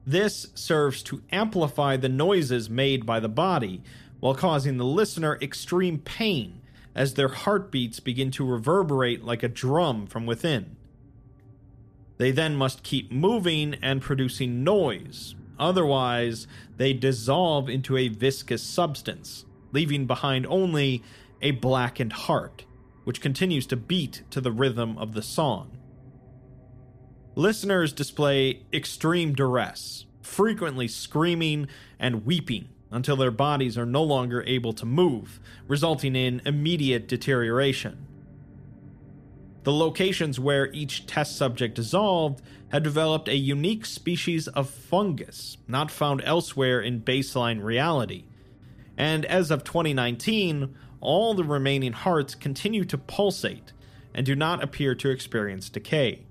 This 0.07 0.47
serves 0.55 1.03
to 1.03 1.21
amplify 1.31 1.99
the 1.99 2.09
noises 2.09 2.71
made 2.71 3.05
by 3.05 3.21
the 3.21 3.29
body 3.29 3.83
while 4.21 4.35
causing 4.35 4.79
the 4.79 4.87
listener 4.87 5.39
extreme 5.43 5.99
pain 5.99 6.63
as 6.95 7.13
their 7.13 7.29
heartbeats 7.29 8.01
begin 8.01 8.31
to 8.31 8.51
reverberate 8.51 9.23
like 9.23 9.43
a 9.43 9.49
drum 9.49 10.07
from 10.07 10.25
within. 10.25 10.77
They 12.17 12.31
then 12.31 12.57
must 12.57 12.85
keep 12.85 13.13
moving 13.13 13.75
and 13.83 14.01
producing 14.01 14.65
noise, 14.65 15.35
otherwise, 15.59 16.47
they 16.79 16.95
dissolve 16.95 17.69
into 17.69 17.99
a 17.99 18.09
viscous 18.09 18.63
substance, 18.63 19.45
leaving 19.73 20.07
behind 20.07 20.47
only 20.47 21.03
a 21.41 21.51
blackened 21.51 22.13
heart, 22.13 22.65
which 23.05 23.21
continues 23.21 23.67
to 23.67 23.77
beat 23.77 24.23
to 24.31 24.41
the 24.41 24.53
rhythm 24.53 24.97
of 24.99 25.15
the 25.15 25.23
song. 25.23 25.77
Listeners 27.35 27.93
display 27.93 28.63
extreme 28.73 29.35
duress, 29.35 30.05
frequently 30.21 30.87
screaming 30.87 31.67
and 31.99 32.27
weeping 32.27 32.69
until 32.91 33.17
their 33.17 33.31
bodies 33.31 33.79
are 33.79 33.87
no 33.87 34.03
longer 34.03 34.45
able 34.47 34.75
to 34.75 34.85
move, 34.85 35.41
resulting 35.67 36.15
in 36.15 36.43
immediate 36.45 37.09
deterioration. 37.09 38.07
The 39.65 39.73
locations 39.73 40.39
where 40.39 40.73
each 40.73 41.07
test 41.07 41.37
subject 41.37 41.75
dissolved 41.75 42.43
had 42.71 42.83
developed 42.83 43.29
a 43.29 43.37
unique 43.37 43.87
species 43.87 44.49
of 44.49 44.69
fungus 44.69 45.57
not 45.69 45.91
found 45.91 46.21
elsewhere 46.25 46.81
in 46.81 47.01
baseline 47.01 47.63
reality. 47.63 48.25
And 49.03 49.25
as 49.25 49.51
of 49.51 49.65
2019, 49.65 50.77
all 51.01 51.35
the 51.35 51.43
remaining 51.43 51.93
hearts 51.93 52.37
continue 52.37 52.85
to 52.85 52.97
pulsate 52.97 53.73
and 54.15 54.25
do 54.25 54.37
not 54.37 54.63
appear 54.63 54.95
to 54.95 55.11
experience 55.11 55.69
decay. 55.69 56.25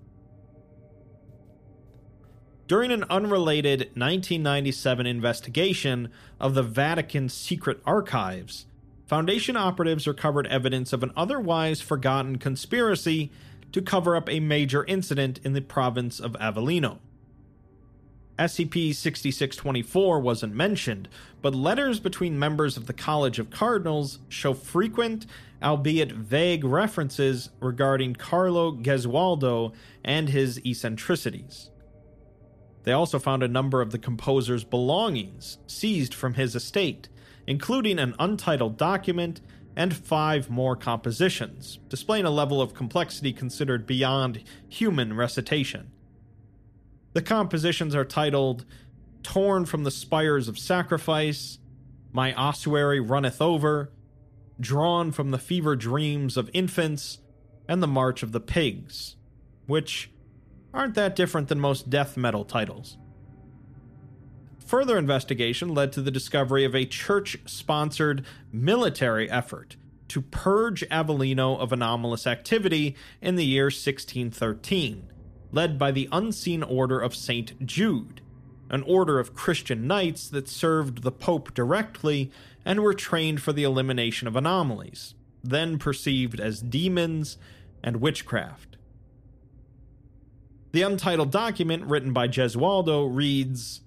During 2.67 2.93
an 2.93 3.03
unrelated 3.09 3.79
1997 3.95 5.05
investigation 5.05 6.11
of 6.39 6.53
the 6.53 6.63
Vatican's 6.63 7.33
secret 7.33 7.81
archives, 7.85 8.67
Foundation 9.05 9.57
operatives 9.57 10.07
recovered 10.07 10.47
evidence 10.47 10.93
of 10.93 11.03
an 11.03 11.11
otherwise 11.17 11.81
forgotten 11.81 12.37
conspiracy 12.37 13.33
to 13.73 13.81
cover 13.81 14.15
up 14.15 14.29
a 14.29 14.39
major 14.39 14.85
incident 14.85 15.41
in 15.43 15.51
the 15.51 15.59
province 15.59 16.21
of 16.21 16.37
Avellino. 16.39 16.99
SCP 18.39 18.95
6624 18.95 20.19
wasn't 20.19 20.55
mentioned, 20.55 21.07
but 21.41 21.53
letters 21.53 21.99
between 21.99 22.39
members 22.39 22.77
of 22.77 22.87
the 22.87 22.93
College 22.93 23.39
of 23.39 23.49
Cardinals 23.49 24.19
show 24.29 24.53
frequent, 24.53 25.25
albeit 25.61 26.11
vague, 26.11 26.63
references 26.63 27.49
regarding 27.59 28.15
Carlo 28.15 28.71
Gesualdo 28.71 29.73
and 30.03 30.29
his 30.29 30.59
eccentricities. 30.65 31.69
They 32.83 32.93
also 32.93 33.19
found 33.19 33.43
a 33.43 33.47
number 33.47 33.81
of 33.81 33.91
the 33.91 33.99
composer's 33.99 34.63
belongings 34.63 35.59
seized 35.67 36.13
from 36.13 36.33
his 36.33 36.55
estate, 36.55 37.09
including 37.45 37.99
an 37.99 38.15
untitled 38.17 38.77
document 38.77 39.41
and 39.75 39.95
five 39.95 40.49
more 40.49 40.75
compositions, 40.75 41.79
displaying 41.89 42.25
a 42.25 42.31
level 42.31 42.61
of 42.61 42.73
complexity 42.73 43.33
considered 43.33 43.85
beyond 43.85 44.43
human 44.67 45.13
recitation. 45.15 45.91
The 47.13 47.21
compositions 47.21 47.93
are 47.93 48.05
titled 48.05 48.65
Torn 49.23 49.65
from 49.65 49.83
the 49.83 49.91
Spires 49.91 50.47
of 50.47 50.57
Sacrifice, 50.57 51.59
My 52.11 52.33
Ossuary 52.33 53.01
Runneth 53.01 53.41
Over, 53.41 53.91
Drawn 54.59 55.11
from 55.11 55.31
the 55.31 55.37
Fever 55.37 55.75
Dreams 55.75 56.37
of 56.37 56.49
Infants, 56.53 57.19
and 57.67 57.83
The 57.83 57.87
March 57.87 58.23
of 58.23 58.31
the 58.31 58.39
Pigs, 58.39 59.17
which 59.65 60.11
aren't 60.73 60.95
that 60.95 61.15
different 61.15 61.49
than 61.49 61.59
most 61.59 61.89
death 61.89 62.15
metal 62.15 62.45
titles. 62.45 62.97
Further 64.65 64.97
investigation 64.97 65.73
led 65.73 65.91
to 65.91 66.01
the 66.01 66.11
discovery 66.11 66.63
of 66.63 66.73
a 66.73 66.85
church 66.85 67.37
sponsored 67.45 68.25
military 68.53 69.29
effort 69.29 69.75
to 70.07 70.21
purge 70.21 70.87
Avellino 70.89 71.59
of 71.59 71.73
anomalous 71.73 72.25
activity 72.25 72.95
in 73.21 73.35
the 73.35 73.45
year 73.45 73.65
1613, 73.65 75.10
led 75.51 75.77
by 75.77 75.91
the 75.91 76.07
Unseen 76.11 76.63
Order 76.63 76.99
of 76.99 77.15
St. 77.15 77.65
Jude, 77.65 78.21
an 78.69 78.83
order 78.83 79.19
of 79.19 79.33
Christian 79.33 79.85
knights 79.87 80.29
that 80.29 80.47
served 80.47 81.03
the 81.03 81.11
Pope 81.11 81.53
directly 81.53 82.31
and 82.65 82.81
were 82.81 82.93
trained 82.93 83.41
for 83.41 83.51
the 83.51 83.63
elimination 83.63 84.27
of 84.27 84.35
anomalies, 84.35 85.13
then 85.43 85.77
perceived 85.77 86.39
as 86.39 86.61
demons 86.61 87.37
and 87.83 87.97
witchcraft. 87.97 88.77
The 90.71 90.83
untitled 90.83 91.31
document 91.31 91.85
written 91.85 92.13
by 92.13 92.29
Gesualdo 92.29 93.13
reads 93.13 93.81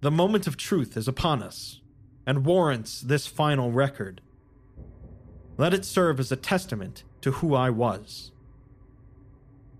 The 0.00 0.10
moment 0.10 0.46
of 0.46 0.56
truth 0.56 0.96
is 0.96 1.06
upon 1.06 1.42
us 1.42 1.80
and 2.26 2.46
warrants 2.46 3.00
this 3.02 3.26
final 3.26 3.70
record. 3.70 4.22
Let 5.58 5.74
it 5.74 5.84
serve 5.84 6.18
as 6.18 6.32
a 6.32 6.36
testament 6.36 7.04
to 7.20 7.32
who 7.32 7.54
I 7.54 7.70
was. 7.70 8.32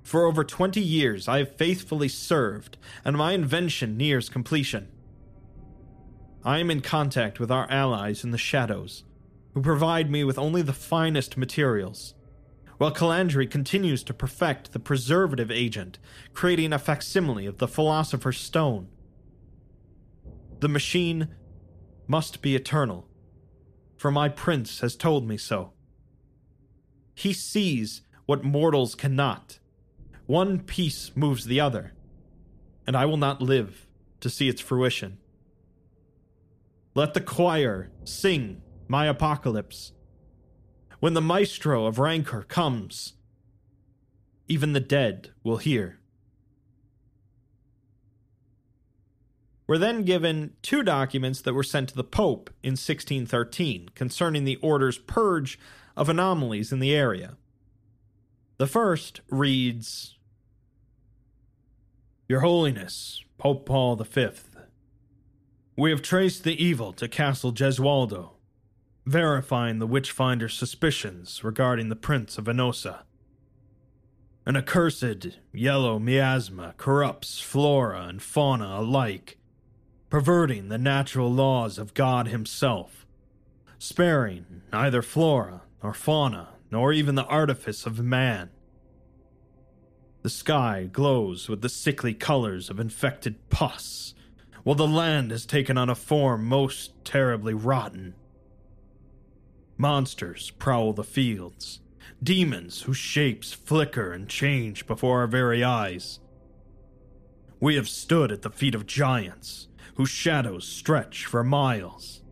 For 0.06 0.24
over 0.24 0.44
20 0.44 0.80
years, 0.80 1.26
I 1.26 1.38
have 1.38 1.56
faithfully 1.56 2.06
served, 2.06 2.78
and 3.04 3.16
my 3.16 3.32
invention 3.32 3.96
nears 3.96 4.28
completion. 4.28 4.86
I 6.44 6.60
am 6.60 6.70
in 6.70 6.80
contact 6.80 7.40
with 7.40 7.50
our 7.50 7.68
allies 7.68 8.22
in 8.22 8.30
the 8.30 8.38
shadows, 8.38 9.02
who 9.52 9.60
provide 9.60 10.08
me 10.08 10.22
with 10.22 10.38
only 10.38 10.62
the 10.62 10.72
finest 10.72 11.36
materials, 11.36 12.14
while 12.78 12.94
Calandri 12.94 13.50
continues 13.50 14.04
to 14.04 14.14
perfect 14.14 14.70
the 14.70 14.78
preservative 14.78 15.50
agent, 15.50 15.98
creating 16.32 16.72
a 16.72 16.78
facsimile 16.78 17.46
of 17.46 17.58
the 17.58 17.66
Philosopher's 17.66 18.38
Stone. 18.38 18.86
The 20.60 20.68
machine 20.68 21.34
must 22.06 22.42
be 22.42 22.54
eternal, 22.54 23.08
for 23.96 24.12
my 24.12 24.28
prince 24.28 24.78
has 24.82 24.94
told 24.94 25.26
me 25.26 25.36
so. 25.36 25.72
He 27.12 27.32
sees 27.32 28.02
what 28.26 28.44
mortals 28.44 28.94
cannot 28.94 29.58
one 30.26 30.60
piece 30.60 31.12
moves 31.14 31.44
the 31.44 31.60
other, 31.60 31.92
and 32.86 32.96
I 32.96 33.06
will 33.06 33.16
not 33.16 33.40
live 33.40 33.86
to 34.20 34.30
see 34.30 34.48
its 34.48 34.60
fruition. 34.60 35.18
Let 36.94 37.14
the 37.14 37.20
choir 37.20 37.90
sing 38.04 38.62
my 38.88 39.06
apocalypse. 39.06 39.92
When 40.98 41.14
the 41.14 41.20
maestro 41.20 41.86
of 41.86 41.98
rancor 41.98 42.42
comes, 42.42 43.14
even 44.48 44.72
the 44.72 44.80
dead 44.80 45.30
will 45.44 45.58
hear. 45.58 45.98
We're 49.68 49.78
then 49.78 50.04
given 50.04 50.54
two 50.62 50.82
documents 50.82 51.40
that 51.40 51.54
were 51.54 51.64
sent 51.64 51.88
to 51.90 51.96
the 51.96 52.04
Pope 52.04 52.50
in 52.62 52.72
1613 52.72 53.90
concerning 53.94 54.44
the 54.44 54.56
order's 54.56 54.98
purge 54.98 55.58
of 55.96 56.08
anomalies 56.08 56.72
in 56.72 56.78
the 56.78 56.94
area. 56.94 57.36
The 58.58 58.66
first 58.66 59.20
reads 59.28 60.15
your 62.28 62.40
Holiness, 62.40 63.22
Pope 63.38 63.66
Paul 63.66 63.94
V, 63.94 64.28
we 65.76 65.90
have 65.90 66.02
traced 66.02 66.42
the 66.42 66.60
evil 66.60 66.92
to 66.94 67.06
Castle 67.06 67.52
Gesualdo, 67.52 68.30
verifying 69.04 69.78
the 69.78 69.86
witchfinder's 69.86 70.54
suspicions 70.54 71.44
regarding 71.44 71.88
the 71.88 71.94
Prince 71.94 72.36
of 72.36 72.46
Venosa. 72.46 73.02
An 74.44 74.56
accursed 74.56 75.38
yellow 75.52 76.00
miasma 76.00 76.74
corrupts 76.76 77.38
flora 77.38 78.06
and 78.08 78.20
fauna 78.20 78.80
alike, 78.80 79.38
perverting 80.10 80.68
the 80.68 80.78
natural 80.78 81.32
laws 81.32 81.78
of 81.78 81.94
God 81.94 82.26
Himself, 82.26 83.06
sparing 83.78 84.62
neither 84.72 85.00
flora 85.00 85.62
nor 85.80 85.94
fauna 85.94 86.48
nor 86.72 86.92
even 86.92 87.14
the 87.14 87.26
artifice 87.26 87.86
of 87.86 88.00
man. 88.00 88.50
The 90.26 90.30
sky 90.30 90.88
glows 90.92 91.48
with 91.48 91.60
the 91.60 91.68
sickly 91.68 92.12
colors 92.12 92.68
of 92.68 92.80
infected 92.80 93.48
pus, 93.48 94.12
while 94.64 94.74
the 94.74 94.84
land 94.84 95.30
has 95.30 95.46
taken 95.46 95.78
on 95.78 95.88
a 95.88 95.94
form 95.94 96.44
most 96.46 96.90
terribly 97.04 97.54
rotten. 97.54 98.12
Monsters 99.78 100.50
prowl 100.58 100.94
the 100.94 101.04
fields, 101.04 101.78
demons 102.20 102.82
whose 102.82 102.96
shapes 102.96 103.52
flicker 103.52 104.10
and 104.10 104.28
change 104.28 104.88
before 104.88 105.20
our 105.20 105.28
very 105.28 105.62
eyes. 105.62 106.18
We 107.60 107.76
have 107.76 107.88
stood 107.88 108.32
at 108.32 108.42
the 108.42 108.50
feet 108.50 108.74
of 108.74 108.84
giants, 108.84 109.68
whose 109.94 110.10
shadows 110.10 110.66
stretch 110.66 111.24
for 111.24 111.44
miles. 111.44 112.22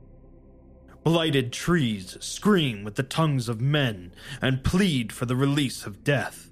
Blighted 1.04 1.52
trees 1.52 2.16
scream 2.18 2.82
with 2.82 2.96
the 2.96 3.04
tongues 3.04 3.48
of 3.48 3.60
men 3.60 4.12
and 4.42 4.64
plead 4.64 5.12
for 5.12 5.26
the 5.26 5.36
release 5.36 5.86
of 5.86 6.02
death. 6.02 6.50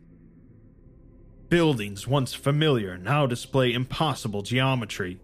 Buildings 1.52 2.08
once 2.08 2.32
familiar 2.32 2.96
now 2.96 3.26
display 3.26 3.74
impossible 3.74 4.40
geometry, 4.40 5.20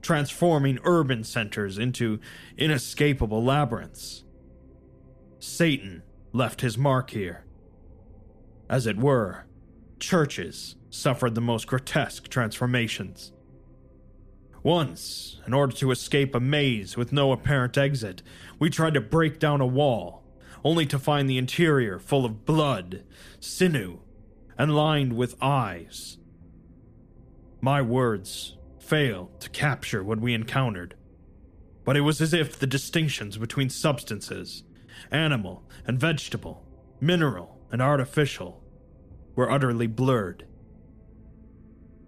transforming 0.00 0.78
urban 0.84 1.24
centers 1.24 1.76
into 1.76 2.20
inescapable 2.56 3.42
labyrinths. 3.42 4.22
Satan 5.40 6.04
left 6.32 6.60
his 6.60 6.78
mark 6.78 7.10
here. 7.10 7.44
As 8.70 8.86
it 8.86 8.96
were, 8.96 9.46
churches 9.98 10.76
suffered 10.88 11.34
the 11.34 11.40
most 11.40 11.66
grotesque 11.66 12.28
transformations. 12.28 13.32
Once, 14.62 15.40
in 15.48 15.52
order 15.52 15.74
to 15.74 15.90
escape 15.90 16.36
a 16.36 16.38
maze 16.38 16.96
with 16.96 17.12
no 17.12 17.32
apparent 17.32 17.76
exit, 17.76 18.22
we 18.60 18.70
tried 18.70 18.94
to 18.94 19.00
break 19.00 19.40
down 19.40 19.60
a 19.60 19.66
wall, 19.66 20.22
only 20.62 20.86
to 20.86 20.96
find 20.96 21.28
the 21.28 21.38
interior 21.38 21.98
full 21.98 22.24
of 22.24 22.46
blood, 22.46 23.02
sinew, 23.40 23.98
and 24.58 24.74
lined 24.74 25.14
with 25.14 25.36
eyes. 25.40 26.18
My 27.60 27.80
words 27.80 28.56
failed 28.78 29.40
to 29.40 29.50
capture 29.50 30.02
what 30.02 30.20
we 30.20 30.34
encountered, 30.34 30.94
but 31.84 31.96
it 31.96 32.00
was 32.00 32.20
as 32.20 32.34
if 32.34 32.58
the 32.58 32.66
distinctions 32.66 33.38
between 33.38 33.70
substances, 33.70 34.64
animal 35.10 35.64
and 35.86 35.98
vegetable, 35.98 36.66
mineral 37.00 37.60
and 37.70 37.80
artificial, 37.80 38.62
were 39.34 39.50
utterly 39.50 39.86
blurred. 39.86 40.46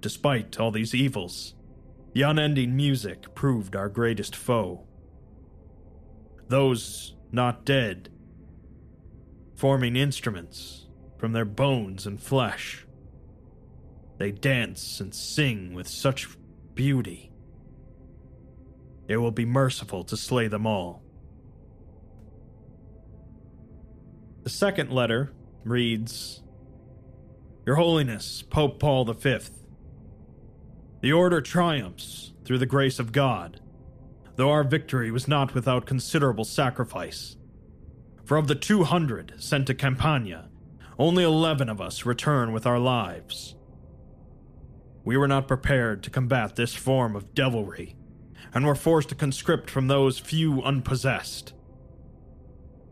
Despite 0.01 0.61
all 0.61 0.70
these 0.70 0.95
evils, 0.95 1.55
the 2.12 2.22
unending 2.22 2.76
music 2.76 3.34
proved 3.34 3.74
our 3.74 3.88
greatest 3.88 4.36
foe. 4.36 4.86
Those 6.49 7.16
not 7.32 7.64
dead, 7.64 8.11
forming 9.57 9.97
instruments 9.97 10.84
from 11.19 11.33
their 11.33 11.45
bones 11.45 12.07
and 12.07 12.21
flesh. 12.21 12.87
They 14.19 14.31
dance 14.31 15.01
and 15.01 15.15
sing 15.15 15.75
with 15.75 15.89
such 15.89 16.29
beauty. 16.75 17.33
It 19.09 19.17
will 19.19 19.31
be 19.31 19.45
merciful 19.45 20.05
to 20.05 20.17
slay 20.17 20.49
them 20.49 20.67
all. 20.67 21.03
The 24.43 24.51
second 24.51 24.91
letter 24.91 25.33
reads 25.65 26.43
Your 27.67 27.77
Holiness, 27.77 28.43
Pope 28.43 28.79
Paul 28.79 29.05
V, 29.05 29.39
the 31.01 31.12
Order 31.12 31.41
triumphs 31.41 32.33
through 32.45 32.59
the 32.59 32.67
grace 32.67 32.99
of 32.99 33.12
God, 33.12 33.61
though 34.37 34.51
our 34.51 34.65
victory 34.65 35.11
was 35.11 35.29
not 35.29 35.55
without 35.55 35.87
considerable 35.87 36.45
sacrifice. 36.45 37.37
For 38.25 38.37
of 38.37 38.49
the 38.49 38.55
200 38.55 39.35
sent 39.39 39.67
to 39.67 39.75
Campania, 39.75 40.49
only 40.99 41.24
11 41.24 41.68
of 41.68 41.80
us 41.80 42.07
return 42.07 42.53
with 42.53 42.66
our 42.66 42.78
lives. 42.78 43.55
We 45.05 45.16
were 45.16 45.28
not 45.28 45.49
prepared 45.49 46.03
to 46.05 46.11
combat 46.11 46.57
this 46.57 46.74
form 46.74 47.14
of 47.14 47.34
devilry, 47.34 47.97
and 48.55 48.64
were 48.64 48.74
forced 48.74 49.09
to 49.11 49.14
conscript 49.14 49.68
from 49.68 49.88
those 49.88 50.18
few 50.18 50.62
unpossessed. 50.62 51.53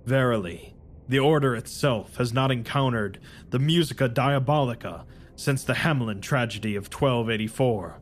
Verily, 0.04 0.74
the 1.08 1.20
Order 1.20 1.54
itself 1.54 2.16
has 2.16 2.32
not 2.32 2.50
encountered 2.50 3.20
the 3.50 3.58
Musica 3.58 4.08
Diabolica 4.08 5.04
since 5.36 5.64
the 5.64 5.74
Hamelin 5.74 6.20
tragedy 6.20 6.74
of 6.74 6.92
1284. 6.92 8.00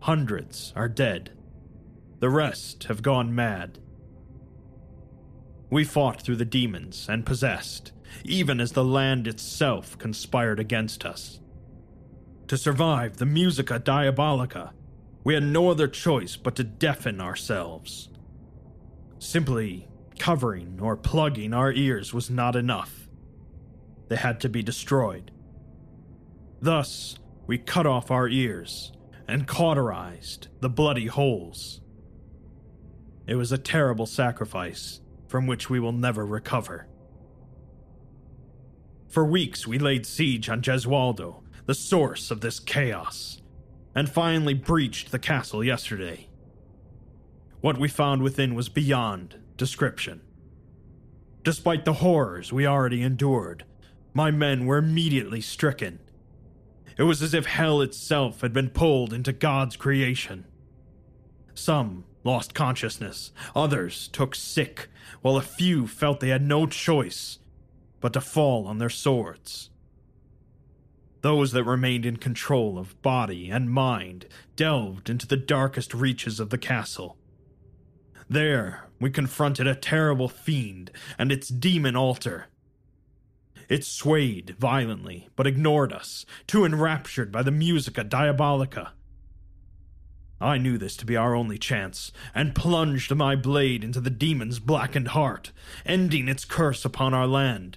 Hundreds 0.00 0.72
are 0.76 0.88
dead. 0.88 1.32
The 2.20 2.30
rest 2.30 2.84
have 2.84 3.02
gone 3.02 3.34
mad. 3.34 3.78
We 5.70 5.84
fought 5.84 6.22
through 6.22 6.36
the 6.36 6.44
demons 6.44 7.06
and 7.08 7.26
possessed, 7.26 7.92
even 8.24 8.60
as 8.60 8.72
the 8.72 8.84
land 8.84 9.26
itself 9.26 9.98
conspired 9.98 10.60
against 10.60 11.04
us. 11.04 11.40
To 12.48 12.56
survive 12.56 13.18
the 13.18 13.26
Musica 13.26 13.78
Diabolica, 13.78 14.72
we 15.24 15.34
had 15.34 15.42
no 15.42 15.68
other 15.70 15.88
choice 15.88 16.36
but 16.36 16.56
to 16.56 16.64
deafen 16.64 17.20
ourselves. 17.20 18.08
Simply 19.18 19.88
covering 20.18 20.78
or 20.80 20.96
plugging 20.96 21.52
our 21.52 21.72
ears 21.72 22.14
was 22.14 22.30
not 22.30 22.56
enough. 22.56 23.08
They 24.08 24.16
had 24.16 24.40
to 24.40 24.48
be 24.48 24.62
destroyed. 24.62 25.30
Thus, 26.60 27.18
we 27.46 27.58
cut 27.58 27.86
off 27.86 28.10
our 28.10 28.28
ears 28.28 28.92
and 29.28 29.46
cauterized 29.46 30.48
the 30.60 30.70
bloody 30.70 31.06
holes. 31.06 31.80
It 33.26 33.34
was 33.34 33.52
a 33.52 33.58
terrible 33.58 34.06
sacrifice 34.06 35.00
from 35.28 35.46
which 35.46 35.68
we 35.68 35.78
will 35.78 35.92
never 35.92 36.24
recover. 36.24 36.87
For 39.08 39.24
weeks 39.24 39.66
we 39.66 39.78
laid 39.78 40.04
siege 40.04 40.50
on 40.50 40.60
Gesualdo, 40.60 41.42
the 41.64 41.74
source 41.74 42.30
of 42.30 42.42
this 42.42 42.60
chaos, 42.60 43.40
and 43.94 44.08
finally 44.08 44.52
breached 44.52 45.10
the 45.10 45.18
castle 45.18 45.64
yesterday. 45.64 46.28
What 47.62 47.78
we 47.78 47.88
found 47.88 48.22
within 48.22 48.54
was 48.54 48.68
beyond 48.68 49.36
description. 49.56 50.20
Despite 51.42 51.86
the 51.86 51.94
horrors 51.94 52.52
we 52.52 52.66
already 52.66 53.02
endured, 53.02 53.64
my 54.12 54.30
men 54.30 54.66
were 54.66 54.76
immediately 54.76 55.40
stricken. 55.40 56.00
It 56.98 57.04
was 57.04 57.22
as 57.22 57.32
if 57.32 57.46
hell 57.46 57.80
itself 57.80 58.42
had 58.42 58.52
been 58.52 58.68
pulled 58.68 59.14
into 59.14 59.32
God's 59.32 59.76
creation. 59.76 60.44
Some 61.54 62.04
lost 62.24 62.54
consciousness, 62.54 63.32
others 63.56 64.08
took 64.08 64.34
sick, 64.34 64.88
while 65.22 65.38
a 65.38 65.42
few 65.42 65.86
felt 65.86 66.20
they 66.20 66.28
had 66.28 66.46
no 66.46 66.66
choice 66.66 67.38
but 68.00 68.12
to 68.12 68.20
fall 68.20 68.66
on 68.66 68.78
their 68.78 68.90
swords. 68.90 69.70
Those 71.20 71.52
that 71.52 71.64
remained 71.64 72.06
in 72.06 72.16
control 72.16 72.78
of 72.78 73.00
body 73.02 73.50
and 73.50 73.70
mind 73.70 74.26
delved 74.54 75.10
into 75.10 75.26
the 75.26 75.36
darkest 75.36 75.92
reaches 75.92 76.38
of 76.38 76.50
the 76.50 76.58
castle. 76.58 77.16
There, 78.28 78.84
we 79.00 79.10
confronted 79.10 79.66
a 79.66 79.74
terrible 79.74 80.28
fiend 80.28 80.90
and 81.18 81.32
its 81.32 81.48
demon 81.48 81.96
altar. 81.96 82.46
It 83.68 83.84
swayed 83.84 84.56
violently, 84.58 85.28
but 85.34 85.46
ignored 85.46 85.92
us, 85.92 86.24
too 86.46 86.64
enraptured 86.64 87.32
by 87.32 87.42
the 87.42 87.50
musica 87.50 88.04
diabolica. 88.04 88.92
I 90.40 90.56
knew 90.56 90.78
this 90.78 90.96
to 90.98 91.06
be 91.06 91.16
our 91.16 91.34
only 91.34 91.58
chance, 91.58 92.12
and 92.34 92.54
plunged 92.54 93.14
my 93.14 93.34
blade 93.34 93.82
into 93.82 94.00
the 94.00 94.10
demon's 94.10 94.60
blackened 94.60 95.08
heart, 95.08 95.52
ending 95.84 96.28
its 96.28 96.44
curse 96.44 96.84
upon 96.84 97.12
our 97.12 97.26
land. 97.26 97.76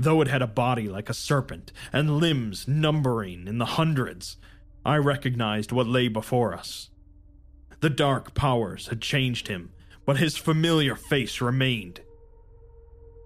Though 0.00 0.22
it 0.22 0.28
had 0.28 0.40
a 0.40 0.46
body 0.46 0.88
like 0.88 1.10
a 1.10 1.14
serpent, 1.14 1.72
and 1.92 2.16
limbs 2.16 2.66
numbering 2.66 3.46
in 3.46 3.58
the 3.58 3.76
hundreds, 3.76 4.38
I 4.82 4.96
recognized 4.96 5.72
what 5.72 5.86
lay 5.86 6.08
before 6.08 6.54
us. 6.54 6.88
The 7.80 7.90
dark 7.90 8.32
powers 8.32 8.86
had 8.86 9.02
changed 9.02 9.48
him, 9.48 9.72
but 10.06 10.16
his 10.16 10.38
familiar 10.38 10.96
face 10.96 11.42
remained. 11.42 12.00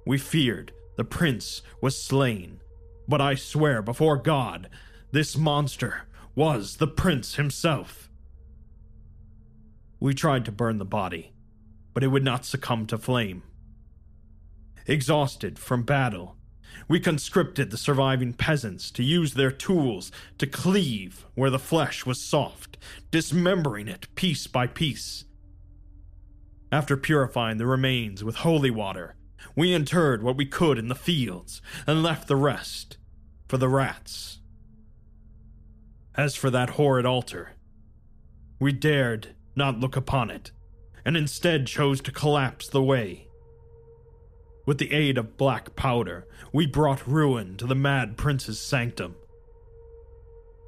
We 0.04 0.18
feared 0.18 0.72
the 0.96 1.04
prince 1.04 1.62
was 1.80 2.02
slain, 2.02 2.60
but 3.06 3.20
I 3.20 3.36
swear 3.36 3.80
before 3.80 4.16
God, 4.16 4.68
this 5.12 5.36
monster 5.36 6.08
was 6.34 6.78
the 6.78 6.88
prince 6.88 7.36
himself. 7.36 8.10
We 10.00 10.12
tried 10.12 10.44
to 10.46 10.50
burn 10.50 10.78
the 10.78 10.84
body, 10.84 11.34
but 11.92 12.02
it 12.02 12.08
would 12.08 12.24
not 12.24 12.44
succumb 12.44 12.86
to 12.86 12.98
flame. 12.98 13.44
Exhausted 14.88 15.56
from 15.56 15.84
battle, 15.84 16.36
we 16.88 17.00
conscripted 17.00 17.70
the 17.70 17.76
surviving 17.76 18.32
peasants 18.32 18.90
to 18.92 19.02
use 19.02 19.34
their 19.34 19.50
tools 19.50 20.12
to 20.38 20.46
cleave 20.46 21.24
where 21.34 21.50
the 21.50 21.58
flesh 21.58 22.04
was 22.04 22.20
soft, 22.20 22.76
dismembering 23.10 23.88
it 23.88 24.12
piece 24.14 24.46
by 24.46 24.66
piece. 24.66 25.24
After 26.70 26.96
purifying 26.96 27.58
the 27.58 27.66
remains 27.66 28.24
with 28.24 28.36
holy 28.36 28.70
water, 28.70 29.14
we 29.54 29.72
interred 29.72 30.22
what 30.22 30.36
we 30.36 30.46
could 30.46 30.78
in 30.78 30.88
the 30.88 30.94
fields 30.94 31.62
and 31.86 32.02
left 32.02 32.28
the 32.28 32.36
rest 32.36 32.98
for 33.48 33.58
the 33.58 33.68
rats. 33.68 34.40
As 36.16 36.34
for 36.34 36.50
that 36.50 36.70
horrid 36.70 37.06
altar, 37.06 37.52
we 38.58 38.72
dared 38.72 39.34
not 39.56 39.78
look 39.78 39.96
upon 39.96 40.30
it, 40.30 40.50
and 41.04 41.16
instead 41.16 41.66
chose 41.66 42.00
to 42.00 42.12
collapse 42.12 42.68
the 42.68 42.82
way. 42.82 43.23
With 44.66 44.78
the 44.78 44.92
aid 44.92 45.18
of 45.18 45.36
black 45.36 45.76
powder, 45.76 46.26
we 46.52 46.66
brought 46.66 47.06
ruin 47.06 47.56
to 47.58 47.66
the 47.66 47.74
mad 47.74 48.16
prince's 48.16 48.58
sanctum. 48.58 49.16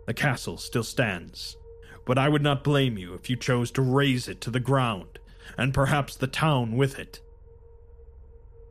The 0.06 0.14
castle 0.14 0.58
still 0.58 0.84
stands, 0.84 1.56
but 2.04 2.18
I 2.18 2.28
would 2.28 2.42
not 2.42 2.62
blame 2.62 2.98
you 2.98 3.14
if 3.14 3.30
you 3.30 3.36
chose 3.36 3.70
to 3.72 3.82
raze 3.82 4.28
it 4.28 4.40
to 4.42 4.50
the 4.50 4.60
ground, 4.60 5.18
and 5.56 5.72
perhaps 5.72 6.14
the 6.14 6.26
town 6.26 6.76
with 6.76 6.98
it. 6.98 7.20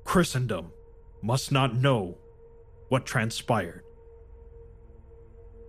Christendom 0.03 0.71
must 1.21 1.51
not 1.51 1.75
know 1.75 2.17
what 2.89 3.05
transpired. 3.05 3.81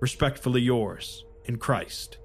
Respectfully 0.00 0.60
yours, 0.60 1.24
in 1.46 1.56
Christ, 1.56 2.18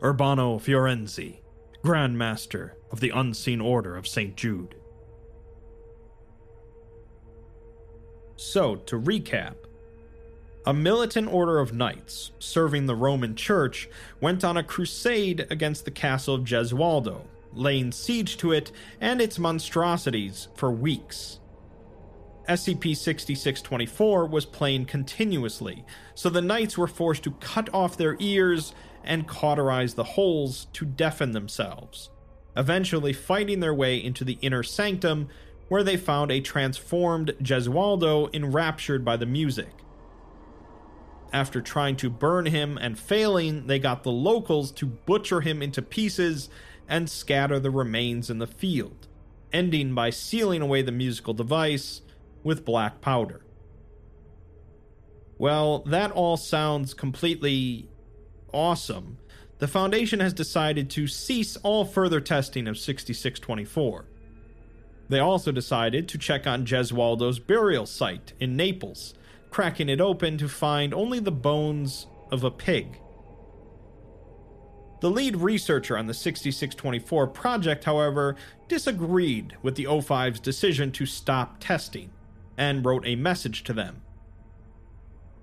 Urbano 0.00 0.58
Fiorenzi, 0.58 1.40
Grand 1.82 2.16
Master 2.16 2.78
of 2.90 3.00
the 3.00 3.10
Unseen 3.10 3.60
Order 3.60 3.96
of 3.96 4.08
St. 4.08 4.34
Jude. 4.34 4.74
So, 8.36 8.76
to 8.76 8.98
recap, 8.98 9.54
a 10.66 10.72
militant 10.72 11.32
order 11.32 11.58
of 11.58 11.74
knights 11.74 12.32
serving 12.38 12.86
the 12.86 12.94
Roman 12.94 13.36
Church 13.36 13.88
went 14.20 14.42
on 14.44 14.56
a 14.56 14.62
crusade 14.62 15.46
against 15.50 15.84
the 15.84 15.90
castle 15.90 16.34
of 16.34 16.44
Gesualdo, 16.44 17.22
laying 17.52 17.92
siege 17.92 18.36
to 18.38 18.52
it 18.52 18.72
and 19.00 19.20
its 19.20 19.38
monstrosities 19.38 20.48
for 20.54 20.70
weeks. 20.70 21.38
SCP 22.48 22.96
6624 22.96 24.26
was 24.26 24.44
playing 24.44 24.86
continuously, 24.86 25.84
so 26.14 26.28
the 26.28 26.42
knights 26.42 26.76
were 26.76 26.86
forced 26.86 27.22
to 27.24 27.32
cut 27.32 27.72
off 27.72 27.96
their 27.96 28.16
ears 28.18 28.74
and 29.02 29.28
cauterize 29.28 29.94
the 29.94 30.04
holes 30.04 30.66
to 30.72 30.84
deafen 30.84 31.32
themselves, 31.32 32.10
eventually 32.56 33.12
fighting 33.12 33.60
their 33.60 33.74
way 33.74 34.02
into 34.02 34.24
the 34.24 34.38
inner 34.40 34.62
sanctum 34.62 35.28
where 35.68 35.82
they 35.82 35.96
found 35.96 36.30
a 36.30 36.40
transformed 36.40 37.34
Gesualdo 37.42 38.32
enraptured 38.34 39.04
by 39.04 39.16
the 39.16 39.26
music. 39.26 39.70
After 41.32 41.60
trying 41.60 41.96
to 41.96 42.10
burn 42.10 42.46
him 42.46 42.78
and 42.78 42.98
failing, 42.98 43.66
they 43.66 43.78
got 43.78 44.04
the 44.04 44.12
locals 44.12 44.70
to 44.72 44.86
butcher 44.86 45.40
him 45.40 45.62
into 45.62 45.82
pieces 45.82 46.48
and 46.88 47.10
scatter 47.10 47.58
the 47.58 47.70
remains 47.70 48.30
in 48.30 48.38
the 48.38 48.46
field, 48.46 49.08
ending 49.52 49.94
by 49.94 50.10
sealing 50.10 50.62
away 50.62 50.82
the 50.82 50.92
musical 50.92 51.34
device 51.34 52.02
with 52.44 52.64
black 52.64 53.00
powder. 53.00 53.44
Well, 55.38 55.80
that 55.80 56.12
all 56.12 56.36
sounds 56.36 56.94
completely 56.94 57.88
awesome. 58.52 59.18
The 59.58 59.66
Foundation 59.66 60.20
has 60.20 60.32
decided 60.32 60.90
to 60.90 61.06
cease 61.08 61.56
all 61.56 61.84
further 61.84 62.20
testing 62.20 62.68
of 62.68 62.78
6624. 62.78 64.06
They 65.08 65.20
also 65.20 65.52
decided 65.52 66.08
to 66.08 66.18
check 66.18 66.46
on 66.46 66.66
Gesualdo's 66.66 67.38
burial 67.38 67.86
site 67.86 68.32
in 68.40 68.56
Naples, 68.56 69.14
cracking 69.50 69.88
it 69.88 70.00
open 70.00 70.38
to 70.38 70.48
find 70.48 70.94
only 70.94 71.20
the 71.20 71.32
bones 71.32 72.06
of 72.30 72.42
a 72.42 72.50
pig. 72.50 73.00
The 75.00 75.10
lead 75.10 75.36
researcher 75.36 75.98
on 75.98 76.06
the 76.06 76.14
6624 76.14 77.26
project, 77.26 77.84
however, 77.84 78.36
disagreed 78.68 79.56
with 79.62 79.74
the 79.74 79.84
O5's 79.84 80.40
decision 80.40 80.90
to 80.92 81.04
stop 81.04 81.56
testing 81.60 82.10
and 82.56 82.84
wrote 82.84 83.06
a 83.06 83.16
message 83.16 83.64
to 83.64 83.74
them. 83.74 84.00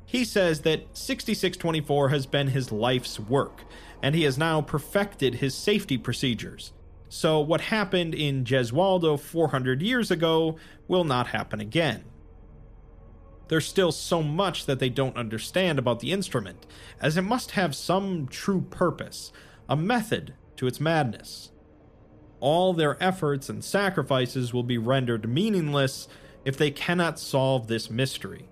He 0.05 0.25
says 0.25 0.61
that 0.61 0.97
6624 0.97 2.09
has 2.09 2.25
been 2.25 2.47
his 2.47 2.71
life's 2.71 3.19
work, 3.19 3.63
and 4.01 4.15
he 4.15 4.23
has 4.23 4.37
now 4.37 4.61
perfected 4.61 5.35
his 5.35 5.53
safety 5.53 5.97
procedures. 5.97 6.73
So, 7.13 7.41
what 7.41 7.59
happened 7.59 8.15
in 8.15 8.45
Gesualdo 8.45 9.19
400 9.19 9.81
years 9.81 10.11
ago 10.11 10.55
will 10.87 11.03
not 11.03 11.27
happen 11.27 11.59
again. 11.59 12.05
There's 13.49 13.67
still 13.67 13.91
so 13.91 14.23
much 14.23 14.65
that 14.65 14.79
they 14.79 14.87
don't 14.87 15.17
understand 15.17 15.77
about 15.77 15.99
the 15.99 16.13
instrument, 16.13 16.65
as 17.01 17.17
it 17.17 17.23
must 17.23 17.51
have 17.51 17.75
some 17.75 18.29
true 18.29 18.61
purpose, 18.61 19.33
a 19.67 19.75
method 19.75 20.35
to 20.55 20.67
its 20.67 20.79
madness. 20.79 21.51
All 22.39 22.71
their 22.71 22.95
efforts 23.03 23.49
and 23.49 23.61
sacrifices 23.61 24.53
will 24.53 24.63
be 24.63 24.77
rendered 24.77 25.27
meaningless 25.27 26.07
if 26.45 26.55
they 26.55 26.71
cannot 26.71 27.19
solve 27.19 27.67
this 27.67 27.89
mystery. 27.89 28.47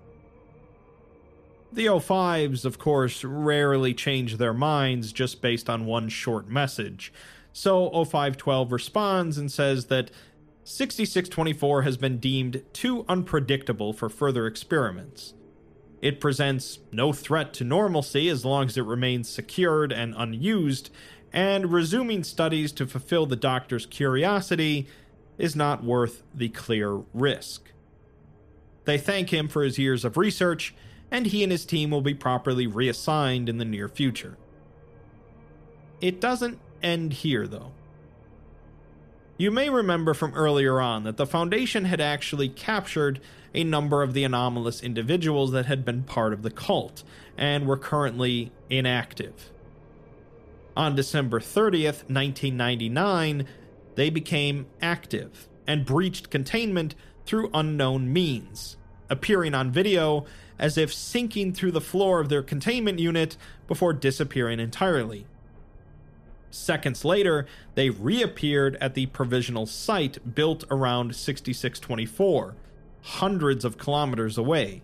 The 1.72 1.86
O5s, 1.86 2.66
of 2.66 2.78
course, 2.78 3.24
rarely 3.24 3.94
change 3.94 4.36
their 4.36 4.52
minds 4.52 5.12
just 5.12 5.40
based 5.40 5.70
on 5.70 5.86
one 5.86 6.10
short 6.10 6.46
message, 6.46 7.10
so 7.52 7.90
O512 7.90 8.70
responds 8.70 9.38
and 9.38 9.50
says 9.50 9.86
that 9.86 10.10
6624 10.64 11.82
has 11.82 11.96
been 11.96 12.18
deemed 12.18 12.62
too 12.72 13.04
unpredictable 13.08 13.92
for 13.92 14.08
further 14.08 14.46
experiments. 14.46 15.34
It 16.00 16.20
presents 16.20 16.78
no 16.92 17.12
threat 17.12 17.52
to 17.54 17.64
normalcy 17.64 18.28
as 18.28 18.44
long 18.44 18.66
as 18.66 18.76
it 18.76 18.84
remains 18.84 19.28
secured 19.28 19.92
and 19.92 20.14
unused, 20.16 20.90
and 21.32 21.72
resuming 21.72 22.24
studies 22.24 22.72
to 22.72 22.86
fulfill 22.86 23.26
the 23.26 23.36
doctor's 23.36 23.86
curiosity 23.86 24.86
is 25.38 25.56
not 25.56 25.84
worth 25.84 26.22
the 26.34 26.48
clear 26.48 27.02
risk. 27.12 27.72
They 28.84 28.98
thank 28.98 29.30
him 29.30 29.48
for 29.48 29.62
his 29.62 29.78
years 29.78 30.04
of 30.04 30.16
research, 30.16 30.74
and 31.10 31.26
he 31.26 31.42
and 31.42 31.52
his 31.52 31.66
team 31.66 31.90
will 31.90 32.00
be 32.00 32.14
properly 32.14 32.66
reassigned 32.66 33.48
in 33.48 33.58
the 33.58 33.64
near 33.64 33.88
future. 33.88 34.36
It 36.00 36.20
doesn't 36.20 36.58
end 36.82 37.12
here, 37.14 37.46
though. 37.46 37.72
You 39.36 39.50
may 39.50 39.70
remember 39.70 40.12
from 40.12 40.34
earlier 40.34 40.80
on 40.80 41.04
that 41.04 41.16
the 41.16 41.26
Foundation 41.26 41.86
had 41.86 42.00
actually 42.00 42.48
captured 42.48 43.20
a 43.54 43.64
number 43.64 44.02
of 44.02 44.12
the 44.12 44.22
anomalous 44.22 44.82
individuals 44.82 45.52
that 45.52 45.66
had 45.66 45.84
been 45.84 46.02
part 46.02 46.32
of 46.32 46.42
the 46.42 46.50
cult 46.50 47.02
and 47.38 47.66
were 47.66 47.78
currently 47.78 48.52
inactive. 48.68 49.50
On 50.76 50.94
December 50.94 51.40
30th, 51.40 52.04
1999, 52.08 53.46
they 53.94 54.10
became 54.10 54.66
active 54.80 55.48
and 55.66 55.86
breached 55.86 56.30
containment 56.30 56.94
through 57.24 57.50
unknown 57.54 58.12
means, 58.12 58.76
appearing 59.08 59.54
on 59.54 59.70
video 59.70 60.26
as 60.58 60.76
if 60.76 60.92
sinking 60.92 61.54
through 61.54 61.72
the 61.72 61.80
floor 61.80 62.20
of 62.20 62.28
their 62.28 62.42
containment 62.42 62.98
unit 62.98 63.36
before 63.66 63.92
disappearing 63.92 64.60
entirely. 64.60 65.26
Seconds 66.50 67.04
later, 67.04 67.46
they 67.74 67.90
reappeared 67.90 68.76
at 68.80 68.94
the 68.94 69.06
provisional 69.06 69.66
site 69.66 70.34
built 70.34 70.64
around 70.70 71.14
6624, 71.14 72.56
hundreds 73.02 73.64
of 73.64 73.78
kilometers 73.78 74.36
away. 74.36 74.82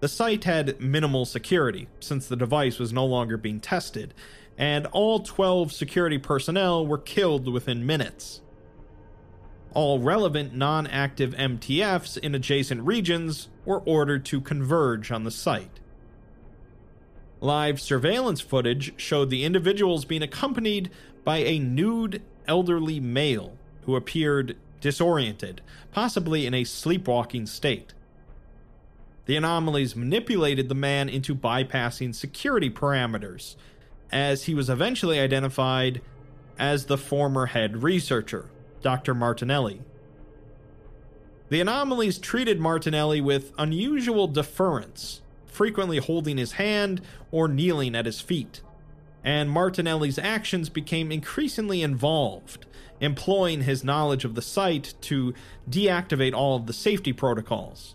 The 0.00 0.08
site 0.08 0.44
had 0.44 0.80
minimal 0.80 1.24
security, 1.24 1.88
since 1.98 2.26
the 2.26 2.36
device 2.36 2.78
was 2.78 2.92
no 2.92 3.04
longer 3.04 3.36
being 3.36 3.58
tested, 3.58 4.14
and 4.56 4.86
all 4.88 5.20
12 5.20 5.72
security 5.72 6.18
personnel 6.18 6.86
were 6.86 6.98
killed 6.98 7.48
within 7.48 7.84
minutes. 7.86 8.40
All 9.72 9.98
relevant 9.98 10.54
non 10.54 10.86
active 10.86 11.34
MTFs 11.34 12.16
in 12.18 12.34
adjacent 12.36 12.82
regions 12.82 13.48
were 13.64 13.80
ordered 13.80 14.24
to 14.26 14.40
converge 14.40 15.10
on 15.10 15.24
the 15.24 15.32
site. 15.32 15.80
Live 17.44 17.78
surveillance 17.78 18.40
footage 18.40 18.94
showed 18.96 19.28
the 19.28 19.44
individuals 19.44 20.06
being 20.06 20.22
accompanied 20.22 20.90
by 21.24 21.40
a 21.40 21.58
nude 21.58 22.22
elderly 22.48 23.00
male 23.00 23.58
who 23.82 23.96
appeared 23.96 24.56
disoriented, 24.80 25.60
possibly 25.92 26.46
in 26.46 26.54
a 26.54 26.64
sleepwalking 26.64 27.44
state. 27.44 27.92
The 29.26 29.36
anomalies 29.36 29.94
manipulated 29.94 30.70
the 30.70 30.74
man 30.74 31.10
into 31.10 31.34
bypassing 31.34 32.14
security 32.14 32.70
parameters, 32.70 33.56
as 34.10 34.44
he 34.44 34.54
was 34.54 34.70
eventually 34.70 35.20
identified 35.20 36.00
as 36.58 36.86
the 36.86 36.96
former 36.96 37.44
head 37.44 37.82
researcher, 37.82 38.48
Dr. 38.80 39.14
Martinelli. 39.14 39.82
The 41.50 41.60
anomalies 41.60 42.16
treated 42.18 42.58
Martinelli 42.58 43.20
with 43.20 43.52
unusual 43.58 44.28
deference, 44.28 45.20
frequently 45.54 45.98
holding 45.98 46.36
his 46.36 46.52
hand 46.52 47.00
or 47.30 47.48
kneeling 47.48 47.94
at 47.94 48.06
his 48.06 48.20
feet. 48.20 48.60
And 49.22 49.50
Martinelli's 49.50 50.18
actions 50.18 50.68
became 50.68 51.10
increasingly 51.10 51.80
involved, 51.80 52.66
employing 53.00 53.62
his 53.62 53.84
knowledge 53.84 54.24
of 54.24 54.34
the 54.34 54.42
site 54.42 54.94
to 55.02 55.32
deactivate 55.70 56.34
all 56.34 56.56
of 56.56 56.66
the 56.66 56.72
safety 56.72 57.12
protocols. 57.12 57.94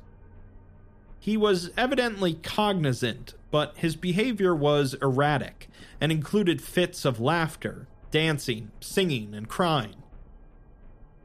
He 1.20 1.36
was 1.36 1.70
evidently 1.78 2.36
cognizant, 2.36 3.36
but 3.52 3.78
his 3.78 3.96
behavior 3.96 4.56
was 4.56 4.96
erratic 5.02 5.68
and 6.00 6.12
included 6.12 6.62
fits 6.62 7.04
of 7.04 7.20
laughter, 7.20 7.88
dancing, 8.10 8.72
singing, 8.80 9.36
and 9.36 9.48
crying. 9.48 9.96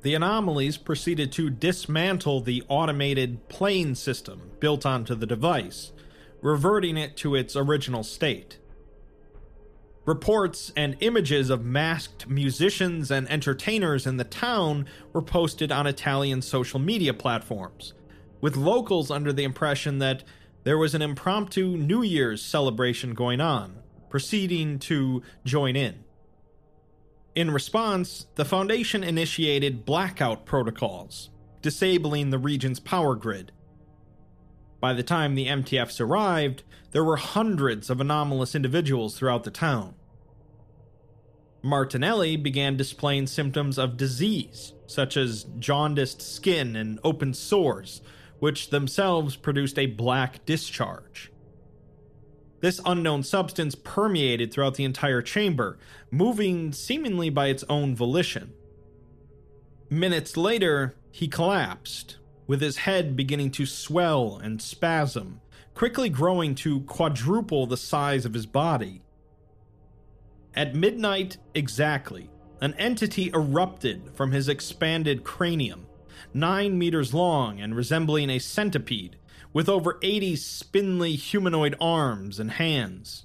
The 0.02 0.14
anomalies 0.14 0.76
proceeded 0.76 1.32
to 1.32 1.48
dismantle 1.48 2.42
the 2.42 2.62
automated 2.68 3.48
plane 3.48 3.94
system 3.94 4.50
built 4.60 4.84
onto 4.84 5.14
the 5.14 5.26
device, 5.26 5.92
reverting 6.44 6.98
it 6.98 7.16
to 7.16 7.34
its 7.34 7.56
original 7.56 8.04
state. 8.04 8.58
Reports 10.04 10.70
and 10.76 10.94
images 11.00 11.48
of 11.48 11.64
masked 11.64 12.28
musicians 12.28 13.10
and 13.10 13.26
entertainers 13.30 14.06
in 14.06 14.18
the 14.18 14.24
town 14.24 14.84
were 15.14 15.22
posted 15.22 15.72
on 15.72 15.86
Italian 15.86 16.42
social 16.42 16.78
media 16.78 17.14
platforms, 17.14 17.94
with 18.42 18.58
locals 18.58 19.10
under 19.10 19.32
the 19.32 19.42
impression 19.42 20.00
that 20.00 20.22
there 20.64 20.76
was 20.76 20.94
an 20.94 21.00
impromptu 21.00 21.78
New 21.78 22.02
Year's 22.02 22.42
celebration 22.44 23.14
going 23.14 23.40
on, 23.40 23.76
proceeding 24.10 24.78
to 24.80 25.22
join 25.46 25.76
in. 25.76 26.04
In 27.34 27.50
response, 27.50 28.26
the 28.34 28.44
Foundation 28.44 29.02
initiated 29.02 29.86
blackout 29.86 30.44
protocols, 30.44 31.30
disabling 31.62 32.28
the 32.28 32.38
region's 32.38 32.80
power 32.80 33.14
grid 33.14 33.50
by 34.84 34.92
the 34.92 35.02
time 35.02 35.34
the 35.34 35.46
MTFs 35.46 35.98
arrived, 35.98 36.62
there 36.90 37.02
were 37.02 37.16
hundreds 37.16 37.88
of 37.88 38.02
anomalous 38.02 38.54
individuals 38.54 39.16
throughout 39.16 39.44
the 39.44 39.50
town. 39.50 39.94
Martinelli 41.62 42.36
began 42.36 42.76
displaying 42.76 43.26
symptoms 43.26 43.78
of 43.78 43.96
disease, 43.96 44.74
such 44.86 45.16
as 45.16 45.46
jaundiced 45.58 46.20
skin 46.20 46.76
and 46.76 47.00
open 47.02 47.32
sores, 47.32 48.02
which 48.40 48.68
themselves 48.68 49.36
produced 49.36 49.78
a 49.78 49.86
black 49.86 50.44
discharge. 50.44 51.32
This 52.60 52.78
unknown 52.84 53.22
substance 53.22 53.74
permeated 53.74 54.52
throughout 54.52 54.74
the 54.74 54.84
entire 54.84 55.22
chamber, 55.22 55.78
moving 56.10 56.74
seemingly 56.74 57.30
by 57.30 57.46
its 57.46 57.64
own 57.70 57.96
volition. 57.96 58.52
Minutes 59.88 60.36
later, 60.36 60.94
he 61.10 61.26
collapsed, 61.26 62.18
with 62.46 62.60
his 62.60 62.78
head 62.78 63.16
beginning 63.16 63.50
to 63.52 63.66
swell 63.66 64.38
and 64.42 64.60
spasm, 64.60 65.40
quickly 65.74 66.08
growing 66.08 66.54
to 66.54 66.80
quadruple 66.80 67.66
the 67.66 67.76
size 67.76 68.24
of 68.24 68.34
his 68.34 68.46
body. 68.46 69.02
At 70.54 70.74
midnight 70.74 71.38
exactly, 71.54 72.30
an 72.60 72.74
entity 72.74 73.30
erupted 73.34 74.10
from 74.14 74.32
his 74.32 74.48
expanded 74.48 75.24
cranium, 75.24 75.86
nine 76.32 76.78
meters 76.78 77.12
long 77.12 77.60
and 77.60 77.74
resembling 77.74 78.30
a 78.30 78.38
centipede, 78.38 79.16
with 79.52 79.68
over 79.68 79.98
80 80.02 80.36
spindly 80.36 81.14
humanoid 81.14 81.76
arms 81.80 82.38
and 82.38 82.52
hands. 82.52 83.24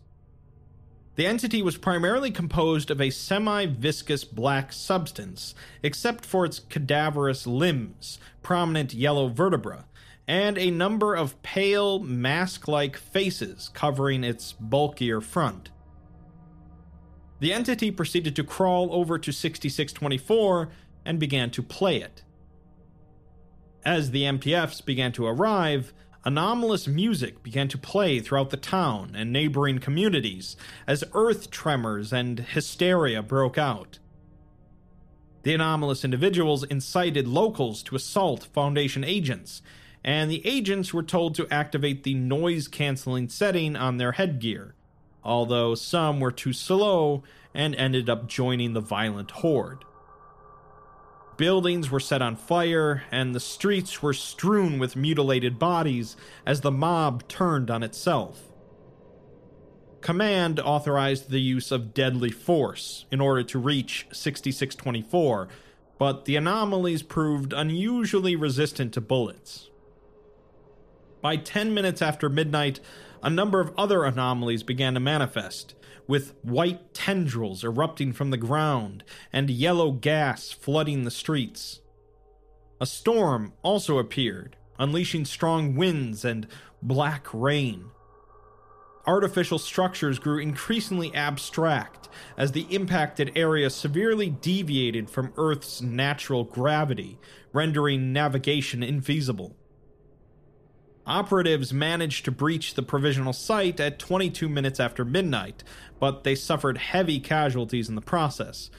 The 1.19 1.27
entity 1.27 1.61
was 1.61 1.75
primarily 1.75 2.31
composed 2.31 2.89
of 2.89 3.01
a 3.01 3.09
semi 3.09 3.65
viscous 3.65 4.23
black 4.23 4.71
substance, 4.71 5.53
except 5.83 6.25
for 6.25 6.45
its 6.45 6.59
cadaverous 6.59 7.45
limbs, 7.45 8.19
prominent 8.41 8.93
yellow 8.93 9.27
vertebra, 9.27 9.83
and 10.29 10.57
a 10.57 10.71
number 10.71 11.15
of 11.15 11.41
pale, 11.41 11.99
mask 11.99 12.69
like 12.69 12.95
faces 12.95 13.69
covering 13.73 14.23
its 14.23 14.53
bulkier 14.53 15.19
front. 15.19 15.71
The 17.41 17.51
entity 17.51 17.91
proceeded 17.91 18.33
to 18.37 18.45
crawl 18.45 18.87
over 18.93 19.19
to 19.19 19.33
6624 19.33 20.69
and 21.03 21.19
began 21.19 21.51
to 21.51 21.61
play 21.61 21.97
it. 21.97 22.23
As 23.83 24.11
the 24.11 24.23
MTFs 24.23 24.85
began 24.85 25.11
to 25.11 25.27
arrive, 25.27 25.91
anomalous 26.25 26.87
music 26.87 27.41
began 27.43 27.67
to 27.69 27.77
play 27.77 28.19
throughout 28.19 28.49
the 28.49 28.57
town 28.57 29.13
and 29.15 29.31
neighboring 29.31 29.79
communities 29.79 30.55
as 30.85 31.03
earth 31.13 31.49
tremors 31.49 32.11
and 32.11 32.39
hysteria 32.39 33.21
broke 33.21 33.57
out. 33.57 33.99
The 35.43 35.53
anomalous 35.53 36.03
individuals 36.03 36.63
incited 36.63 37.27
locals 37.27 37.81
to 37.83 37.95
assault 37.95 38.49
Foundation 38.53 39.03
agents, 39.03 39.61
and 40.03 40.29
the 40.29 40.45
agents 40.45 40.93
were 40.93 41.03
told 41.03 41.35
to 41.35 41.47
activate 41.51 42.03
the 42.03 42.13
noise 42.13 42.67
canceling 42.67 43.29
setting 43.29 43.75
on 43.75 43.97
their 43.97 44.13
headgear, 44.13 44.75
although 45.23 45.75
some 45.75 46.19
were 46.19 46.31
too 46.31 46.53
slow 46.53 47.23
and 47.53 47.73
ended 47.75 48.09
up 48.09 48.27
joining 48.27 48.73
the 48.73 48.81
violent 48.81 49.31
horde. 49.31 49.85
Buildings 51.39 51.89
were 51.89 52.01
set 52.01 52.21
on 52.21 52.35
fire, 52.35 53.03
and 53.13 53.33
the 53.33 53.39
streets 53.39 54.03
were 54.03 54.11
strewn 54.11 54.77
with 54.77 54.97
mutilated 54.97 55.57
bodies 55.57 56.17
as 56.45 56.59
the 56.59 56.69
mob 56.69 57.25
turned 57.29 57.71
on 57.71 57.81
itself. 57.81 58.51
Command 60.01 60.59
authorized 60.59 61.29
the 61.29 61.39
use 61.39 61.71
of 61.71 61.93
deadly 61.93 62.29
force 62.29 63.05
in 63.09 63.21
order 63.21 63.41
to 63.43 63.57
reach 63.57 64.05
6624, 64.11 65.47
but 65.97 66.25
the 66.25 66.35
anomalies 66.35 67.03
proved 67.03 67.53
unusually 67.53 68.35
resistant 68.35 68.93
to 68.95 68.99
bullets. 68.99 69.69
By 71.21 71.37
10 71.37 71.73
minutes 71.73 72.01
after 72.01 72.27
midnight, 72.27 72.81
a 73.23 73.29
number 73.29 73.61
of 73.61 73.71
other 73.77 74.03
anomalies 74.03 74.63
began 74.63 74.93
to 74.95 74.99
manifest, 74.99 75.73
with 76.09 76.33
white 76.41 76.91
tendrils 76.91 77.63
erupting 77.63 78.11
from 78.11 78.31
the 78.31 78.37
ground 78.37 79.03
and 79.31 79.47
yellow 79.47 79.91
gas 79.91 80.51
flooding 80.51 81.03
the 81.03 81.11
streets. 81.11 81.81
A 82.81 82.85
storm 82.87 83.53
also 83.61 83.99
appeared, 83.99 84.55
unleashing 84.79 85.23
strong 85.23 85.75
winds 85.75 86.25
and 86.25 86.47
black 86.81 87.27
rain. 87.31 87.91
Artificial 89.05 89.59
structures 89.59 90.17
grew 90.17 90.39
increasingly 90.39 91.13
abstract 91.13 92.09
as 92.35 92.53
the 92.53 92.65
impacted 92.71 93.31
area 93.35 93.69
severely 93.69 94.31
deviated 94.31 95.11
from 95.11 95.31
Earth's 95.37 95.79
natural 95.79 96.43
gravity, 96.43 97.19
rendering 97.53 98.11
navigation 98.11 98.81
infeasible. 98.81 99.53
Operatives 101.09 101.73
managed 101.73 102.23
to 102.23 102.31
breach 102.31 102.75
the 102.75 102.83
provisional 102.83 103.33
site 103.33 103.79
at 103.79 103.97
22 103.97 104.47
minutes 104.47 104.79
after 104.79 105.03
midnight, 105.03 105.63
but 105.99 106.23
they 106.23 106.35
suffered 106.35 106.77
heavy 106.77 107.19
casualties 107.19 107.89
in 107.89 107.95
the 107.95 108.01
process, 108.01 108.69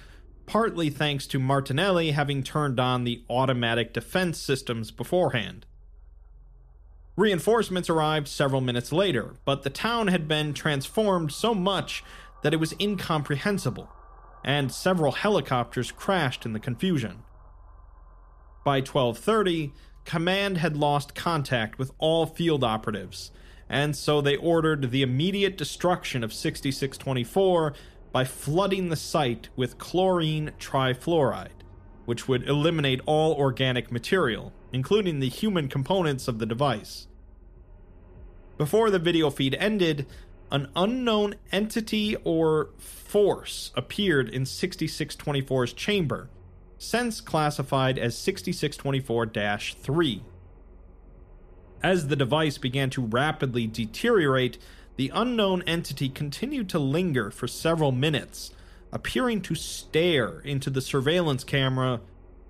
partly 0.47 0.91
thanks 0.91 1.27
to 1.27 1.41
Martinelli 1.41 2.13
having 2.13 2.45
turned 2.45 2.79
on 2.79 3.03
the 3.03 3.25
automatic 3.29 3.93
defense 3.93 4.39
systems 4.39 4.93
beforehand. 4.93 5.67
Reinforcements 7.17 7.91
arrived 7.91 8.29
several 8.29 8.61
minutes 8.61 8.93
later, 8.93 9.35
but 9.45 9.65
the 9.65 9.69
town 9.69 10.07
had 10.07 10.29
been 10.29 10.55
transformed 10.55 11.33
so 11.33 11.53
much 11.53 12.05
that 12.45 12.55
it 12.55 12.61
was 12.61 12.77
incomprehensible, 12.81 13.91
and 14.45 14.71
several 14.71 15.13
helicopters 15.13 15.91
crashed 15.91 16.47
in 16.47 16.53
the 16.53 16.61
confusion. 16.61 17.25
By 18.65 18.77
1230, 18.77 19.73
command 20.05 20.59
had 20.59 20.77
lost 20.77 21.15
contact 21.15 21.79
with 21.79 21.93
all 21.99 22.27
field 22.27 22.65
operatives, 22.65 23.31
and 23.69 23.95
so 23.95 24.21
they 24.21 24.37
ordered 24.37 24.91
the 24.91 25.03
immediate 25.03 25.57
destruction 25.57 26.25
of 26.25 26.33
6624 26.33 27.73
by 28.13 28.25
flooding 28.25 28.89
the 28.89 28.97
site 28.97 29.49
with 29.55 29.79
chlorine 29.79 30.51
trifluoride, 30.59 31.63
which 32.05 32.27
would 32.27 32.49
eliminate 32.49 33.01
all 33.07 33.35
organic 33.35 33.93
material, 33.93 34.53
including 34.73 35.21
the 35.21 35.29
human 35.29 35.69
components 35.69 36.27
of 36.27 36.39
the 36.39 36.47
device. 36.47 37.07
Before 38.59 38.91
the 38.91 38.99
video 38.99 39.31
feed 39.31 39.55
ended, 39.55 40.07
an 40.51 40.69
unknown 40.75 41.37
entity 41.53 42.17
or 42.25 42.71
force 42.79 43.71
appeared 43.77 44.29
in 44.29 44.43
6624's 44.43 45.73
chamber, 45.73 46.29
since 46.83 47.21
classified 47.21 47.99
as 47.99 48.17
6624 48.17 49.27
3. 49.27 50.23
As 51.83 52.09
the 52.09 52.17
device 52.17 52.57
began 52.57 52.89
to 52.91 53.03
rapidly 53.03 53.67
deteriorate, 53.67 54.57
the 54.97 55.13
unknown 55.15 55.63
entity 55.67 56.09
continued 56.09 56.71
to 56.71 56.79
linger 56.79 57.31
for 57.31 57.47
several 57.47 57.93
minutes, 57.93 58.53
appearing 58.93 59.43
to 59.43 59.55
stare 59.55 60.41
into 60.41 60.71
the 60.71 60.81
surveillance 60.81 61.45
camera 61.45 62.01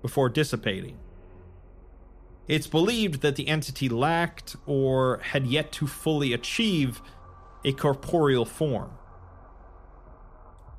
before 0.01 0.29
dissipating. 0.29 0.97
It's 2.47 2.67
believed 2.67 3.21
that 3.21 3.35
the 3.35 3.49
entity 3.49 3.89
lacked, 3.89 4.55
or 4.65 5.19
had 5.23 5.45
yet 5.45 5.73
to 5.73 5.87
fully 5.87 6.31
achieve, 6.31 7.01
a 7.65 7.73
corporeal 7.73 8.45
form. 8.45 8.91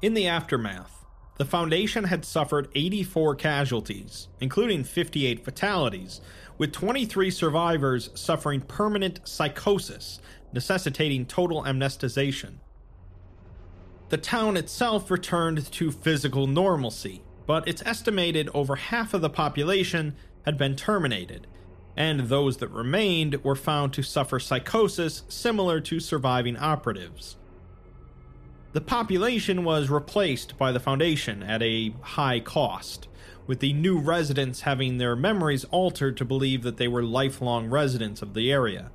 In 0.01 0.15
the 0.15 0.27
aftermath, 0.27 1.02
the 1.43 1.49
Foundation 1.49 2.05
had 2.05 2.25
suffered 2.25 2.69
84 2.73 3.35
casualties, 3.35 4.29
including 4.41 4.85
58 4.85 5.45
fatalities, 5.45 6.21
with 6.57 6.71
23 6.71 7.33
survivors 7.33 8.11
suffering 8.15 8.61
permanent 8.61 9.19
psychosis 9.25 10.21
necessitating 10.53 11.27
total 11.27 11.65
amnestization. 11.65 12.59
The 14.11 14.19
town 14.19 14.57
itself 14.57 15.11
returned 15.11 15.73
to 15.73 15.91
physical 15.91 16.47
normalcy, 16.47 17.25
but 17.45 17.67
it's 17.67 17.83
estimated 17.85 18.49
over 18.55 18.77
half 18.77 19.13
of 19.13 19.21
the 19.21 19.29
population 19.29 20.15
had 20.45 20.57
been 20.57 20.77
terminated, 20.77 21.49
and 21.97 22.21
those 22.29 22.59
that 22.59 22.71
remained 22.71 23.43
were 23.43 23.57
found 23.57 23.93
to 23.95 24.05
suffer 24.05 24.39
psychosis 24.39 25.25
similar 25.29 25.81
to 25.81 25.99
surviving 25.99 26.57
operatives. 26.57 27.37
The 28.73 28.81
population 28.81 29.65
was 29.65 29.91
replaced 29.91 30.57
by 30.57 30.73
the 30.73 30.81
Foundation 30.81 31.43
at 31.43 31.63
a 31.63 31.95
high 32.01 32.41
cost, 32.41 33.07
with 33.47 33.61
the 33.61 33.75
new 33.75 33.99
residents 33.99 34.63
having 34.63 34.97
their 34.97 35.15
memories 35.15 35.65
altered 35.65 36.17
to 36.17 36.25
believe 36.25 36.63
that 36.63 36.79
they 36.79 36.89
were 36.89 37.03
lifelong 37.03 37.69
residents 37.69 38.23
of 38.23 38.33
the 38.33 38.51
area. 38.51 38.91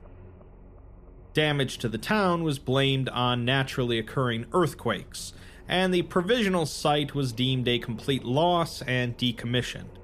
Damage 1.34 1.78
to 1.78 1.90
the 1.90 2.00
town 2.00 2.44
was 2.44 2.58
blamed 2.58 3.08
on 3.10 3.46
naturally 3.46 4.00
occurring 4.00 4.48
earthquakes, 4.52 5.34
and 5.68 5.94
the 5.94 6.02
provisional 6.02 6.66
site 6.66 7.14
was 7.14 7.32
deemed 7.32 7.68
a 7.68 7.78
complete 7.78 8.24
loss 8.24 8.82
and 8.84 9.16
decommissioned. 9.16 10.00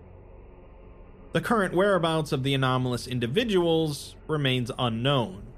The 1.31 1.41
current 1.41 1.73
whereabouts 1.73 2.31
of 2.31 2.43
the 2.43 2.53
anomalous 2.53 3.07
individuals 3.07 4.15
remains 4.27 4.69
unknown. 4.77 5.52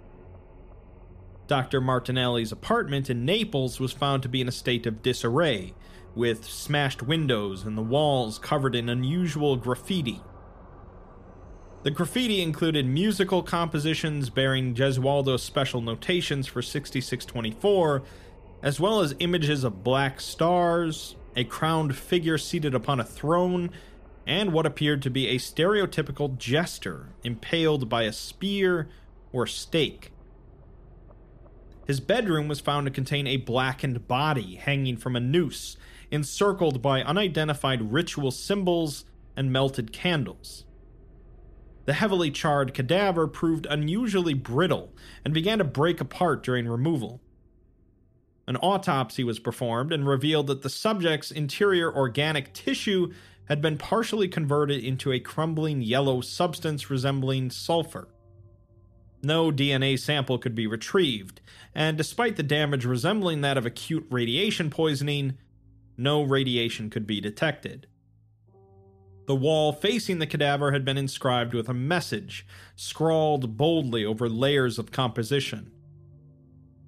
Dr. 1.47 1.79
Martinelli's 1.81 2.51
apartment 2.51 3.09
in 3.09 3.25
Naples 3.25 3.79
was 3.79 3.91
found 3.91 4.23
to 4.23 4.29
be 4.29 4.41
in 4.41 4.47
a 4.47 4.51
state 4.51 4.85
of 4.85 5.01
disarray, 5.01 5.73
with 6.15 6.45
smashed 6.45 7.03
windows 7.03 7.63
and 7.63 7.77
the 7.77 7.81
walls 7.81 8.39
covered 8.39 8.75
in 8.75 8.89
unusual 8.89 9.55
graffiti 9.55 10.21
the 11.85 11.91
graffiti 11.91 12.41
included 12.41 12.87
musical 12.87 13.43
compositions 13.43 14.31
bearing 14.31 14.73
Gesualdo's 14.73 15.43
special 15.43 15.81
notations 15.81 16.47
for 16.47 16.63
6624, 16.63 18.01
as 18.63 18.79
well 18.79 19.01
as 19.01 19.13
images 19.19 19.63
of 19.63 19.83
black 19.83 20.19
stars, 20.19 21.15
a 21.35 21.43
crowned 21.43 21.95
figure 21.95 22.39
seated 22.39 22.73
upon 22.73 22.99
a 22.99 23.03
throne, 23.03 23.69
and 24.25 24.51
what 24.51 24.65
appeared 24.65 25.03
to 25.03 25.11
be 25.11 25.27
a 25.27 25.35
stereotypical 25.35 26.35
jester 26.39 27.13
impaled 27.23 27.87
by 27.87 28.01
a 28.01 28.11
spear 28.11 28.89
or 29.31 29.45
stake. 29.45 30.11
His 31.86 31.99
bedroom 31.99 32.47
was 32.47 32.59
found 32.59 32.86
to 32.86 32.91
contain 32.91 33.27
a 33.27 33.38
blackened 33.38 34.07
body 34.07 34.55
hanging 34.55 34.97
from 34.97 35.15
a 35.15 35.19
noose, 35.19 35.77
encircled 36.11 36.81
by 36.81 37.03
unidentified 37.03 37.93
ritual 37.93 38.31
symbols 38.31 39.05
and 39.36 39.51
melted 39.51 39.93
candles. 39.93 40.65
The 41.86 41.93
heavily 41.93 42.31
charred 42.31 42.73
cadaver 42.73 43.27
proved 43.27 43.67
unusually 43.69 44.33
brittle 44.33 44.91
and 45.23 45.33
began 45.33 45.59
to 45.59 45.63
break 45.63 46.01
apart 46.01 46.41
during 46.41 46.67
removal. 46.67 47.21
An 48.47 48.57
autopsy 48.57 49.23
was 49.23 49.39
performed 49.39 49.93
and 49.93 50.07
revealed 50.07 50.47
that 50.47 50.63
the 50.63 50.69
subject's 50.69 51.31
interior 51.31 51.95
organic 51.95 52.53
tissue 52.53 53.11
had 53.45 53.61
been 53.61 53.77
partially 53.77 54.27
converted 54.27 54.83
into 54.83 55.11
a 55.11 55.19
crumbling 55.19 55.81
yellow 55.81 56.21
substance 56.21 56.89
resembling 56.89 57.51
sulfur. 57.51 58.07
No 59.26 59.49
DNA 59.51 59.97
sample 59.97 60.38
could 60.38 60.53
be 60.53 60.67
retrieved, 60.67 61.41
and 61.73 61.97
despite 61.97 62.36
the 62.36 62.43
damage 62.43 62.86
resembling 62.86 63.41
that 63.41 63.57
of 63.57 63.65
acute 63.65 64.05
radiation 64.11 64.69
poisoning, 64.69 65.39
no 65.97 66.21
radiation 66.21 66.91
could 66.91 67.07
be 67.07 67.19
detected. 67.19 67.88
The 69.26 69.36
wall 69.36 69.73
facing 69.73 70.19
the 70.19 70.28
cadaver 70.28 70.73
had 70.73 70.86
been 70.86 70.99
inscribed 70.99 71.55
with 71.55 71.67
a 71.67 71.73
message, 71.73 72.45
scrawled 72.76 73.57
boldly 73.57 74.05
over 74.05 74.30
layers 74.30 74.78
of 74.78 74.91
composition. 74.91 75.71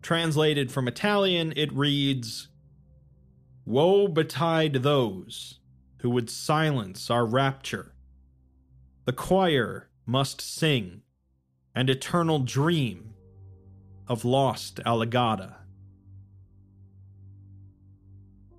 Translated 0.04 0.72
from 0.72 0.88
Italian, 0.88 1.54
it 1.56 1.74
reads 1.74 2.50
Woe 3.66 4.08
betide 4.08 4.74
those 4.74 5.60
who 6.02 6.12
would 6.12 6.30
silence 6.30 7.10
our 7.10 7.26
rapture. 7.26 7.96
The 9.06 9.14
choir 9.14 9.90
must 10.06 10.40
sing 10.40 11.02
an 11.78 11.90
eternal 11.90 12.40
dream 12.40 13.14
of 14.08 14.26
lost 14.26 14.78
Alagadda. 14.84 15.58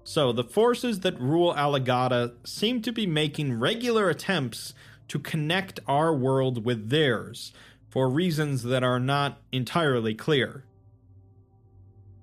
So, 0.05 0.31
the 0.31 0.45
forces 0.45 1.01
that 1.01 1.21
rule 1.21 1.53
Alagadda 1.53 2.35
seem 2.47 2.81
to 2.83 2.93
be 2.93 3.09
making 3.09 3.59
regular 3.59 4.09
attempts 4.09 4.73
to 5.09 5.19
connect 5.19 5.81
our 5.89 6.15
world 6.15 6.65
with 6.65 6.91
theirs, 6.91 7.53
for 7.91 8.09
reasons 8.09 8.63
that 8.63 8.85
are 8.85 9.01
not 9.01 9.43
entirely 9.51 10.15
clear. 10.15 10.63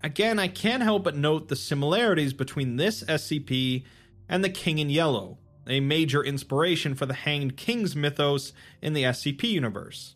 Again, 0.02 0.40
I 0.40 0.48
can't 0.48 0.84
help 0.84 1.04
but 1.04 1.18
note 1.18 1.50
the 1.50 1.58
similarities 1.58 2.32
between 2.32 2.78
this 2.78 3.04
SCP 3.04 3.84
and 4.30 4.46
the 4.46 4.50
King 4.50 4.78
in 4.78 4.90
Yellow, 4.90 5.40
a 5.68 5.82
major 5.82 6.24
inspiration 6.24 6.96
for 6.96 7.06
the 7.06 7.14
Hanged 7.14 7.58
King's 7.58 7.98
mythos 7.98 8.54
in 8.82 8.94
the 8.94 9.04
SCP 9.04 9.44
universe. 9.44 10.16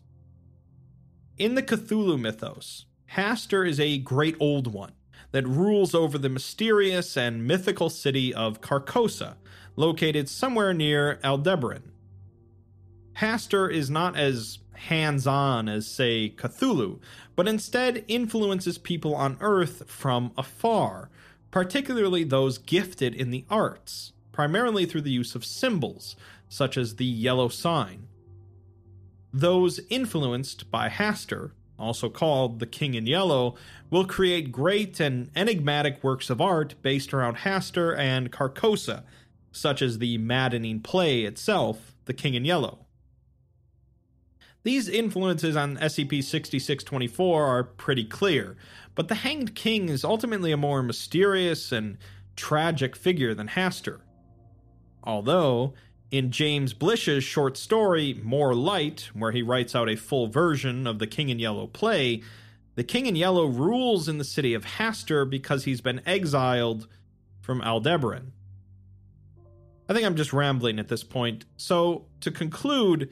In 1.40 1.54
the 1.54 1.62
Cthulhu 1.62 2.20
mythos, 2.20 2.84
Hastur 3.12 3.66
is 3.66 3.80
a 3.80 3.96
great 3.96 4.36
old 4.38 4.74
one 4.74 4.92
that 5.32 5.48
rules 5.48 5.94
over 5.94 6.18
the 6.18 6.28
mysterious 6.28 7.16
and 7.16 7.46
mythical 7.46 7.88
city 7.88 8.34
of 8.34 8.60
Carcosa, 8.60 9.36
located 9.74 10.28
somewhere 10.28 10.74
near 10.74 11.18
Aldebaran. 11.24 11.92
Hastur 13.20 13.72
is 13.72 13.88
not 13.88 14.18
as 14.18 14.58
hands 14.74 15.26
on 15.26 15.66
as, 15.66 15.86
say, 15.86 16.28
Cthulhu, 16.28 17.00
but 17.34 17.48
instead 17.48 18.04
influences 18.06 18.76
people 18.76 19.14
on 19.14 19.38
Earth 19.40 19.88
from 19.88 20.32
afar, 20.36 21.08
particularly 21.50 22.22
those 22.22 22.58
gifted 22.58 23.14
in 23.14 23.30
the 23.30 23.46
arts, 23.48 24.12
primarily 24.30 24.84
through 24.84 25.00
the 25.00 25.10
use 25.10 25.34
of 25.34 25.46
symbols, 25.46 26.16
such 26.50 26.76
as 26.76 26.96
the 26.96 27.06
yellow 27.06 27.48
sign. 27.48 28.08
Those 29.32 29.80
influenced 29.88 30.70
by 30.70 30.88
Hastur 30.88 31.52
also 31.80 32.10
called 32.10 32.60
The 32.60 32.66
King 32.66 32.94
in 32.94 33.06
Yellow, 33.06 33.56
will 33.88 34.04
create 34.04 34.52
great 34.52 35.00
and 35.00 35.30
enigmatic 35.34 36.04
works 36.04 36.30
of 36.30 36.40
art 36.40 36.74
based 36.82 37.12
around 37.12 37.38
Hastur 37.38 37.96
and 37.96 38.30
Carcosa, 38.30 39.02
such 39.50 39.82
as 39.82 39.98
the 39.98 40.18
maddening 40.18 40.80
play 40.80 41.22
itself, 41.22 41.96
The 42.04 42.12
King 42.12 42.34
in 42.34 42.44
Yellow. 42.44 42.86
These 44.62 44.90
influences 44.90 45.56
on 45.56 45.78
SCP 45.78 46.22
6624 46.22 47.46
are 47.46 47.64
pretty 47.64 48.04
clear, 48.04 48.58
but 48.94 49.08
the 49.08 49.14
Hanged 49.16 49.54
King 49.54 49.88
is 49.88 50.04
ultimately 50.04 50.52
a 50.52 50.58
more 50.58 50.82
mysterious 50.82 51.72
and 51.72 51.96
tragic 52.36 52.94
figure 52.94 53.34
than 53.34 53.48
Hastur. 53.48 54.00
Although, 55.02 55.72
in 56.10 56.30
James 56.30 56.72
Blish's 56.72 57.22
short 57.22 57.56
story, 57.56 58.20
More 58.22 58.54
Light, 58.54 59.10
where 59.14 59.32
he 59.32 59.42
writes 59.42 59.74
out 59.74 59.88
a 59.88 59.96
full 59.96 60.26
version 60.26 60.86
of 60.86 60.98
the 60.98 61.06
King 61.06 61.28
in 61.28 61.38
Yellow 61.38 61.66
play, 61.66 62.22
the 62.74 62.84
King 62.84 63.06
in 63.06 63.16
Yellow 63.16 63.46
rules 63.46 64.08
in 64.08 64.18
the 64.18 64.24
city 64.24 64.54
of 64.54 64.64
Hastur 64.64 65.28
because 65.28 65.64
he's 65.64 65.80
been 65.80 66.00
exiled 66.06 66.88
from 67.40 67.60
Aldebaran. 67.62 68.32
I 69.88 69.92
think 69.92 70.06
I'm 70.06 70.16
just 70.16 70.32
rambling 70.32 70.78
at 70.78 70.88
this 70.88 71.02
point. 71.02 71.44
So, 71.56 72.06
to 72.20 72.30
conclude, 72.30 73.10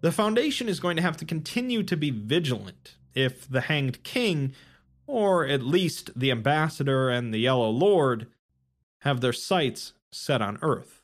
the 0.00 0.12
Foundation 0.12 0.68
is 0.68 0.80
going 0.80 0.96
to 0.96 1.02
have 1.02 1.16
to 1.18 1.24
continue 1.24 1.82
to 1.82 1.96
be 1.96 2.10
vigilant 2.10 2.96
if 3.14 3.48
the 3.48 3.62
Hanged 3.62 4.02
King, 4.04 4.54
or 5.06 5.46
at 5.46 5.62
least 5.62 6.10
the 6.14 6.30
Ambassador 6.30 7.10
and 7.10 7.32
the 7.32 7.38
Yellow 7.38 7.70
Lord, 7.70 8.28
have 8.98 9.20
their 9.20 9.32
sights 9.32 9.92
set 10.10 10.40
on 10.40 10.58
Earth. 10.62 11.03